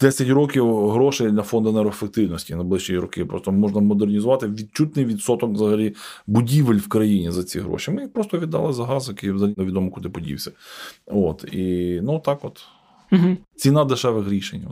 10 0.00 0.28
років 0.28 0.90
грошей 0.90 1.32
на 1.32 1.42
фонд 1.42 1.66
енергоефективності 1.66 2.54
на 2.54 2.64
ближчі 2.64 2.98
роки. 2.98 3.24
Просто 3.24 3.52
можна 3.52 3.80
модернізувати 3.80 4.46
відчутний 4.46 5.04
відсоток 5.04 5.52
взагалі 5.52 5.94
будівель 6.26 6.76
в 6.76 6.88
країні 6.88 7.30
за 7.30 7.44
ці 7.44 7.60
гроші. 7.60 7.90
Ми 7.90 8.02
їх 8.02 8.12
просто 8.12 8.38
віддали 8.38 8.72
за 8.72 8.84
газ, 8.84 9.08
який 9.08 9.30
невідомо 9.32 9.90
куди 9.90 10.08
подівся. 10.08 10.50
От 11.06 11.44
і 11.52 12.00
ну 12.02 12.20
так 12.20 12.44
от. 12.44 12.64
Угу. 13.12 13.36
Ціна 13.56 13.84
дешевих 13.84 14.28
рішень. 14.28 14.62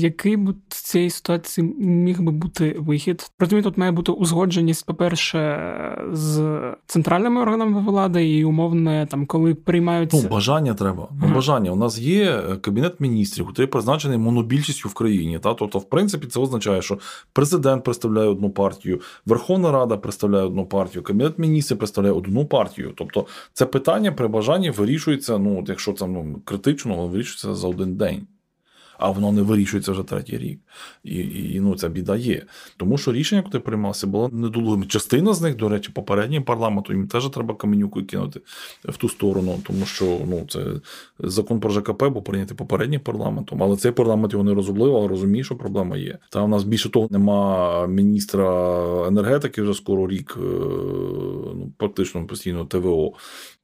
Який 0.00 0.36
б 0.36 0.54
з 0.68 0.82
цієї 0.82 1.10
ситуації 1.10 1.74
міг 1.78 2.22
би 2.22 2.32
бути 2.32 2.76
вихід? 2.78 3.30
Розумію, 3.38 3.62
тут 3.62 3.78
має 3.78 3.92
бути 3.92 4.12
узгодженість, 4.12 4.86
по-перше, 4.86 5.38
з 6.12 6.60
центральними 6.86 7.40
органами 7.40 7.80
влади 7.80 8.30
і 8.30 8.44
умовне, 8.44 9.06
там, 9.10 9.26
коли 9.26 9.54
приймаються. 9.54 10.20
Ну, 10.22 10.28
бажання 10.28 10.74
треба. 10.74 11.08
Ага. 11.22 11.34
Бажання. 11.34 11.70
У 11.70 11.76
нас 11.76 11.98
є 11.98 12.24
е, 12.24 12.56
кабінет 12.56 13.00
міністрів, 13.00 13.46
який 13.48 13.66
призначений 13.66 14.18
монобільшістю 14.18 14.88
в 14.88 14.94
країні. 14.94 15.38
Та? 15.38 15.54
Тобто, 15.54 15.78
в 15.78 15.88
принципі, 15.88 16.26
це 16.26 16.40
означає, 16.40 16.82
що 16.82 16.98
президент 17.32 17.84
представляє 17.84 18.28
одну 18.28 18.50
партію, 18.50 19.00
Верховна 19.26 19.72
Рада 19.72 19.96
представляє 19.96 20.44
одну 20.44 20.66
партію, 20.66 21.02
кабінет 21.02 21.38
міністрів 21.38 21.78
представляє 21.78 22.14
одну 22.14 22.46
партію. 22.46 22.92
Тобто, 22.96 23.26
це 23.52 23.66
питання 23.66 24.12
при 24.12 24.28
бажанні 24.28 24.70
вирішується. 24.70 25.38
Ну, 25.38 25.64
якщо 25.68 25.92
це 25.92 26.06
ну, 26.06 26.40
критично, 26.44 27.06
вирішується 27.06 27.54
за 27.54 27.68
один 27.68 27.96
день 27.96 28.23
а 28.98 29.10
воно 29.10 29.32
не 29.32 29.42
вирішується 29.42 29.92
вже 29.92 30.02
третій 30.02 30.38
рік. 30.38 30.60
І 31.04 31.16
і 31.54 31.60
ну, 31.60 31.74
ця 31.74 31.88
біда 31.88 32.16
є. 32.16 32.42
Тому 32.76 32.98
що 32.98 33.12
рішення, 33.12 33.42
яке 33.46 33.58
приймалося, 33.58 34.06
було 34.06 34.28
недолугим. 34.28 34.86
Частина 34.86 35.32
з 35.32 35.42
них, 35.42 35.56
до 35.56 35.68
речі, 35.68 35.90
попередній 35.92 36.40
парламенту, 36.40 36.92
їм 36.92 37.08
теж 37.08 37.28
треба 37.28 37.54
каменюку 37.54 38.02
кинути 38.04 38.40
в 38.84 38.96
ту 38.96 39.08
сторону, 39.08 39.60
тому 39.66 39.86
що 39.86 40.18
ну, 40.28 40.46
це 40.48 40.64
закон 41.18 41.60
про 41.60 41.70
ЖКП 41.70 42.04
був 42.04 42.24
прийнятий 42.24 42.56
попереднім 42.56 43.00
парламентом, 43.00 43.62
але 43.62 43.76
цей 43.76 43.92
парламент 43.92 44.32
його 44.32 44.44
не 44.44 44.54
розумів, 44.54 44.96
але 44.96 45.08
розуміє, 45.08 45.44
що 45.44 45.56
проблема 45.56 45.96
є. 45.96 46.18
Та 46.30 46.42
у 46.42 46.48
нас 46.48 46.64
більше 46.64 46.90
того 46.90 47.08
нема 47.10 47.86
міністра 47.86 48.44
енергетики 49.08 49.62
вже 49.62 49.74
скоро 49.74 50.08
рік, 50.08 50.34
е, 50.36 50.40
ну, 51.54 51.72
практично 51.76 52.26
постійно 52.26 52.64
ТВО. 52.64 53.12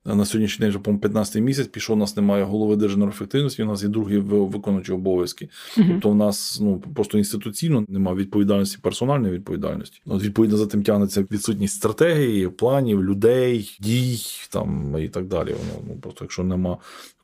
На 0.04 0.24
сьогоднішній 0.24 0.62
день 0.62 0.70
вже 0.70 0.78
по 0.78 0.98
15 0.98 1.42
місяць 1.42 1.66
пішов, 1.66 1.96
у 1.96 1.98
нас 1.98 2.16
немає 2.16 2.44
голови 2.44 2.76
державної 2.76 3.10
ефективності, 3.10 3.62
у 3.62 3.66
нас 3.66 3.82
є 3.82 3.88
другий 3.88 4.18
виконуючий 4.18 4.94
обов'язки. 4.94 5.48
Uh-huh. 5.76 5.88
Тобто, 5.88 6.10
у 6.10 6.14
нас 6.14 6.58
ну 6.60 6.82
просто 6.94 7.18
інституційно 7.18 7.84
немає 7.88 8.16
відповідальності, 8.16 8.78
персональної 8.82 9.34
відповідальності. 9.34 10.02
От 10.06 10.22
відповідно 10.22 10.56
за 10.56 10.66
тим 10.66 10.82
тягнеться 10.82 11.24
відсутність 11.30 11.74
стратегії, 11.74 12.48
планів, 12.48 13.04
людей, 13.04 13.76
дій 13.80 14.18
там 14.50 14.96
і 14.98 15.08
так 15.08 15.26
далі. 15.26 15.48
Воно 15.52 15.88
ну 15.88 16.00
просто 16.00 16.24
якщо 16.24 16.44
нема 16.44 16.78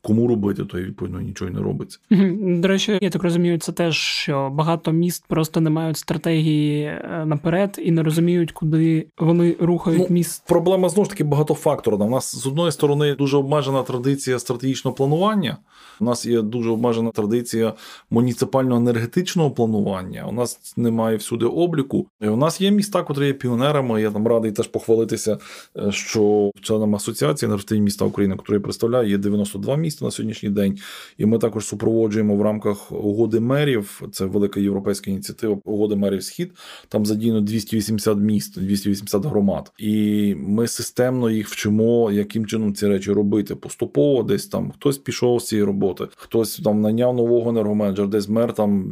кому 0.07 0.29
робити, 0.29 0.65
то 0.65 0.79
відповідно 0.79 1.21
нічого 1.21 1.51
не 1.51 1.61
робиться. 1.61 1.99
До 2.41 2.69
речі, 2.69 2.99
я 3.01 3.11
так 3.11 3.23
розумію, 3.23 3.59
це 3.59 3.73
теж 3.73 3.97
що 3.97 4.51
багато 4.53 4.93
міст 4.93 5.25
просто 5.29 5.61
не 5.61 5.71
мають 5.71 5.97
стратегії 5.97 6.85
е, 6.85 7.25
наперед 7.27 7.81
і 7.83 7.91
не 7.91 8.03
розуміють, 8.03 8.53
куди 8.53 9.07
вони 9.19 9.57
рухають 9.61 10.11
ну, 10.11 10.15
міст. 10.15 10.43
Проблема 10.49 10.89
знову 10.89 11.05
ж 11.05 11.11
таки 11.11 11.25
багатофакторна. 11.25 12.05
У 12.05 12.11
нас 12.11 12.37
з 12.37 12.47
одної 12.47 12.73
сторони 12.73 13.15
дуже 13.15 13.37
обмежена 13.37 13.83
традиція 13.83 14.39
стратегічного 14.39 14.95
планування. 14.95 15.57
У 16.01 16.05
нас 16.05 16.27
є 16.27 16.43
дуже 16.43 16.71
обмежена 16.71 17.11
традиція 17.11 17.73
муніципального 18.11 18.81
енергетичного 18.81 19.51
планування. 19.51 20.27
У 20.29 20.33
нас 20.33 20.75
немає 20.77 21.17
всюди 21.17 21.47
обліку. 21.47 22.07
І 22.21 22.29
У 22.29 22.37
нас 22.37 22.61
є 22.61 22.71
міста, 22.71 23.03
котрі 23.03 23.27
є 23.27 23.33
піонерами. 23.33 24.03
Я 24.03 24.11
там 24.11 24.27
радий 24.27 24.53
теж 24.53 24.67
похвалитися, 24.67 25.39
е, 25.77 25.93
що 25.93 26.51
членам 26.61 26.95
асоціації 26.95 27.47
енергетичні 27.47 27.81
міста 27.81 28.05
України, 28.05 28.35
яку 28.39 28.55
я 28.55 28.61
представляю, 28.61 29.11
є 29.11 29.19
92 29.19 29.77
міста 29.77 29.96
на 30.05 30.11
сьогоднішній 30.11 30.51
день. 30.51 30.79
І 31.19 31.27
ми 31.27 31.39
також 31.39 31.67
супроводжуємо 31.67 32.37
в 32.37 32.43
рамках 32.43 32.93
угоди 32.93 33.41
мерів. 33.41 34.03
Це 34.13 34.25
велика 34.25 34.61
європейська 34.61 35.11
ініціатива 35.11 35.59
угоди 35.65 35.97
мерів 35.97 36.23
схід. 36.23 36.53
Там 36.89 37.07
задіяно 37.07 37.41
280 37.41 38.19
міст, 38.19 38.61
280 38.61 39.25
громад. 39.25 39.73
І 39.79 40.35
ми 40.39 40.69
системно 40.69 41.31
їх 41.31 41.49
вчимо, 41.49 42.13
яким 42.13 42.47
чином 42.47 42.75
ці 42.75 42.89
речі 42.89 43.13
робити. 43.13 43.55
Поступово 43.55 44.23
десь 44.23 44.47
там 44.47 44.71
хтось 44.71 44.99
пішов 44.99 45.43
з 45.43 45.47
цієї 45.47 45.65
роботи, 45.65 46.07
хтось 46.17 46.57
там 46.57 46.81
наняв 46.81 47.15
нового 47.15 47.51
енергоменеджера, 47.51 48.09
десь 48.09 48.29
мер 48.29 48.53
там 48.55 48.85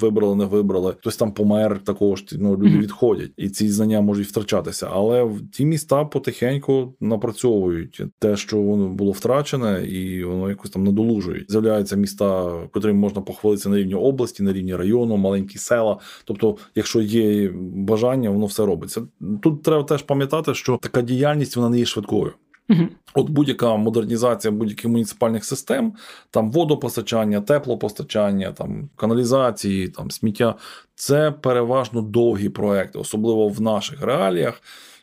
вибрали, 0.00 0.36
не 0.36 0.44
вибрали. 0.44 0.92
Хтось 0.92 1.16
там 1.16 1.32
помер 1.32 1.78
також. 1.84 2.24
Ну 2.32 2.52
люди 2.56 2.78
відходять, 2.78 3.30
і 3.36 3.48
ці 3.48 3.68
знання 3.68 4.00
можуть 4.00 4.26
втрачатися. 4.26 4.88
Але 4.92 5.30
ті 5.52 5.64
міста 5.66 6.04
потихеньку 6.04 6.94
напрацьовують 7.00 8.02
те, 8.18 8.36
що 8.36 8.58
воно 8.58 8.88
було 8.88 9.12
втрачене, 9.12 9.86
і 9.86 10.21
воно 10.24 10.48
якось 10.48 10.70
там 10.70 10.84
надолужують. 10.84 11.50
З'являються 11.50 11.96
міста, 11.96 12.58
котрим 12.72 12.96
можна 12.96 13.20
похвалитися 13.20 13.68
на 13.68 13.76
рівні 13.76 13.94
області, 13.94 14.42
на 14.42 14.52
рівні 14.52 14.76
району, 14.76 15.16
маленькі 15.16 15.58
села. 15.58 15.98
Тобто, 16.24 16.56
якщо 16.74 17.00
є 17.00 17.50
бажання, 17.74 18.30
воно 18.30 18.46
все 18.46 18.66
робиться. 18.66 19.02
Тут 19.42 19.62
треба 19.62 19.82
теж 19.82 20.02
пам'ятати, 20.02 20.54
що 20.54 20.78
така 20.82 21.02
діяльність 21.02 21.56
вона 21.56 21.68
не 21.68 21.78
є 21.78 21.84
швидкою. 21.84 22.32
Угу. 22.70 22.88
От 23.14 23.30
будь-яка 23.30 23.76
модернізація 23.76 24.52
будь-яких 24.52 24.90
муніципальних 24.90 25.44
систем, 25.44 25.92
там 26.30 26.50
водопостачання, 26.50 27.40
теплопостачання, 27.40 28.52
там 28.52 28.88
каналізації, 28.96 29.88
там 29.88 30.10
сміття 30.10 30.54
це 30.94 31.30
переважно 31.30 32.02
довгі 32.02 32.48
проекти, 32.48 32.98
особливо 32.98 33.48
в 33.48 33.60
наших 33.60 34.02
реаліях 34.02 34.62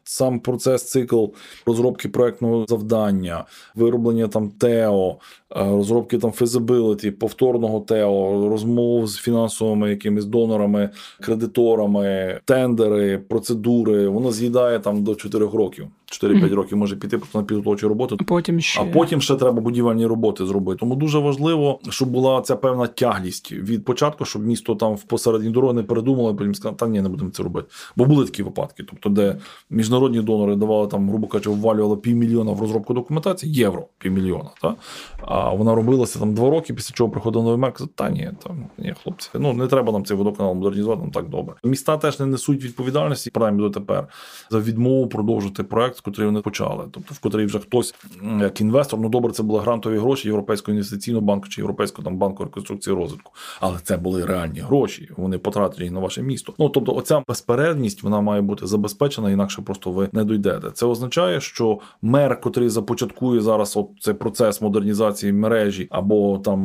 сам 0.09 0.39
процес, 0.39 0.83
цикл 0.83 1.25
розробки 1.65 2.09
проектного 2.09 2.65
завдання, 2.67 3.45
вироблення 3.75 4.27
там 4.27 4.49
ТЕО, 4.49 5.17
е, 5.55 5.63
розробки 5.63 6.17
там 6.17 6.31
фезибиліті, 6.31 7.11
повторного 7.11 7.79
ТЕО, 7.79 8.49
розмов 8.49 9.07
з 9.07 9.17
фінансовими 9.17 9.89
якимись 9.89 10.25
донорами, 10.25 10.89
кредиторами, 11.21 12.39
тендери, 12.45 13.17
процедури. 13.17 14.07
Воно 14.07 14.31
з'їдає 14.31 14.79
там 14.79 15.03
до 15.03 15.15
4 15.15 15.45
років. 15.45 15.87
4-5 16.11 16.55
років 16.55 16.77
може 16.77 16.95
піти 16.95 17.17
просто 17.17 17.39
на 17.39 17.45
підготовчу 17.45 17.89
роботу, 17.89 18.17
а 18.19 18.23
потім 18.23 18.61
ще 18.61 18.81
а 18.81 18.85
потім 18.85 19.21
ще 19.21 19.35
треба 19.35 19.61
будівельні 19.61 20.05
роботи 20.05 20.45
зробити. 20.45 20.79
Тому 20.79 20.95
дуже 20.95 21.19
важливо, 21.19 21.79
щоб 21.89 22.09
була 22.09 22.41
ця 22.41 22.55
певна 22.55 22.87
тяглість 22.87 23.51
від 23.51 23.85
початку, 23.85 24.25
щоб 24.25 24.45
місто 24.45 24.75
там 24.75 24.95
в 24.95 25.03
посередині 25.03 25.51
дороги 25.51 25.73
не 25.73 25.83
передумало, 25.83 26.35
потім 26.35 26.55
сказали, 26.55 26.77
та 26.77 26.87
ні, 26.87 27.01
не 27.01 27.09
будемо 27.09 27.29
це 27.29 27.43
робити. 27.43 27.67
Бо 27.95 28.05
були 28.05 28.25
такі 28.25 28.43
випадки, 28.43 28.83
тобто, 28.83 29.09
де 29.09 29.35
міжнародні 29.69 30.21
донори 30.21 30.55
давали 30.55 30.87
там, 30.87 31.09
грубо 31.09 31.27
кажучи, 31.27 31.49
ввалювали 31.49 31.97
півмільйона 31.97 32.51
в 32.51 32.61
розробку 32.61 32.93
документації, 32.93 33.53
євро 33.53 33.85
півмільйона. 33.97 34.49
Та? 34.61 34.75
А 35.21 35.53
вона 35.53 35.75
робилася 35.75 36.19
там 36.19 36.33
два 36.33 36.49
роки, 36.49 36.73
після 36.73 36.95
чого 36.95 37.09
приходив 37.09 37.43
новий 37.43 37.57
мер, 37.57 37.73
казав, 37.73 37.89
та 37.95 38.09
ні, 38.09 38.31
там 38.43 38.65
ні, 38.77 38.93
хлопці, 39.03 39.29
ну 39.33 39.53
не 39.53 39.67
треба 39.67 39.91
нам 39.91 40.05
цей 40.05 40.17
водоканал 40.17 40.53
модернізувати, 40.53 41.01
ну 41.05 41.11
так 41.11 41.29
добре. 41.29 41.55
Міста 41.63 41.97
теж 41.97 42.19
не 42.19 42.25
несуть 42.25 42.63
відповідальності, 42.63 43.29
принаймні 43.29 43.61
дотепер, 43.61 44.07
за 44.49 44.59
відмову 44.59 45.07
продовжити 45.07 45.63
проект 45.63 45.98
проект, 45.99 46.05
котрий 46.05 46.27
вони 46.27 46.41
почали, 46.41 46.85
тобто 46.91 47.13
в 47.13 47.19
котрий 47.19 47.45
вже 47.45 47.59
хтось 47.59 47.95
як 48.39 48.61
інвестор, 48.61 48.99
ну 48.99 49.09
добре, 49.09 49.31
це 49.31 49.43
були 49.43 49.59
грантові 49.59 49.97
гроші 49.97 50.27
Європейського 50.27 50.73
інвестиційного 50.73 51.25
банку 51.25 51.47
чи 51.49 51.61
Європейського 51.61 52.05
там 52.05 52.17
банку 52.17 52.43
реконструкції 52.43 52.95
розвитку, 52.95 53.31
але 53.59 53.79
це 53.83 53.97
були 53.97 54.25
реальні 54.25 54.59
гроші. 54.59 55.09
Вони 55.17 55.37
потратили 55.37 55.89
на 55.89 55.99
ваше 55.99 56.21
місто. 56.21 56.53
Ну 56.59 56.69
тобто, 56.69 56.95
оця 56.95 57.23
безперервність 57.27 58.03
вона 58.03 58.21
має 58.21 58.41
бути 58.41 58.67
забезпечена, 58.67 59.31
інакше 59.31 59.61
просто 59.61 59.91
ви 59.91 60.09
не 60.11 60.23
дойдете. 60.23 60.71
Це 60.73 60.85
означає, 60.85 61.41
що 61.41 61.79
мер, 62.01 62.41
котрий 62.41 62.69
започаткує 62.69 63.41
зараз 63.41 63.77
от 63.77 63.89
цей 63.99 64.13
процес 64.13 64.61
модернізації 64.61 65.33
мережі 65.33 65.87
або 65.91 66.37
там 66.37 66.59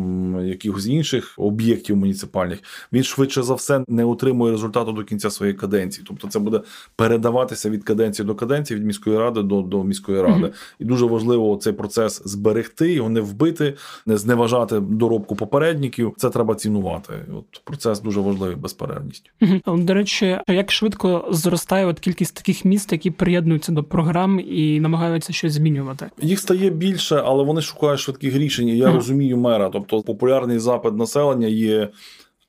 якихось 0.46 0.86
інших 0.86 1.34
об'єктів 1.38 1.96
муніципальних, 1.96 2.58
він 2.92 3.02
швидше 3.02 3.42
за 3.42 3.54
все 3.54 3.84
не 3.88 4.04
отримує 4.04 4.52
результату 4.52 4.92
до 4.92 5.04
кінця 5.04 5.30
своєї 5.30 5.58
каденції. 5.58 6.04
Тобто, 6.08 6.28
це 6.28 6.38
буде 6.38 6.60
передаватися 6.96 7.70
від 7.70 7.84
каденції 7.84 8.26
до 8.26 8.34
каденції 8.34 8.80
від 8.80 8.86
міської 8.86 9.18
ради 9.18 9.23
до 9.30 9.62
до 9.62 9.84
міської 9.84 10.22
ради. 10.22 10.46
Mm-hmm. 10.46 10.74
І 10.78 10.84
дуже 10.84 11.06
важливо 11.06 11.56
цей 11.56 11.72
процес 11.72 12.22
зберегти, 12.24 12.92
його 12.92 13.08
не 13.08 13.20
вбити, 13.20 13.74
не 14.06 14.16
зневажати 14.16 14.80
доробку 14.80 15.36
попередників. 15.36 16.14
Це 16.16 16.30
треба 16.30 16.54
цінувати. 16.54 17.12
От 17.38 17.64
Процес 17.64 18.00
дуже 18.00 18.20
важливий, 18.20 18.56
безперервність. 18.56 19.30
Mm-hmm. 19.40 19.84
До 19.84 19.94
речі, 19.94 20.38
як 20.48 20.72
швидко 20.72 21.28
зростає 21.30 21.86
от 21.86 22.00
кількість 22.00 22.36
таких 22.36 22.64
міст, 22.64 22.92
які 22.92 23.10
приєднуються 23.10 23.72
до 23.72 23.84
програм 23.84 24.40
і 24.40 24.80
намагаються 24.80 25.32
щось 25.32 25.52
змінювати? 25.52 26.10
Їх 26.22 26.40
стає 26.40 26.70
більше, 26.70 27.22
але 27.24 27.44
вони 27.44 27.60
шукають 27.60 28.00
швидких 28.00 28.36
рішень. 28.36 28.68
Я 28.68 28.86
mm-hmm. 28.86 28.94
розумію 28.94 29.36
мера. 29.36 29.70
Тобто 29.72 30.02
популярний 30.02 30.58
запит 30.58 30.94
населення 30.94 31.46
є. 31.46 31.88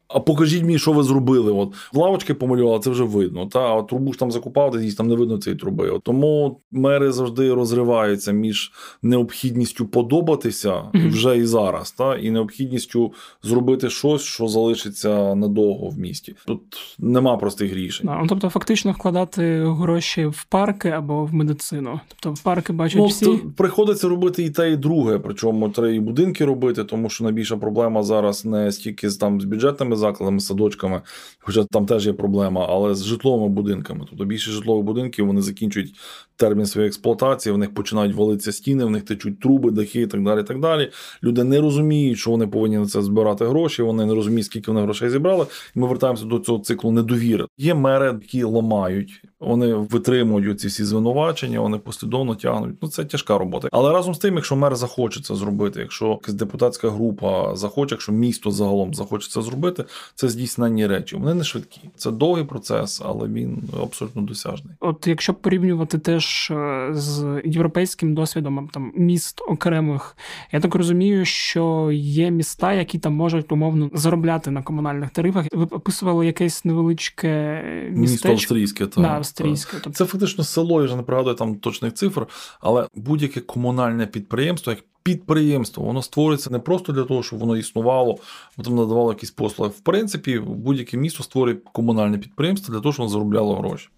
А 0.08 0.20
покажіть 0.20 0.64
мені, 0.64 0.80
що 0.80 0.91
ви 0.91 1.03
зробили. 1.03 1.51
От 1.51 1.74
лавочки 1.93 2.34
помалювали, 2.34 2.80
це 2.80 2.89
вже 2.89 3.03
видно. 3.03 3.45
Та 3.45 3.60
а 3.60 3.82
трубу 3.84 4.14
ж 4.14 4.20
там 4.20 4.32
закупав, 4.32 4.72
десь 4.72 4.95
там 4.95 5.08
не 5.08 5.16
видно 5.16 5.38
цієї 5.38 5.60
труби. 5.60 5.89
От, 5.89 6.03
тому 6.03 6.62
мери 6.72 7.12
завжди 7.12 7.53
розриваються 7.53 8.32
між 8.32 8.72
необхідністю 9.01 9.86
подобатися 9.86 10.74
mm-hmm. 10.74 11.10
вже 11.10 11.38
і 11.38 11.45
зараз, 11.45 11.91
та 11.91 12.16
і 12.16 12.32
необхідністю 12.32 13.14
зробити 13.43 13.89
щось, 13.89 14.22
що 14.22 14.47
залишиться 14.47 15.36
надовго 15.36 15.89
в 15.89 15.99
місті. 15.99 16.36
Тут 16.47 16.62
нема 16.99 17.38
простих 17.38 17.74
рішень. 17.74 18.08
Да, 18.08 18.18
ну, 18.22 18.28
тобто, 18.30 18.49
фактично 18.49 18.91
вкладати 18.91 19.66
гроші 19.66 20.26
в 20.26 20.45
парки 20.49 20.89
або 20.89 21.26
в 21.26 21.34
медицину. 21.34 21.99
Тобто, 22.08 22.32
в 22.32 22.43
парки 22.43 22.74
бачать 22.74 22.97
ну, 22.97 23.06
всі. 23.06 23.39
приходиться 23.58 24.10
робити 24.10 24.43
і 24.43 24.49
те, 24.49 24.72
і 24.72 24.76
друге. 24.76 25.20
Причому 25.20 25.70
треба 25.70 25.89
і 25.89 25.99
будинки 25.99 26.45
робити, 26.45 26.84
тому 26.84 27.10
що 27.10 27.24
найбільша 27.24 27.58
проблема 27.58 28.03
зараз 28.03 28.45
не 28.45 28.72
стільки 28.72 29.10
з 29.10 29.18
там 29.18 29.41
з 29.41 29.45
бюджетами 29.45 29.94
закладами, 29.97 30.39
садочками, 30.39 31.01
хоча 31.39 31.63
там 31.63 31.85
теж 31.85 32.07
є 32.07 32.13
проблема, 32.13 32.65
але 32.69 32.95
з 32.95 33.03
житловими 33.03 33.49
будинками. 33.49 34.05
Тобто 34.09 34.25
більше 34.25 34.51
житлових 34.51 34.85
будинків 34.85 35.27
вони 35.27 35.41
закінчують 35.41 35.95
термін 36.36 36.65
своєї 36.65 36.88
експлуатації, 36.88 37.53
в 37.53 37.57
них 37.57 37.73
починають 37.73 38.15
валитися 38.15 38.51
стіни, 38.51 38.86
в 38.86 38.89
них 38.89 39.03
течуть 39.03 39.39
труби, 39.39 39.71
дахи 39.71 40.01
і 40.01 40.07
так 40.07 40.23
далі. 40.23 40.39
І 40.39 40.43
так 40.43 40.59
далі. 40.59 40.91
Люди 41.23 41.43
не 41.43 41.61
розуміють, 41.61 42.17
що 42.17 42.31
вони 42.31 42.47
повинні 42.47 42.77
на 42.77 42.86
це 42.86 43.01
збирати 43.01 43.45
гроші. 43.45 43.81
Вони 43.81 44.05
не 44.05 44.13
розуміють, 44.13 44.45
скільки 44.45 44.71
вони 44.71 44.83
грошей 44.83 45.09
зібрали. 45.09 45.45
І 45.75 45.79
ми 45.79 45.88
вертаємося 45.88 46.25
до 46.25 46.39
цього 46.39 46.59
циклу 46.59 46.91
недовіри. 46.91 47.45
Є 47.57 47.73
мери, 47.73 48.05
які 48.05 48.43
ламають, 48.43 49.21
вони 49.39 49.73
витримують 49.73 50.59
ці 50.59 50.67
всі 50.67 50.83
звинувачення, 50.83 51.59
вони 51.59 51.77
послідовно 51.77 52.36
тягнуть. 52.36 52.75
Ну 52.81 52.89
це 52.89 53.05
тяжка 53.05 53.38
робота. 53.38 53.67
Але 53.71 53.91
разом 53.91 54.15
з 54.15 54.17
тим, 54.17 54.36
якщо 54.36 54.55
мер 54.55 54.75
захоче 54.75 55.21
це 55.21 55.36
зробити, 55.36 55.79
якщо 55.79 56.07
якась 56.07 56.33
депутатська 56.33 56.89
група 56.89 57.55
захоче, 57.55 57.95
якщо 57.95 58.11
місто 58.11 58.51
загалом 58.51 58.93
захоче 58.93 59.29
це 59.29 59.41
зробити, 59.41 59.86
це 60.15 60.29
здійсненні 60.29 60.88
речі. 60.88 61.15
Вони 61.15 61.33
не 61.33 61.43
швидкі. 61.43 61.81
Це 61.95 62.11
довгий 62.11 62.43
процес, 62.43 63.01
але 63.05 63.27
він 63.27 63.63
абсолютно 63.83 64.21
досяжний. 64.21 64.73
От 64.79 65.07
якщо 65.07 65.33
порівнювати 65.33 65.97
теж 65.97 66.24
е, 66.51 66.89
з 66.93 67.41
європейським 67.45 68.15
досвідом 68.15 68.69
там 68.73 68.91
міст 68.95 69.41
окремих, 69.47 70.17
я 70.51 70.59
так 70.59 70.76
розумію, 70.76 71.26
що 71.26 71.89
є 71.93 72.32
міста, 72.32 72.73
які 72.73 72.99
там 72.99 73.13
можуть 73.13 73.51
умовно 73.51 73.89
заробляти 73.93 74.51
на 74.51 74.63
комунальних 74.63 75.09
тарифах. 75.09 75.45
Ви 75.51 75.63
описували 75.63 76.26
якесь 76.26 76.65
невеличке 76.65 77.61
містечко. 77.91 78.01
Місто 78.01 78.30
австрійське, 78.30 78.86
так. 78.86 79.03
Да, 79.03 79.09
австрійське. 79.09 79.78
Тобто... 79.84 79.89
Це 79.97 80.05
фактично 80.05 80.43
село, 80.43 80.80
я 80.80 80.86
вже 80.86 80.95
не 80.95 81.03
пригадую 81.03 81.36
там 81.36 81.55
точних 81.55 81.93
цифр, 81.93 82.28
але 82.59 82.88
будь-яке 82.95 83.39
комунальне 83.39 84.07
підприємство, 84.07 84.71
як 84.71 84.84
підприємство, 85.06 85.84
воно 85.84 86.01
створюється 86.01 86.49
не 86.49 86.60
просто 86.60 86.93
для 86.93 87.03
того, 87.03 87.24
щоб 87.24 87.39
воно 87.39 87.58
існувало, 87.58 88.18
там 88.64 88.76
надавало 88.76 89.12
якісь 89.12 89.32
послуги. 89.32 89.70
В 89.70 89.80
принципі, 89.80 90.39
будь-яке 90.39 90.97
місто 90.97 91.24
створює 91.24 91.56
комунальне 91.74 92.18
підприємство 92.18 92.74
для 92.74 92.82
того, 92.82 92.93
щоб 92.93 93.03
воно 93.03 93.12
заробляло 93.14 93.56
гроші. 93.56 93.89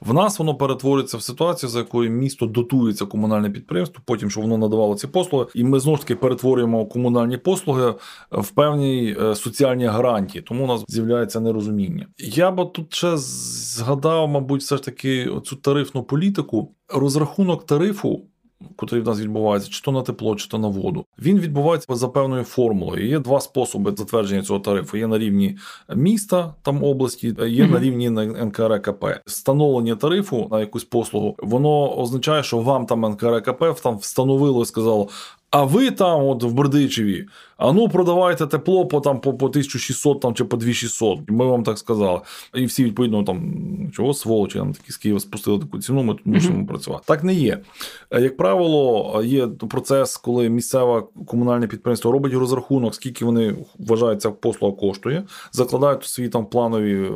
В 0.00 0.14
нас 0.14 0.38
воно 0.38 0.54
перетворюється 0.54 1.16
в 1.16 1.22
ситуацію, 1.22 1.70
за 1.70 1.78
якою 1.78 2.10
місто 2.10 2.46
дотується 2.46 3.06
комунальне 3.06 3.50
підприємство, 3.50 4.02
потім 4.04 4.30
щоб 4.30 4.42
воно 4.42 4.58
надавало 4.58 4.94
ці 4.94 5.06
послуги, 5.06 5.46
і 5.54 5.64
ми 5.64 5.80
знову 5.80 5.96
ж 5.96 6.02
таки 6.02 6.14
перетворюємо 6.14 6.86
комунальні 6.86 7.36
послуги 7.36 7.94
в 8.30 8.50
певні 8.50 9.16
е, 9.20 9.34
соціальні 9.34 9.84
гарантії. 9.84 10.42
Тому 10.42 10.64
у 10.64 10.66
нас 10.66 10.84
з'являється 10.88 11.40
нерозуміння. 11.40 12.06
Я 12.18 12.50
би 12.50 12.64
тут 12.64 12.94
ще 12.94 13.16
згадав, 13.16 14.28
мабуть, 14.28 14.60
все 14.60 14.76
ж 14.76 14.82
таки 14.82 15.30
цю 15.44 15.56
тарифну 15.56 16.02
політику. 16.02 16.74
Розрахунок 16.88 17.66
тарифу 17.66 18.22
котрий 18.76 19.02
в 19.02 19.06
нас 19.06 19.20
відбувається, 19.20 19.70
чи 19.70 19.82
то 19.82 19.92
на 19.92 20.02
тепло, 20.02 20.36
чи 20.36 20.48
то 20.48 20.58
на 20.58 20.68
воду. 20.68 21.04
Він 21.18 21.38
відбувається 21.38 21.94
за 21.94 22.08
певною 22.08 22.44
формулою. 22.44 23.08
Є 23.08 23.18
два 23.18 23.40
способи 23.40 23.94
затвердження 23.96 24.42
цього 24.42 24.60
тарифу: 24.60 24.96
є 24.96 25.06
на 25.06 25.18
рівні 25.18 25.58
міста, 25.94 26.54
там 26.62 26.84
області, 26.84 27.26
є 27.26 27.34
mm-hmm. 27.34 27.70
на 27.70 27.80
рівні 27.80 28.10
НКРКП. 28.44 29.04
Встановлення 29.26 29.96
тарифу 29.96 30.48
на 30.50 30.60
якусь 30.60 30.84
послугу, 30.84 31.34
воно 31.38 31.98
означає, 31.98 32.42
що 32.42 32.58
вам 32.58 32.86
там 32.86 33.00
НКРКП 33.00 33.80
там 33.82 33.98
встановило 33.98 34.62
і 34.62 34.66
сказало. 34.66 35.08
А 35.50 35.64
ви 35.64 35.90
там, 35.90 36.24
от 36.24 36.42
в 36.42 36.52
Бердичеві, 36.52 37.26
а 37.56 37.72
ну 37.72 37.88
продавайте 37.88 38.46
тепло 38.46 38.86
по 38.86 39.00
там 39.00 39.20
по, 39.20 39.34
по 39.34 39.46
1600 39.46 40.20
там, 40.20 40.34
чи 40.34 40.44
по 40.44 40.56
2600. 40.56 41.30
Ми 41.30 41.46
вам 41.46 41.62
так 41.62 41.78
сказали. 41.78 42.20
І 42.54 42.64
всі 42.64 42.84
відповідно 42.84 43.22
там 43.22 43.64
чого 43.92 44.14
сволочі, 44.14 44.58
там 44.58 44.72
такі 44.72 44.92
з 44.92 44.96
Києва 44.96 45.20
спустили 45.20 45.58
таку 45.58 45.78
ціну, 45.78 46.02
ми 46.02 46.14
тут 46.14 46.26
мусимо 46.26 46.66
працювати. 46.66 47.04
Так 47.06 47.24
не 47.24 47.34
є. 47.34 47.58
Е, 48.10 48.20
як 48.20 48.36
правило, 48.36 49.22
є 49.24 49.46
процес, 49.46 50.16
коли 50.16 50.48
місцеве 50.48 51.02
комунальне 51.26 51.66
підприємство 51.66 52.12
робить 52.12 52.34
розрахунок, 52.34 52.94
скільки 52.94 53.24
вони 53.24 53.56
вважають 53.78 54.22
ця 54.22 54.30
послуга 54.30 54.76
коштує, 54.76 55.22
закладають 55.52 56.04
свої 56.04 56.28
там 56.28 56.46
планові 56.46 56.94
е, 56.94 57.10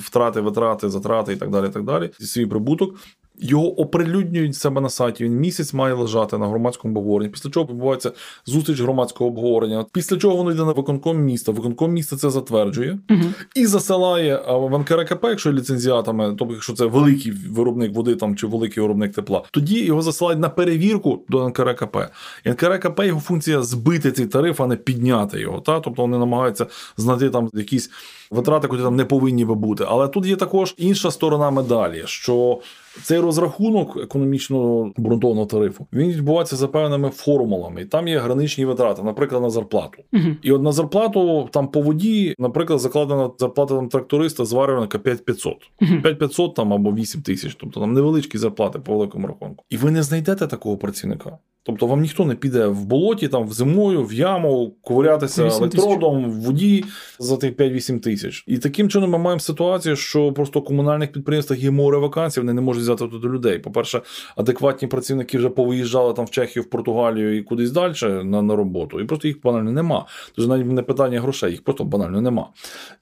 втрати, 0.00 0.40
витрати, 0.40 0.88
затрати 0.90 1.32
і 1.32 1.36
так 1.36 1.50
далі. 1.50 1.66
І 1.66 1.70
так 1.70 1.84
далі, 1.84 2.10
свій 2.20 2.46
прибуток. 2.46 2.94
Його 3.40 3.80
оприлюднюють 3.80 4.56
себе 4.56 4.80
на 4.80 4.88
сайті. 4.88 5.24
Він 5.24 5.36
місяць 5.36 5.74
має 5.74 5.94
лежати 5.94 6.38
на 6.38 6.48
громадському 6.48 6.98
обговоренні. 6.98 7.32
Після 7.32 7.50
чого 7.50 7.66
відбувається 7.66 8.12
зустріч 8.46 8.80
громадського 8.80 9.30
обговорення. 9.30 9.86
Після 9.92 10.16
чого 10.16 10.36
воно 10.36 10.50
йде 10.50 10.64
на 10.64 10.72
виконком 10.72 11.18
міста. 11.18 11.52
Виконком 11.52 11.92
міста 11.92 12.16
це 12.16 12.30
затверджує 12.30 12.98
угу. 13.10 13.24
І 13.54 13.66
засилає 13.66 14.42
в 14.48 14.78
НКРКП, 14.78 15.24
якщо 15.24 15.52
ліцензіатами, 15.52 16.34
тобто 16.38 16.54
якщо 16.54 16.72
це 16.72 16.84
великий 16.84 17.32
виробник 17.32 17.94
води 17.94 18.16
там 18.16 18.36
чи 18.36 18.46
великий 18.46 18.82
виробник 18.82 19.12
тепла, 19.12 19.42
тоді 19.50 19.84
його 19.84 20.02
засилають 20.02 20.40
на 20.40 20.48
перевірку 20.48 21.22
до 21.28 21.48
НКРКП. 21.48 21.96
І 22.44 22.50
НКРКП 22.50 23.00
його 23.04 23.20
функція 23.20 23.62
збити 23.62 24.12
цей 24.12 24.26
тариф, 24.26 24.60
а 24.60 24.66
не 24.66 24.76
підняти 24.76 25.40
його. 25.40 25.60
Та? 25.60 25.80
Тобто 25.80 26.02
вони 26.02 26.18
намагаються 26.18 26.66
знайти 26.96 27.30
там 27.30 27.50
якісь 27.54 27.90
витрати, 28.30 28.68
які 28.70 28.82
там 28.82 28.96
не 28.96 29.04
повинні 29.04 29.44
би 29.44 29.54
бути. 29.54 29.84
Але 29.88 30.08
тут 30.08 30.26
є 30.26 30.36
також 30.36 30.74
інша 30.78 31.10
сторона 31.10 31.50
медалі, 31.50 32.02
що 32.06 32.60
цей 33.02 33.18
розрахунок 33.18 33.96
економічно 33.96 34.58
обґрунтованого 34.98 35.46
тарифу 35.46 35.86
він 35.92 36.08
відбувається 36.08 36.56
за 36.56 36.68
певними 36.68 37.10
формулами, 37.10 37.82
і 37.82 37.84
там 37.84 38.08
є 38.08 38.18
граничні 38.18 38.64
витрати, 38.64 39.02
наприклад, 39.02 39.42
на 39.42 39.50
зарплату. 39.50 40.02
uh 40.12 40.36
І 40.42 40.52
от 40.52 40.62
на 40.62 40.72
зарплату 40.72 41.48
там 41.52 41.68
по 41.68 41.80
воді, 41.80 42.34
наприклад, 42.38 42.80
закладена 42.80 43.27
зарплата 43.38 43.74
там 43.74 43.88
тракториста 43.88 44.44
зварювальника 44.44 44.98
5500. 44.98 45.70
uh 45.82 46.02
5500 46.02 46.54
там 46.54 46.72
або 46.72 46.92
8 46.92 47.22
тисяч, 47.22 47.54
тобто 47.54 47.80
там 47.80 47.92
невеличкі 47.92 48.38
зарплати 48.38 48.78
по 48.78 48.92
великому 48.92 49.26
рахунку. 49.26 49.64
І 49.70 49.76
ви 49.76 49.90
не 49.90 50.02
знайдете 50.02 50.46
такого 50.46 50.76
працівника. 50.76 51.38
Тобто 51.68 51.86
вам 51.86 52.00
ніхто 52.00 52.24
не 52.24 52.34
піде 52.34 52.66
в 52.66 52.84
болоті, 52.84 53.28
там 53.28 53.48
в 53.48 53.52
зимою, 53.52 54.04
в 54.04 54.12
яму, 54.12 54.74
ковирятися 54.82 55.46
електродом, 55.46 56.30
в 56.30 56.34
воді 56.34 56.84
за 57.18 57.36
тих 57.36 57.56
5-8 57.56 58.00
тисяч. 58.00 58.44
І 58.46 58.58
таким 58.58 58.88
чином 58.88 59.10
ми 59.10 59.18
маємо 59.18 59.40
ситуацію, 59.40 59.96
що 59.96 60.32
просто 60.32 60.60
в 60.60 60.64
комунальних 60.64 61.12
підприємствах 61.12 61.60
є 61.60 61.70
море 61.70 61.98
вакансій, 61.98 62.40
вони 62.40 62.52
не 62.52 62.60
можуть 62.60 62.82
взяти 62.82 63.08
туди 63.08 63.28
людей. 63.28 63.58
По-перше, 63.58 64.00
адекватні 64.36 64.88
працівники 64.88 65.38
вже 65.38 65.48
повиїжджали 65.48 66.14
там 66.14 66.24
в 66.24 66.30
Чехію, 66.30 66.62
в 66.62 66.66
Португалію 66.66 67.38
і 67.38 67.42
кудись 67.42 67.70
далі 67.70 67.94
на 68.02 68.42
на 68.42 68.56
роботу. 68.56 69.00
І 69.00 69.04
просто 69.04 69.28
їх 69.28 69.42
банально 69.42 69.72
нема. 69.72 70.06
Тож 70.36 70.46
навіть 70.46 70.66
не 70.66 70.82
питання 70.82 71.20
грошей, 71.20 71.50
їх 71.50 71.64
просто 71.64 71.84
банально 71.84 72.20
нема. 72.20 72.48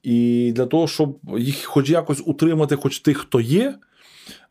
І 0.02 0.52
для 0.56 0.66
того, 0.66 0.88
щоб 0.88 1.18
їх 1.38 1.64
хоч 1.64 1.90
якось 1.90 2.22
утримати, 2.26 2.76
хоч 2.76 2.98
тих, 2.98 3.18
хто 3.18 3.40
є. 3.40 3.74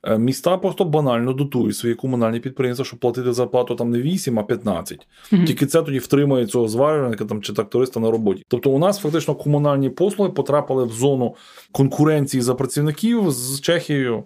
Е, 0.08 0.18
міста 0.18 0.58
просто 0.58 0.86
банально 0.86 1.34
дотують 1.34 1.76
свої 1.76 1.95
комунальні 1.95 2.39
підприємства, 2.39 2.86
щоб 2.86 2.99
платити 2.99 3.34
зарплату 3.34 3.76
там 3.76 3.89
не 3.89 4.01
8, 4.01 4.39
а 4.39 4.43
15. 4.43 5.08
Mm-hmm. 5.32 5.45
Тільки 5.45 5.66
це 5.66 5.82
тоді 5.82 5.99
втримує 5.99 6.45
цього 6.45 6.68
зварювальника 6.68 7.26
там 7.26 7.41
чи 7.41 7.53
тракториста 7.53 7.99
на 7.99 8.12
роботі. 8.12 8.43
Тобто, 8.47 8.72
у 8.72 8.80
нас 8.80 8.99
фактично 8.99 9.36
комунальні 9.36 9.89
послуги 9.89 10.32
потрапили 10.32 10.86
в 10.86 10.91
зону 10.91 11.36
конкуренції 11.72 12.41
за 12.41 12.56
працівників 12.56 13.32
з 13.32 13.62
Чехією, 13.62 14.24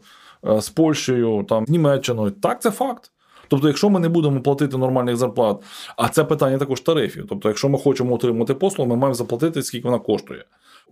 е, 0.47 0.61
з 0.61 0.69
Польщею, 0.69 1.45
там 1.49 1.65
з 1.65 1.69
Німеччиною. 1.69 2.31
Так, 2.31 2.61
це 2.61 2.71
факт. 2.71 3.11
Тобто, 3.49 3.67
якщо 3.67 3.89
ми 3.89 3.99
не 3.99 4.09
будемо 4.09 4.41
платити 4.41 4.77
нормальних 4.77 5.17
зарплат, 5.17 5.57
а 5.97 6.09
це 6.09 6.23
питання 6.23 6.57
також 6.57 6.81
тарифів. 6.81 7.25
Тобто, 7.29 7.47
якщо 7.47 7.69
ми 7.69 7.77
хочемо 7.77 8.15
отримати 8.15 8.53
послугу, 8.53 8.89
ми 8.89 8.95
маємо 8.95 9.13
заплатити, 9.13 9.63
скільки 9.63 9.87
вона 9.87 9.99
коштує. 9.99 10.45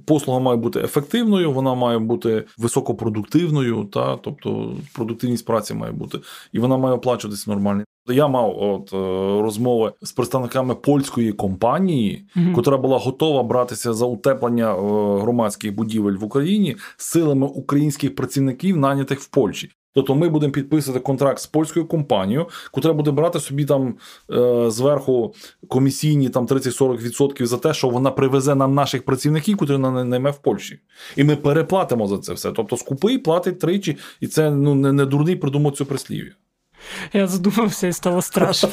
Послуга 0.06 0.40
має 0.40 0.58
бути 0.58 0.80
ефективною, 0.80 1.52
вона 1.52 1.76
має 1.76 2.00
бути 2.00 2.44
високопродуктивною, 2.58 3.90
та 3.94 4.18
тобто 4.18 4.74
продуктивність 4.94 5.46
праці 5.46 5.74
має 5.74 5.92
бути, 5.92 6.20
і 6.54 6.60
вона 6.60 6.78
має 6.78 6.96
оплачуватися 6.96 7.52
нормально. 7.52 7.84
Я 8.10 8.28
мав 8.28 8.64
от 8.64 8.94
е, 8.94 8.98
розмови 9.42 9.94
з 10.02 10.12
представниками 10.12 10.76
польської 10.76 11.34
компанії, 11.34 12.26
mm-hmm. 12.36 12.54
котра 12.54 12.78
була 12.78 12.98
готова 12.98 13.44
братися 13.44 13.94
за 13.94 14.06
утеплення 14.06 14.76
е, 14.76 14.78
громадських 15.22 15.76
будівель 15.76 16.14
в 16.14 16.24
Україні 16.24 16.76
силами 16.98 17.48
українських 17.48 18.16
працівників, 18.16 18.78
нанятих 18.78 19.20
в 19.20 19.28
Польщі. 19.28 19.72
Тобто 19.98 20.16
ми 20.16 20.30
будемо 20.30 20.54
підписувати 20.54 21.04
контракт 21.04 21.40
з 21.40 21.48
польською 21.48 21.86
компанією, 21.86 22.48
яка 22.76 22.94
буде 22.94 23.12
брати 23.12 23.40
собі 23.40 23.66
там 23.66 23.96
е, 24.32 24.72
зверху 24.72 25.34
комісійні 25.68 26.30
там 26.30 26.48
30-40% 26.48 27.46
за 27.46 27.58
те, 27.58 27.74
що 27.74 27.90
вона 27.90 28.12
привезе 28.12 28.56
нам 28.56 28.74
наших 28.76 29.06
працівників, 29.06 29.58
котрі 29.58 29.74
вона 29.74 30.04
найме 30.04 30.32
в 30.32 30.38
Польщі. 30.38 30.80
І 31.16 31.24
ми 31.24 31.36
переплатимо 31.36 32.08
за 32.08 32.18
це 32.18 32.34
все. 32.34 32.52
Тобто 32.52 32.78
скупий 32.78 33.18
платить 33.18 33.60
тричі, 33.60 33.98
і 34.22 34.28
це 34.28 34.52
ну 34.52 34.76
не, 34.76 34.92
не 34.92 35.06
дурний 35.06 35.36
придумав 35.36 35.72
цю 35.72 35.86
прислів'я. 35.86 36.32
Я 37.14 37.28
задумався 37.28 37.88
і 37.88 37.94
стало 37.94 38.22
страшно. 38.22 38.70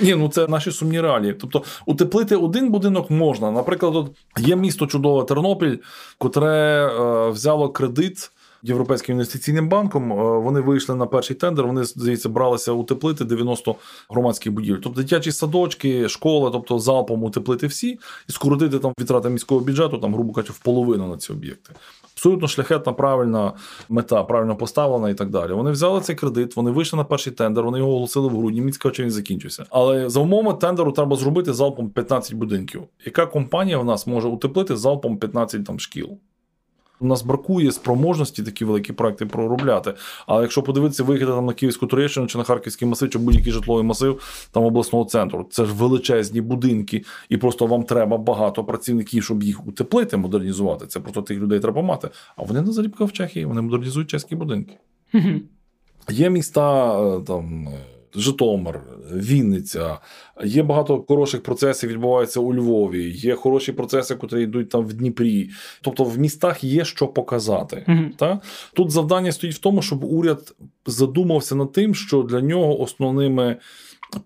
Ні, 0.00 0.14
ну 0.14 0.28
це 0.28 0.46
наші 0.46 0.70
сумні 0.70 1.00
реалії. 1.00 1.32
Тобто, 1.32 1.62
утеплити 1.86 2.36
один 2.36 2.70
будинок 2.70 3.10
можна. 3.10 3.50
Наприклад, 3.50 3.96
от 3.96 4.10
є 4.38 4.56
місто 4.56 4.86
чудове 4.86 5.24
Тернопіль, 5.24 5.76
котре 6.18 6.86
е, 6.86 7.30
взяло 7.30 7.68
кредит 7.68 8.30
Європейським 8.66 9.12
інвестиційним 9.12 9.68
банком. 9.68 10.12
Е, 10.12 10.38
вони 10.38 10.60
вийшли 10.60 10.94
на 10.94 11.06
перший 11.06 11.36
тендер. 11.36 11.66
Вони 11.66 11.84
здається 11.84 12.28
бралися 12.28 12.72
утеплити 12.72 13.24
90 13.24 13.74
громадських 14.08 14.52
будівель. 14.52 14.80
Тобто 14.82 15.02
дитячі 15.02 15.32
садочки, 15.32 16.08
школи, 16.08 16.50
тобто 16.52 16.78
залпом 16.78 17.22
утеплити 17.22 17.66
всі 17.66 17.98
і 18.28 18.32
скоротити 18.32 18.78
там 18.78 18.92
витрати 18.98 19.28
міського 19.28 19.60
бюджету, 19.60 19.98
там, 19.98 20.14
грубо 20.14 20.32
кажучи, 20.32 20.52
в 20.52 20.58
половину 20.58 21.08
на 21.08 21.16
ці 21.16 21.32
об'єкти. 21.32 21.72
Абсолютно 22.14 22.48
шляхетна, 22.48 22.92
правильна 22.92 23.52
мета, 23.88 24.24
правильно 24.24 24.56
поставлена 24.56 25.10
і 25.10 25.14
так 25.14 25.30
далі. 25.30 25.52
Вони 25.52 25.70
взяли 25.70 26.00
цей 26.00 26.16
кредит, 26.16 26.56
вони 26.56 26.70
вийшли 26.70 26.96
на 26.96 27.04
перший 27.04 27.32
тендер, 27.32 27.64
вони 27.64 27.78
його 27.78 27.90
оголосили 27.90 28.28
в 28.28 28.30
грудні. 28.30 28.60
Мені 28.60 28.72
цікаво, 28.72 28.94
чи 28.94 29.02
він 29.02 29.10
закінчився. 29.10 29.64
Але 29.70 30.10
за 30.10 30.20
умовами 30.20 30.58
тендеру 30.58 30.92
треба 30.92 31.16
зробити 31.16 31.52
залпом 31.52 31.90
15 31.90 32.34
будинків. 32.34 32.82
Яка 33.04 33.26
компанія 33.26 33.78
в 33.78 33.84
нас 33.84 34.06
може 34.06 34.28
утеплити 34.28 34.76
залпом 34.76 35.18
15 35.18 35.64
там 35.64 35.80
шкіл? 35.80 36.18
У 37.00 37.06
нас 37.06 37.22
бракує 37.22 37.72
спроможності 37.72 38.42
такі 38.42 38.64
великі 38.64 38.92
проекти 38.92 39.26
проробляти. 39.26 39.94
Але 40.26 40.42
якщо 40.42 40.62
подивитися, 40.62 41.04
виїхати 41.04 41.32
там 41.32 41.46
на 41.46 41.52
Київську 41.52 41.86
Туреччину 41.86 42.26
чи 42.26 42.38
на 42.38 42.44
Харківський 42.44 42.88
масив, 42.88 43.10
чи 43.10 43.18
будь-який 43.18 43.52
житловий 43.52 43.84
масив 43.84 44.48
там 44.52 44.64
обласного 44.64 45.04
центру, 45.04 45.46
це 45.50 45.64
ж 45.64 45.74
величезні 45.74 46.40
будинки, 46.40 47.04
і 47.28 47.36
просто 47.36 47.66
вам 47.66 47.82
треба 47.82 48.18
багато 48.18 48.64
працівників, 48.64 49.24
щоб 49.24 49.42
їх 49.42 49.66
утеплити, 49.66 50.16
модернізувати. 50.16 50.86
Це 50.86 51.00
просто 51.00 51.22
тих 51.22 51.38
людей 51.38 51.60
треба 51.60 51.82
мати. 51.82 52.08
А 52.36 52.42
вони 52.42 52.60
на 52.60 52.72
заліпках 52.72 53.08
в 53.08 53.12
Чехії, 53.12 53.44
вони 53.44 53.60
модернізують 53.60 54.10
чеські 54.10 54.36
будинки. 54.36 54.76
Є 56.10 56.30
міста 56.30 56.98
е, 57.02 57.20
там. 57.20 57.68
Житомир, 58.14 58.80
Вінниця, 59.12 59.98
є 60.44 60.62
багато 60.62 61.04
хороших 61.08 61.42
процесів, 61.42 61.90
відбуваються 61.90 62.40
у 62.40 62.54
Львові, 62.54 63.10
є 63.10 63.34
хороші 63.34 63.72
процеси, 63.72 64.14
котрі 64.14 64.42
йдуть 64.42 64.68
там 64.68 64.86
в 64.86 64.92
Дніпрі. 64.92 65.50
Тобто 65.82 66.04
в 66.04 66.18
містах 66.18 66.64
є 66.64 66.84
що 66.84 67.08
показати. 67.08 67.84
Мгм. 67.86 68.12
Та? 68.16 68.40
Тут 68.74 68.90
завдання 68.90 69.32
стоїть 69.32 69.56
в 69.56 69.58
тому, 69.58 69.82
щоб 69.82 70.04
уряд 70.04 70.54
задумався 70.86 71.54
над 71.54 71.72
тим, 71.72 71.94
що 71.94 72.22
для 72.22 72.40
нього 72.40 72.80
основними 72.80 73.56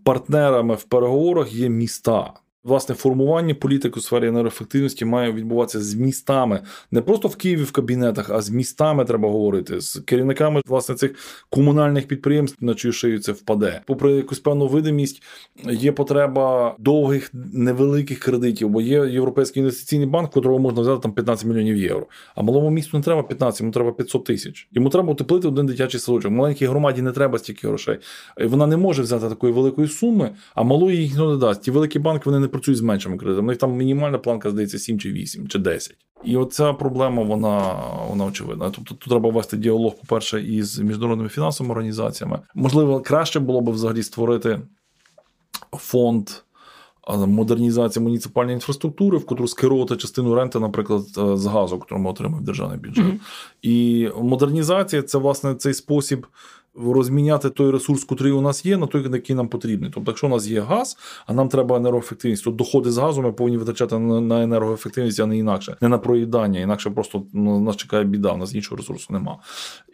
партнерами 0.03 0.75
в 0.75 0.83
переговорах 0.83 1.53
є 1.53 1.69
міста. 1.69 2.33
Власне, 2.65 2.95
формування 2.95 3.55
політики 3.55 4.01
у 4.01 4.03
сфері 4.03 4.27
енергоефективності 4.27 5.05
має 5.05 5.33
відбуватися 5.33 5.81
з 5.81 5.95
містами, 5.95 6.61
не 6.91 7.03
просто 7.03 7.29
в 7.29 7.37
Києві 7.37 7.63
в 7.63 7.73
кабінетах, 7.73 8.31
а 8.31 8.41
з 8.41 8.51
містами 8.51 9.05
треба 9.05 9.29
говорити, 9.29 9.81
з 9.81 10.03
керівниками 10.07 10.63
власне 10.67 10.95
цих 10.95 11.15
комунальних 11.51 12.09
підприємств, 12.09 12.65
на 12.65 12.75
чию 12.75 12.93
шию 12.93 13.19
це 13.19 13.33
впаде. 13.33 13.81
Попри 13.87 14.13
якусь 14.13 14.39
певну 14.39 14.67
видимість, 14.67 15.23
є 15.71 15.93
потреба 15.93 16.75
довгих 16.79 17.31
невеликих 17.53 18.19
кредитів, 18.19 18.69
бо 18.69 18.81
є 18.81 19.07
європейський 19.11 19.61
інвестиційний 19.61 20.07
банк, 20.07 20.31
котрого 20.31 20.59
можна 20.59 20.81
взяти 20.81 21.03
там 21.03 21.13
15 21.13 21.47
мільйонів 21.47 21.77
євро. 21.77 22.07
А 22.35 22.43
малому 22.43 22.71
місту 22.71 22.97
не 22.97 23.03
треба 23.03 23.23
15, 23.23 23.61
йому 23.61 23.73
треба 23.73 23.93
500 23.93 24.25
тисяч. 24.25 24.69
Йому 24.73 24.89
треба 24.89 25.13
утеплити 25.13 25.49
один 25.49 25.67
дитячий 25.67 26.01
садочок. 26.01 26.33
Маленькій 26.33 26.67
громаді 26.67 27.03
не 27.03 27.13
треба 27.13 27.39
стільки 27.39 27.69
грошей. 27.69 27.99
Вона 28.45 28.67
не 28.67 28.77
може 28.77 29.03
взяти 29.03 29.29
такої 29.29 29.53
великої 29.53 29.89
суми, 29.89 30.31
а 30.55 30.63
малої 30.63 31.03
їх 31.03 31.17
не 31.17 31.37
дасть. 31.37 31.63
Ті 31.63 31.71
великі 31.71 31.99
банки 31.99 32.23
вони 32.25 32.39
не 32.39 32.48
працюють 32.49 32.79
з 32.79 32.83
меншими 32.83 33.17
кредитами. 33.17 33.47
У 33.47 33.51
них 33.51 33.59
там 33.59 33.77
мінімальна 33.77 34.19
планка 34.19 34.51
здається 34.51 34.79
7 34.79 34.99
чи 34.99 35.13
8 35.13 35.49
чи 35.49 35.59
10. 35.59 35.97
І 36.25 36.37
оця 36.37 36.73
проблема, 36.73 37.23
вона, 37.23 37.75
вона 38.09 38.25
очевидна. 38.25 38.71
Тобто 38.71 38.95
тут 38.95 39.09
треба 39.11 39.31
вести 39.31 39.57
діалог, 39.57 39.95
по-перше, 39.95 40.43
із 40.43 40.79
міжнародними 40.79 41.29
фінансовими 41.29 41.73
організаціями. 41.73 42.41
Можливо, 42.55 43.01
краще 43.01 43.41
було 43.41 43.61
б 43.61 43.71
взагалі 43.71 44.03
створити 44.03 44.61
фонд. 45.73 46.31
а, 47.03 47.17
Модернізації 47.27 48.03
муніципальної 48.03 48.55
інфраструктури, 48.55 49.19
в 49.19 49.27
котру 49.27 49.49
скерувати 49.49 49.97
частину 49.97 50.35
ренти, 50.35 50.59
наприклад, 50.61 51.03
е, 51.19 51.37
з 51.37 51.47
газу, 51.47 51.83
ми 51.91 52.11
отримаємо 52.11 52.47
державний 52.47 52.79
бюджет. 52.79 53.05
Мгм. 53.05 53.21
І 53.63 54.09
модернізація 54.23 55.03
це 55.03 55.19
власне 55.19 55.55
цей 55.55 55.75
спосіб 55.75 56.27
розміняти 56.75 57.51
той 57.51 57.71
ресурс, 57.71 58.07
який 58.11 58.33
у 58.33 58.41
нас 58.41 58.67
є, 58.67 58.77
на 58.77 58.87
той, 58.87 59.13
який 59.13 59.37
нам 59.37 59.49
потрібний. 59.49 59.91
Тобто, 59.95 60.11
якщо 60.11 60.27
у 60.27 60.31
нас 60.31 60.47
є 60.47 60.61
газ, 60.61 60.97
а 61.27 61.33
нам 61.33 61.49
треба 61.49 61.77
енергоефективність, 61.77 62.45
то 62.45 62.51
доходи 62.51 62.91
з 62.91 62.99
газу 62.99 63.23
ми 63.23 63.33
повинні 63.33 63.57
витрачати 63.57 63.99
на 63.99 64.43
енергоефективність, 64.43 65.21
а 65.21 65.27
не 65.27 65.39
інакше, 65.39 65.77
не 65.81 65.89
на 65.89 65.99
проїдання, 65.99 66.61
інакше 66.61 66.91
просто 66.91 67.23
ну, 67.33 67.61
нас 67.61 67.77
чекає 67.77 68.05
біда, 68.05 68.33
у 68.33 68.37
нас 68.37 68.55
іншого 68.55 68.77
ресурсу 68.77 69.13
нема. 69.13 69.39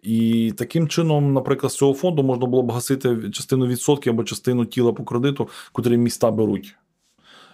І 0.03 0.53
таким 0.57 0.89
чином, 0.89 1.33
наприклад, 1.33 1.73
з 1.73 1.77
цього 1.77 1.95
фонду 1.95 2.23
можна 2.23 2.47
було 2.47 2.63
б 2.63 2.71
гасити 2.71 3.31
частину 3.31 3.67
відсотків 3.67 4.13
або 4.13 4.25
частину 4.25 4.65
тіла 4.65 4.93
по 4.93 5.05
кредиту, 5.05 5.49
котрі 5.73 5.97
міста 5.97 6.31
беруть. 6.31 6.75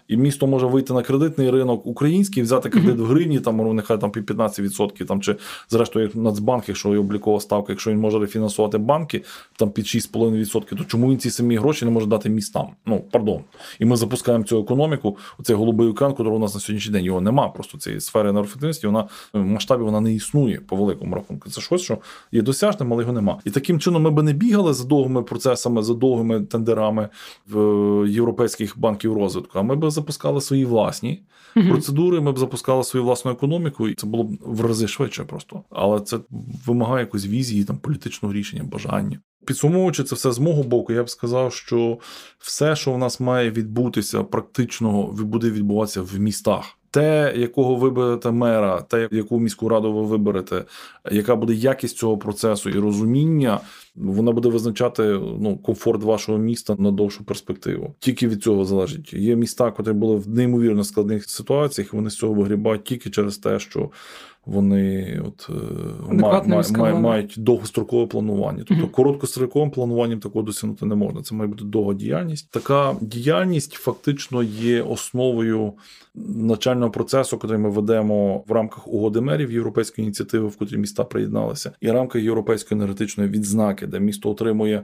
І 0.09 0.17
місто 0.17 0.47
може 0.47 0.67
вийти 0.67 0.93
на 0.93 1.03
кредитний 1.03 1.51
ринок 1.51 1.87
український, 1.87 2.43
взяти 2.43 2.69
кредит 2.69 2.97
в 2.97 3.05
гривні, 3.05 3.41
там 3.41 3.57
ну, 3.57 3.73
нехай 3.73 4.01
там 4.01 4.11
під 4.11 4.31
15%, 4.31 5.05
там 5.05 5.21
чи 5.21 5.37
зрештою 5.69 6.07
як 6.07 6.17
Нацбанк, 6.17 6.69
якщо 6.69 6.93
є 6.93 6.99
облікова 6.99 7.41
ставка, 7.41 7.73
якщо 7.73 7.91
він 7.91 7.99
може 7.99 8.19
рефінансувати 8.19 8.79
банки 8.79 9.23
там 9.57 9.71
під 9.71 9.85
6,5%, 9.85 10.79
то 10.79 10.85
чому 10.85 11.11
він 11.11 11.19
ці 11.19 11.31
самі 11.31 11.57
гроші 11.57 11.85
не 11.85 11.91
може 11.91 12.07
дати 12.07 12.29
містам? 12.29 12.67
Ну 12.87 13.05
пардон. 13.11 13.41
І 13.79 13.85
ми 13.85 13.97
запускаємо 13.97 14.45
цю 14.45 14.59
економіку. 14.59 15.17
Оцей 15.39 15.57
голубий 15.57 15.89
океан, 15.89 16.11
який 16.11 16.27
у 16.27 16.39
нас 16.39 16.55
на 16.55 16.61
сьогоднішній 16.61 16.93
день 16.93 17.05
його 17.05 17.21
нема. 17.21 17.49
Просто 17.49 17.79
цієї 17.79 18.01
сфери 18.01 18.29
енергоефективності, 18.29 18.87
вона 18.87 19.09
в 19.33 19.45
масштабі 19.45 19.83
вона 19.83 20.01
не 20.01 20.15
існує 20.15 20.61
по 20.67 20.77
великому 20.77 21.15
рахунку. 21.15 21.51
Це 21.51 21.61
щось, 21.61 21.83
що 21.83 21.99
є 22.33 22.43
досяжним, 22.43 22.93
але 22.93 23.03
його 23.03 23.13
нема. 23.13 23.39
І 23.45 23.51
таким 23.51 23.81
чином 23.81 24.03
ми 24.03 24.11
би 24.11 24.23
не 24.23 24.33
бігали 24.33 24.75
за 24.75 24.85
довгими 24.85 25.23
процесами, 25.23 25.83
за 25.83 25.95
довгими 25.95 26.41
тендерами 26.41 27.09
в 27.49 27.59
е, 27.61 28.09
європейських 28.11 28.79
банків 28.79 29.15
розвитку. 29.15 29.59
А 29.59 29.63
ми 29.63 29.77
б 29.77 29.91
запускали 30.01 30.41
свої 30.41 30.65
власні 30.65 31.23
процедури, 31.55 32.21
ми 32.21 32.33
б 32.33 32.39
запускали 32.39 32.85
свою 32.85 33.05
власну 33.05 33.31
економіку, 33.31 33.89
і 33.89 33.95
це 33.95 34.07
було 34.07 34.25
б 34.25 34.37
в 34.41 34.61
рази 34.61 34.89
швидше 34.89 35.25
просто. 35.25 35.63
Але 35.71 36.01
це 36.01 36.19
вимагає 36.67 37.01
якоїсь 37.01 37.27
візії, 37.27 37.65
там 37.65 37.79
політичного 37.79 38.35
рішення, 38.35 38.63
бажання. 38.63 39.19
Підсумовуючи 39.47 40.05
це 40.05 40.15
все 40.15 40.33
з 40.33 40.39
мого 40.39 40.63
боку, 40.63 40.93
я 40.93 41.03
б 41.03 41.11
сказав, 41.11 41.53
що 41.53 41.99
все, 42.39 42.77
що 42.77 42.93
в 42.93 42.99
нас 42.99 43.21
має 43.21 43.51
відбутися, 43.51 44.23
практично 44.23 45.03
буде 45.03 45.51
відбуватися 45.51 46.03
в 46.03 46.19
містах. 46.19 46.77
Те, 46.91 47.35
якого 47.37 47.75
виберете 47.75 48.31
мера, 48.31 48.81
те, 48.81 49.09
яку 49.13 49.41
міську 49.41 49.69
раду 49.69 49.93
ви 49.93 50.03
виберете, 50.03 50.65
яка 51.11 51.37
буде 51.37 51.55
якість 51.55 51.97
цього 51.97 52.19
процесу 52.19 52.71
і 52.71 52.79
розуміння, 52.79 53.61
вона 53.95 54.33
буде 54.33 54.49
визначати 54.49 55.03
ну, 55.41 55.59
комфорт 55.63 56.03
вашого 56.03 56.39
міста 56.39 56.77
на 56.79 56.91
довшу 56.91 57.25
перспективу. 57.25 57.95
Тільки 57.99 58.29
від 58.29 58.43
цього 58.43 58.65
залежить. 58.65 59.13
Є 59.13 59.37
міста, 59.37 59.71
котрі 59.71 59.93
були 59.93 60.17
в 60.17 60.29
неймовірно 60.29 60.85
складних 60.85 61.31
ситуаціях, 61.31 61.95
вони 61.95 62.11
з 62.11 62.17
цього 62.17 62.35
вигрібають 62.35 62.85
тільки 62.85 63.11
через 63.11 63.39
те, 63.39 63.59
що 63.59 63.91
вони 64.47 65.21
от, 65.27 65.47
е, 65.51 65.53
Адекватно 66.11 66.49
ма- 66.49 66.55
ма- 66.55 66.59
відсканували. 66.59 67.01
мають 67.01 67.35
довгострокове 67.39 68.07
планування. 68.07 68.59
Тобто 68.59 68.83
Мгм. 68.85 68.93
короткостроковим 68.93 69.71
плануванням 69.71 70.21
такого 70.21 70.45
досягнути 70.45 70.87
не 70.87 70.95
можна. 70.95 71.23
Це 71.23 71.35
має 71.35 71.51
бути 71.51 71.65
довга 71.65 71.95
діяльність. 71.95 72.51
Така 72.51 72.97
діяльність 73.01 73.73
фактично 73.73 74.43
є 74.43 74.83
основою 74.83 75.73
начального 76.27 76.91
процесу, 76.91 77.41
який 77.43 77.59
ми 77.59 77.71
ведемо 77.71 78.45
в 78.49 78.53
рамках 78.53 78.89
угоди 78.89 79.21
мерів 79.21 79.53
європейської 79.53 80.05
ініціативи, 80.05 80.49
в 80.49 80.57
котрі 80.57 80.77
міста 80.77 81.05
приєдналися, 81.05 81.73
і 81.81 81.89
в 81.89 81.93
рамках 81.93 82.23
європейської 82.23 82.79
енергетичної 82.79 83.31
відзнаки, 83.31 83.87
де 83.87 84.01
місто 84.01 84.31
отримує. 84.31 84.83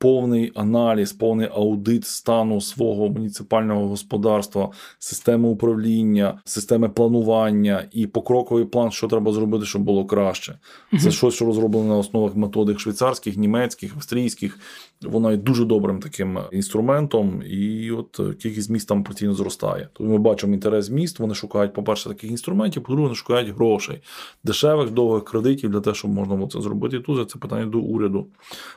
Повний 0.00 0.52
аналіз, 0.54 1.12
повний 1.12 1.48
аудит 1.52 2.06
стану 2.06 2.60
свого 2.60 3.08
муніципального 3.08 3.88
господарства, 3.88 4.70
системи 4.98 5.48
управління, 5.48 6.38
системи 6.44 6.88
планування 6.88 7.84
і 7.92 8.06
покроковий 8.06 8.64
план, 8.64 8.90
що 8.90 9.08
треба 9.08 9.32
зробити, 9.32 9.66
щоб 9.66 9.82
було 9.82 10.04
краще. 10.06 10.58
Це 11.00 11.10
щось, 11.10 11.34
що 11.34 11.44
розроблено 11.44 11.88
на 11.88 11.96
основах 11.96 12.36
методик 12.36 12.80
швейцарських, 12.80 13.36
німецьких, 13.36 13.96
австрійських. 13.96 14.58
Воно 15.02 15.30
є 15.30 15.36
дуже 15.36 15.64
добрим 15.64 16.00
таким 16.00 16.38
інструментом, 16.52 17.42
і 17.46 17.90
от 17.90 18.20
е, 18.20 18.34
кількість 18.34 18.70
міст 18.70 18.88
там 18.88 19.04
постійно 19.04 19.34
зростає. 19.34 19.88
Тому 19.92 20.12
ми 20.12 20.18
бачимо 20.18 20.54
інтерес 20.54 20.90
міст. 20.90 21.18
Вони 21.18 21.34
шукають, 21.34 21.72
по-перше, 21.72 22.08
таких 22.08 22.30
інструментів, 22.30 22.82
по-друге, 22.82 23.02
вони 23.02 23.14
шукають 23.14 23.48
грошей, 23.48 24.00
дешевих, 24.44 24.90
довгих 24.90 25.24
кредитів 25.24 25.70
для 25.70 25.80
того, 25.80 25.94
щоб 25.94 26.10
можна 26.10 26.34
було 26.34 26.48
це 26.48 26.60
зробити. 26.60 26.96
І 26.96 27.00
тут 27.00 27.30
це 27.30 27.38
питання 27.38 27.66
до 27.66 27.78
уряду. 27.78 28.26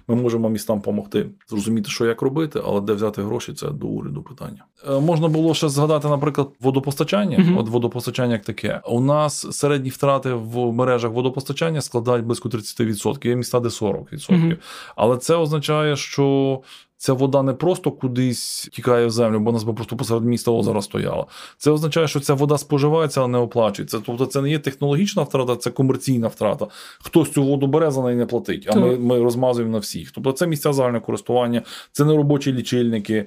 Ми 0.08 0.16
можемо 0.16 0.50
містам 0.50 0.78
допомогти 0.78 1.11
зрозуміти, 1.50 1.90
що 1.90 2.06
як 2.06 2.22
робити, 2.22 2.62
але 2.66 2.82
де 2.82 2.94
взяти 2.94 3.22
гроші, 3.22 3.54
це 3.54 3.70
до 3.70 3.88
уряду 3.88 4.22
питання. 4.22 4.66
Е, 4.90 5.00
можна 5.00 5.28
було 5.28 5.54
ще 5.54 5.70
згадати, 5.70 6.08
наприклад, 6.08 6.50
водопостачання. 6.60 7.40
Мгм. 7.40 7.58
От 7.58 7.70
водопостачання 7.70 8.34
як 8.34 8.44
таке. 8.44 8.82
У 8.86 9.02
нас 9.02 9.58
середні 9.58 9.90
втрати 9.90 10.34
в 10.34 10.74
мережах 10.74 11.12
водопостачання 11.12 11.82
складають 11.82 12.26
близько 12.26 12.50
30%. 12.50 13.26
Є 13.26 13.36
міста, 13.36 13.60
де 13.60 13.70
40%. 13.70 14.32
Мгм. 14.32 14.58
Але 14.96 15.18
це 15.18 15.36
означає, 15.36 15.96
що. 15.96 16.60
Ця 17.02 17.14
вода 17.14 17.42
не 17.42 17.54
просто 17.54 17.92
кудись 17.92 18.70
тікає 18.72 19.06
в 19.06 19.12
землю, 19.12 19.40
бо 19.40 19.50
у 19.50 19.54
нас 19.54 19.64
би 19.64 19.74
просто 19.74 19.96
посеред 19.96 20.26
міста 20.26 20.52
озера 20.52 20.82
стояла. 20.82 21.26
Це 21.58 21.72
означає, 21.72 22.08
що 22.08 22.20
ця 22.20 22.34
вода 22.34 22.58
споживається, 22.58 23.22
але 23.22 23.30
не 23.30 23.38
оплачується. 23.38 24.00
Тобто 24.06 24.26
це 24.26 24.42
не 24.42 24.50
є 24.50 24.60
технологічна 24.60 25.24
втрата, 25.24 25.56
це 25.56 25.70
комерційна 25.70 26.28
втрата. 26.28 26.68
Хтось 27.00 27.32
цю 27.32 27.44
воду 27.44 27.68
бере 27.68 27.92
за 27.92 28.02
неї 28.02 28.16
не 28.16 28.26
платить, 28.26 28.68
а 28.72 28.80
ми, 28.80 28.98
ми 28.98 29.20
розмазуємо 29.20 29.72
на 29.72 29.78
всіх. 29.78 30.12
Тобто 30.12 30.32
це 30.32 30.48
місця 30.48 30.74
загального 30.74 31.06
користування, 31.06 31.62
це 31.92 32.06
не 32.06 32.16
робочі 32.16 32.54
лічильники, 32.54 33.26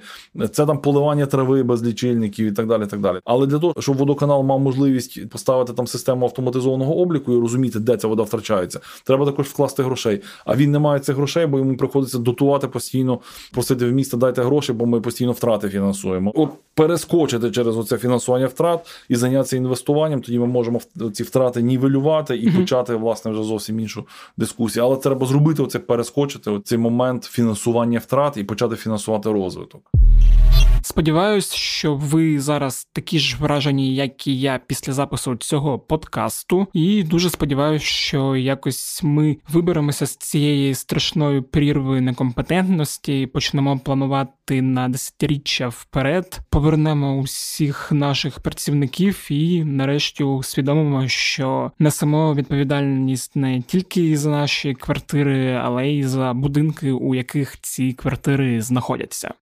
це 0.53 0.67
там 0.67 0.79
поливання 0.79 1.27
трави 1.27 1.63
без 1.63 1.85
лічильників 1.85 2.47
і 2.47 2.53
так 2.53 2.67
далі. 2.67 2.87
так 2.87 3.01
далі. 3.01 3.21
Але 3.25 3.47
для 3.47 3.59
того, 3.59 3.75
щоб 3.79 3.97
водоканал 3.97 4.43
мав 4.43 4.61
можливість 4.61 5.29
поставити 5.29 5.73
там 5.73 5.87
систему 5.87 6.27
автоматизованого 6.27 6.97
обліку 6.97 7.33
і 7.33 7.41
розуміти, 7.41 7.79
де 7.81 7.97
ця 7.97 8.09
вода 8.09 8.23
втрачається, 8.23 8.81
треба 9.05 9.27
також 9.27 9.47
вкласти 9.47 9.83
грошей. 9.83 10.23
А 10.45 10.57
він 10.57 10.71
не 10.71 10.79
має 10.79 11.01
цих 11.01 11.17
грошей, 11.17 11.47
бо 11.47 11.59
йому 11.59 11.77
приходиться 11.77 12.19
дотувати 12.19 12.69
постійно, 12.69 13.19
просити 13.65 13.87
в 13.87 13.93
місто 13.93 14.17
дайте 14.17 14.43
гроші, 14.43 14.73
бо 14.73 14.87
ми 14.87 15.01
постійно 15.01 15.33
втрати 15.33 15.69
фінансуємо. 15.69 16.33
От 16.35 16.51
перескочити 16.75 17.51
через 17.51 17.77
оце 17.77 17.99
фінансування 17.99 18.47
втрат 18.47 18.87
і 19.09 19.17
зайнятися 19.17 19.57
інвестуванням, 19.57 20.21
тоді 20.21 20.39
ми 20.39 20.47
можемо 20.47 20.81
ці 21.13 21.23
втрати 21.23 21.63
нівелювати 21.63 22.37
і 22.37 22.51
почати 22.51 22.95
власне 22.95 23.31
вже 23.31 23.43
зовсім 23.43 23.81
іншу 23.81 24.07
дискусію. 24.37 24.85
Але 24.85 24.97
треба 24.97 25.27
зробити 25.27 25.63
оце 25.63 25.79
перескочити 25.79 26.51
оцей 26.51 26.79
момент 26.79 27.25
фінансування 27.25 27.99
втрат 27.99 28.37
і 28.37 28.45
почати 28.45 28.77
фінансувати 28.77 29.33
розвиток. 29.33 29.91
Сподіваюсь, 30.87 31.55
що 31.55 31.95
ви 31.95 32.41
зараз 32.41 32.89
такі 32.93 33.19
ж 33.19 33.37
вражені, 33.41 33.95
як 33.95 34.27
і 34.27 34.41
я 34.41 34.61
після 34.67 34.93
запису 34.93 35.37
цього 35.37 35.79
подкасту, 35.79 36.67
і 36.73 37.03
дуже 37.03 37.31
сподіваюся, 37.31 37.85
що 37.85 38.37
якось 38.37 39.01
ми 39.03 39.37
виберемося 39.49 40.07
з 40.07 40.17
цієї 40.17 40.75
страшної 40.75 41.41
прірви 41.41 42.01
некомпетентності 42.01 43.27
почнемо 43.27 43.79
планувати 43.79 44.63
на 44.63 44.89
десятиріччя 44.89 45.69
вперед. 45.69 46.41
Повернемо 46.51 47.19
усіх 47.19 47.93
наших 47.93 48.41
працівників 48.41 49.27
і, 49.31 49.65
нарешті, 49.65 50.25
усвідомимо, 50.25 51.09
що 51.09 51.73
несемо 51.79 52.35
відповідальність 52.35 53.37
не 53.37 53.63
тільки 53.63 54.17
за 54.17 54.31
наші 54.31 54.75
квартири, 54.75 55.53
але 55.53 55.89
й 55.89 56.03
за 56.03 56.33
будинки, 56.33 56.93
у 56.93 57.15
яких 57.15 57.61
ці 57.61 57.93
квартири 57.93 58.63
знаходяться. 58.63 59.35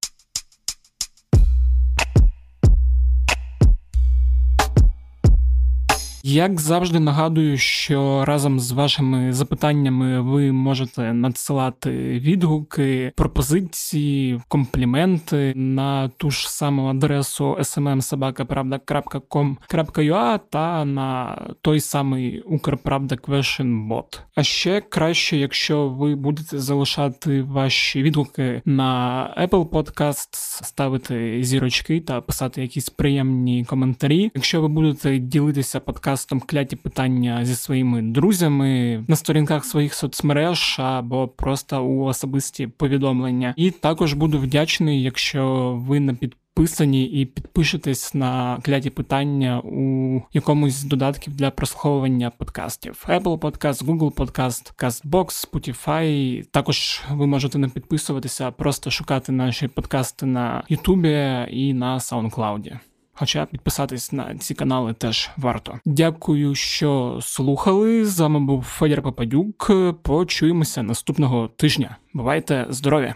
Як 6.32 6.60
завжди 6.60 7.00
нагадую, 7.00 7.58
що 7.58 8.24
разом 8.24 8.60
з 8.60 8.72
вашими 8.72 9.32
запитаннями 9.32 10.20
ви 10.20 10.52
можете 10.52 11.12
надсилати 11.12 11.90
відгуки, 12.18 13.12
пропозиції, 13.16 14.40
компліменти 14.48 15.52
на 15.56 16.08
ту 16.08 16.30
ж 16.30 16.52
саму 16.52 16.86
адресу 16.86 17.56
smmsobaka.pravda.com.ua 17.60 20.40
та 20.50 20.84
на 20.84 21.38
той 21.60 21.80
самий 21.80 22.40
Укрправда 22.40 23.14
Bot. 23.14 24.20
А 24.34 24.42
ще 24.42 24.80
краще, 24.80 25.36
якщо 25.36 25.88
ви 25.88 26.14
будете 26.14 26.58
залишати 26.58 27.42
ваші 27.42 28.02
відгуки 28.02 28.62
на 28.64 29.24
Apple 29.42 29.68
Podcast, 29.68 30.28
ставити 30.64 31.44
зірочки 31.44 32.00
та 32.00 32.20
писати 32.20 32.62
якісь 32.62 32.88
приємні 32.88 33.64
коментарі. 33.64 34.30
Якщо 34.34 34.62
ви 34.62 34.68
будете 34.68 35.18
ділитися 35.18 35.80
подкастом, 35.80 36.21
подкастом 36.22 36.40
кляті 36.40 36.76
питання 36.76 37.44
зі 37.44 37.54
своїми 37.54 38.02
друзями 38.02 39.04
на 39.08 39.16
сторінках 39.16 39.64
своїх 39.64 39.94
соцмереж 39.94 40.76
або 40.78 41.28
просто 41.28 41.84
у 41.84 42.04
особисті 42.04 42.66
повідомлення. 42.66 43.54
І 43.56 43.70
також 43.70 44.12
буду 44.12 44.38
вдячний, 44.38 45.02
якщо 45.02 45.74
ви 45.88 46.00
не 46.00 46.14
підписані 46.14 47.04
і 47.04 47.26
підпишетесь 47.26 48.14
на 48.14 48.58
кляті 48.62 48.90
питання 48.90 49.60
у 49.60 50.20
якомусь 50.32 50.74
з 50.74 50.84
додатків 50.84 51.36
для 51.36 51.50
прослуховування 51.50 52.30
подкастів: 52.30 53.04
Apple 53.08 53.38
Podcast, 53.38 53.84
Google 53.84 54.14
Podcast, 54.14 54.72
CastBox, 54.78 55.50
Spotify. 55.50 56.44
Також 56.50 57.02
ви 57.10 57.26
можете 57.26 57.58
не 57.58 57.68
підписуватися, 57.68 58.50
просто 58.50 58.90
шукати 58.90 59.32
наші 59.32 59.68
подкасти 59.68 60.26
на 60.26 60.64
YouTube 60.70 61.46
і 61.48 61.74
на 61.74 61.98
SoundCloud. 61.98 62.91
Хоча 63.22 63.46
підписатись 63.46 64.12
на 64.12 64.34
ці 64.38 64.54
канали 64.54 64.92
теж 64.92 65.30
варто. 65.36 65.78
Дякую, 65.84 66.54
що 66.54 67.18
слухали. 67.22 68.04
З 68.04 68.20
вами 68.20 68.40
був 68.40 68.62
Федір 68.62 69.02
Пападюк. 69.02 69.70
Почуємося 70.02 70.82
наступного 70.82 71.48
тижня. 71.48 71.96
Бувайте 72.14 72.66
здорові! 72.68 73.14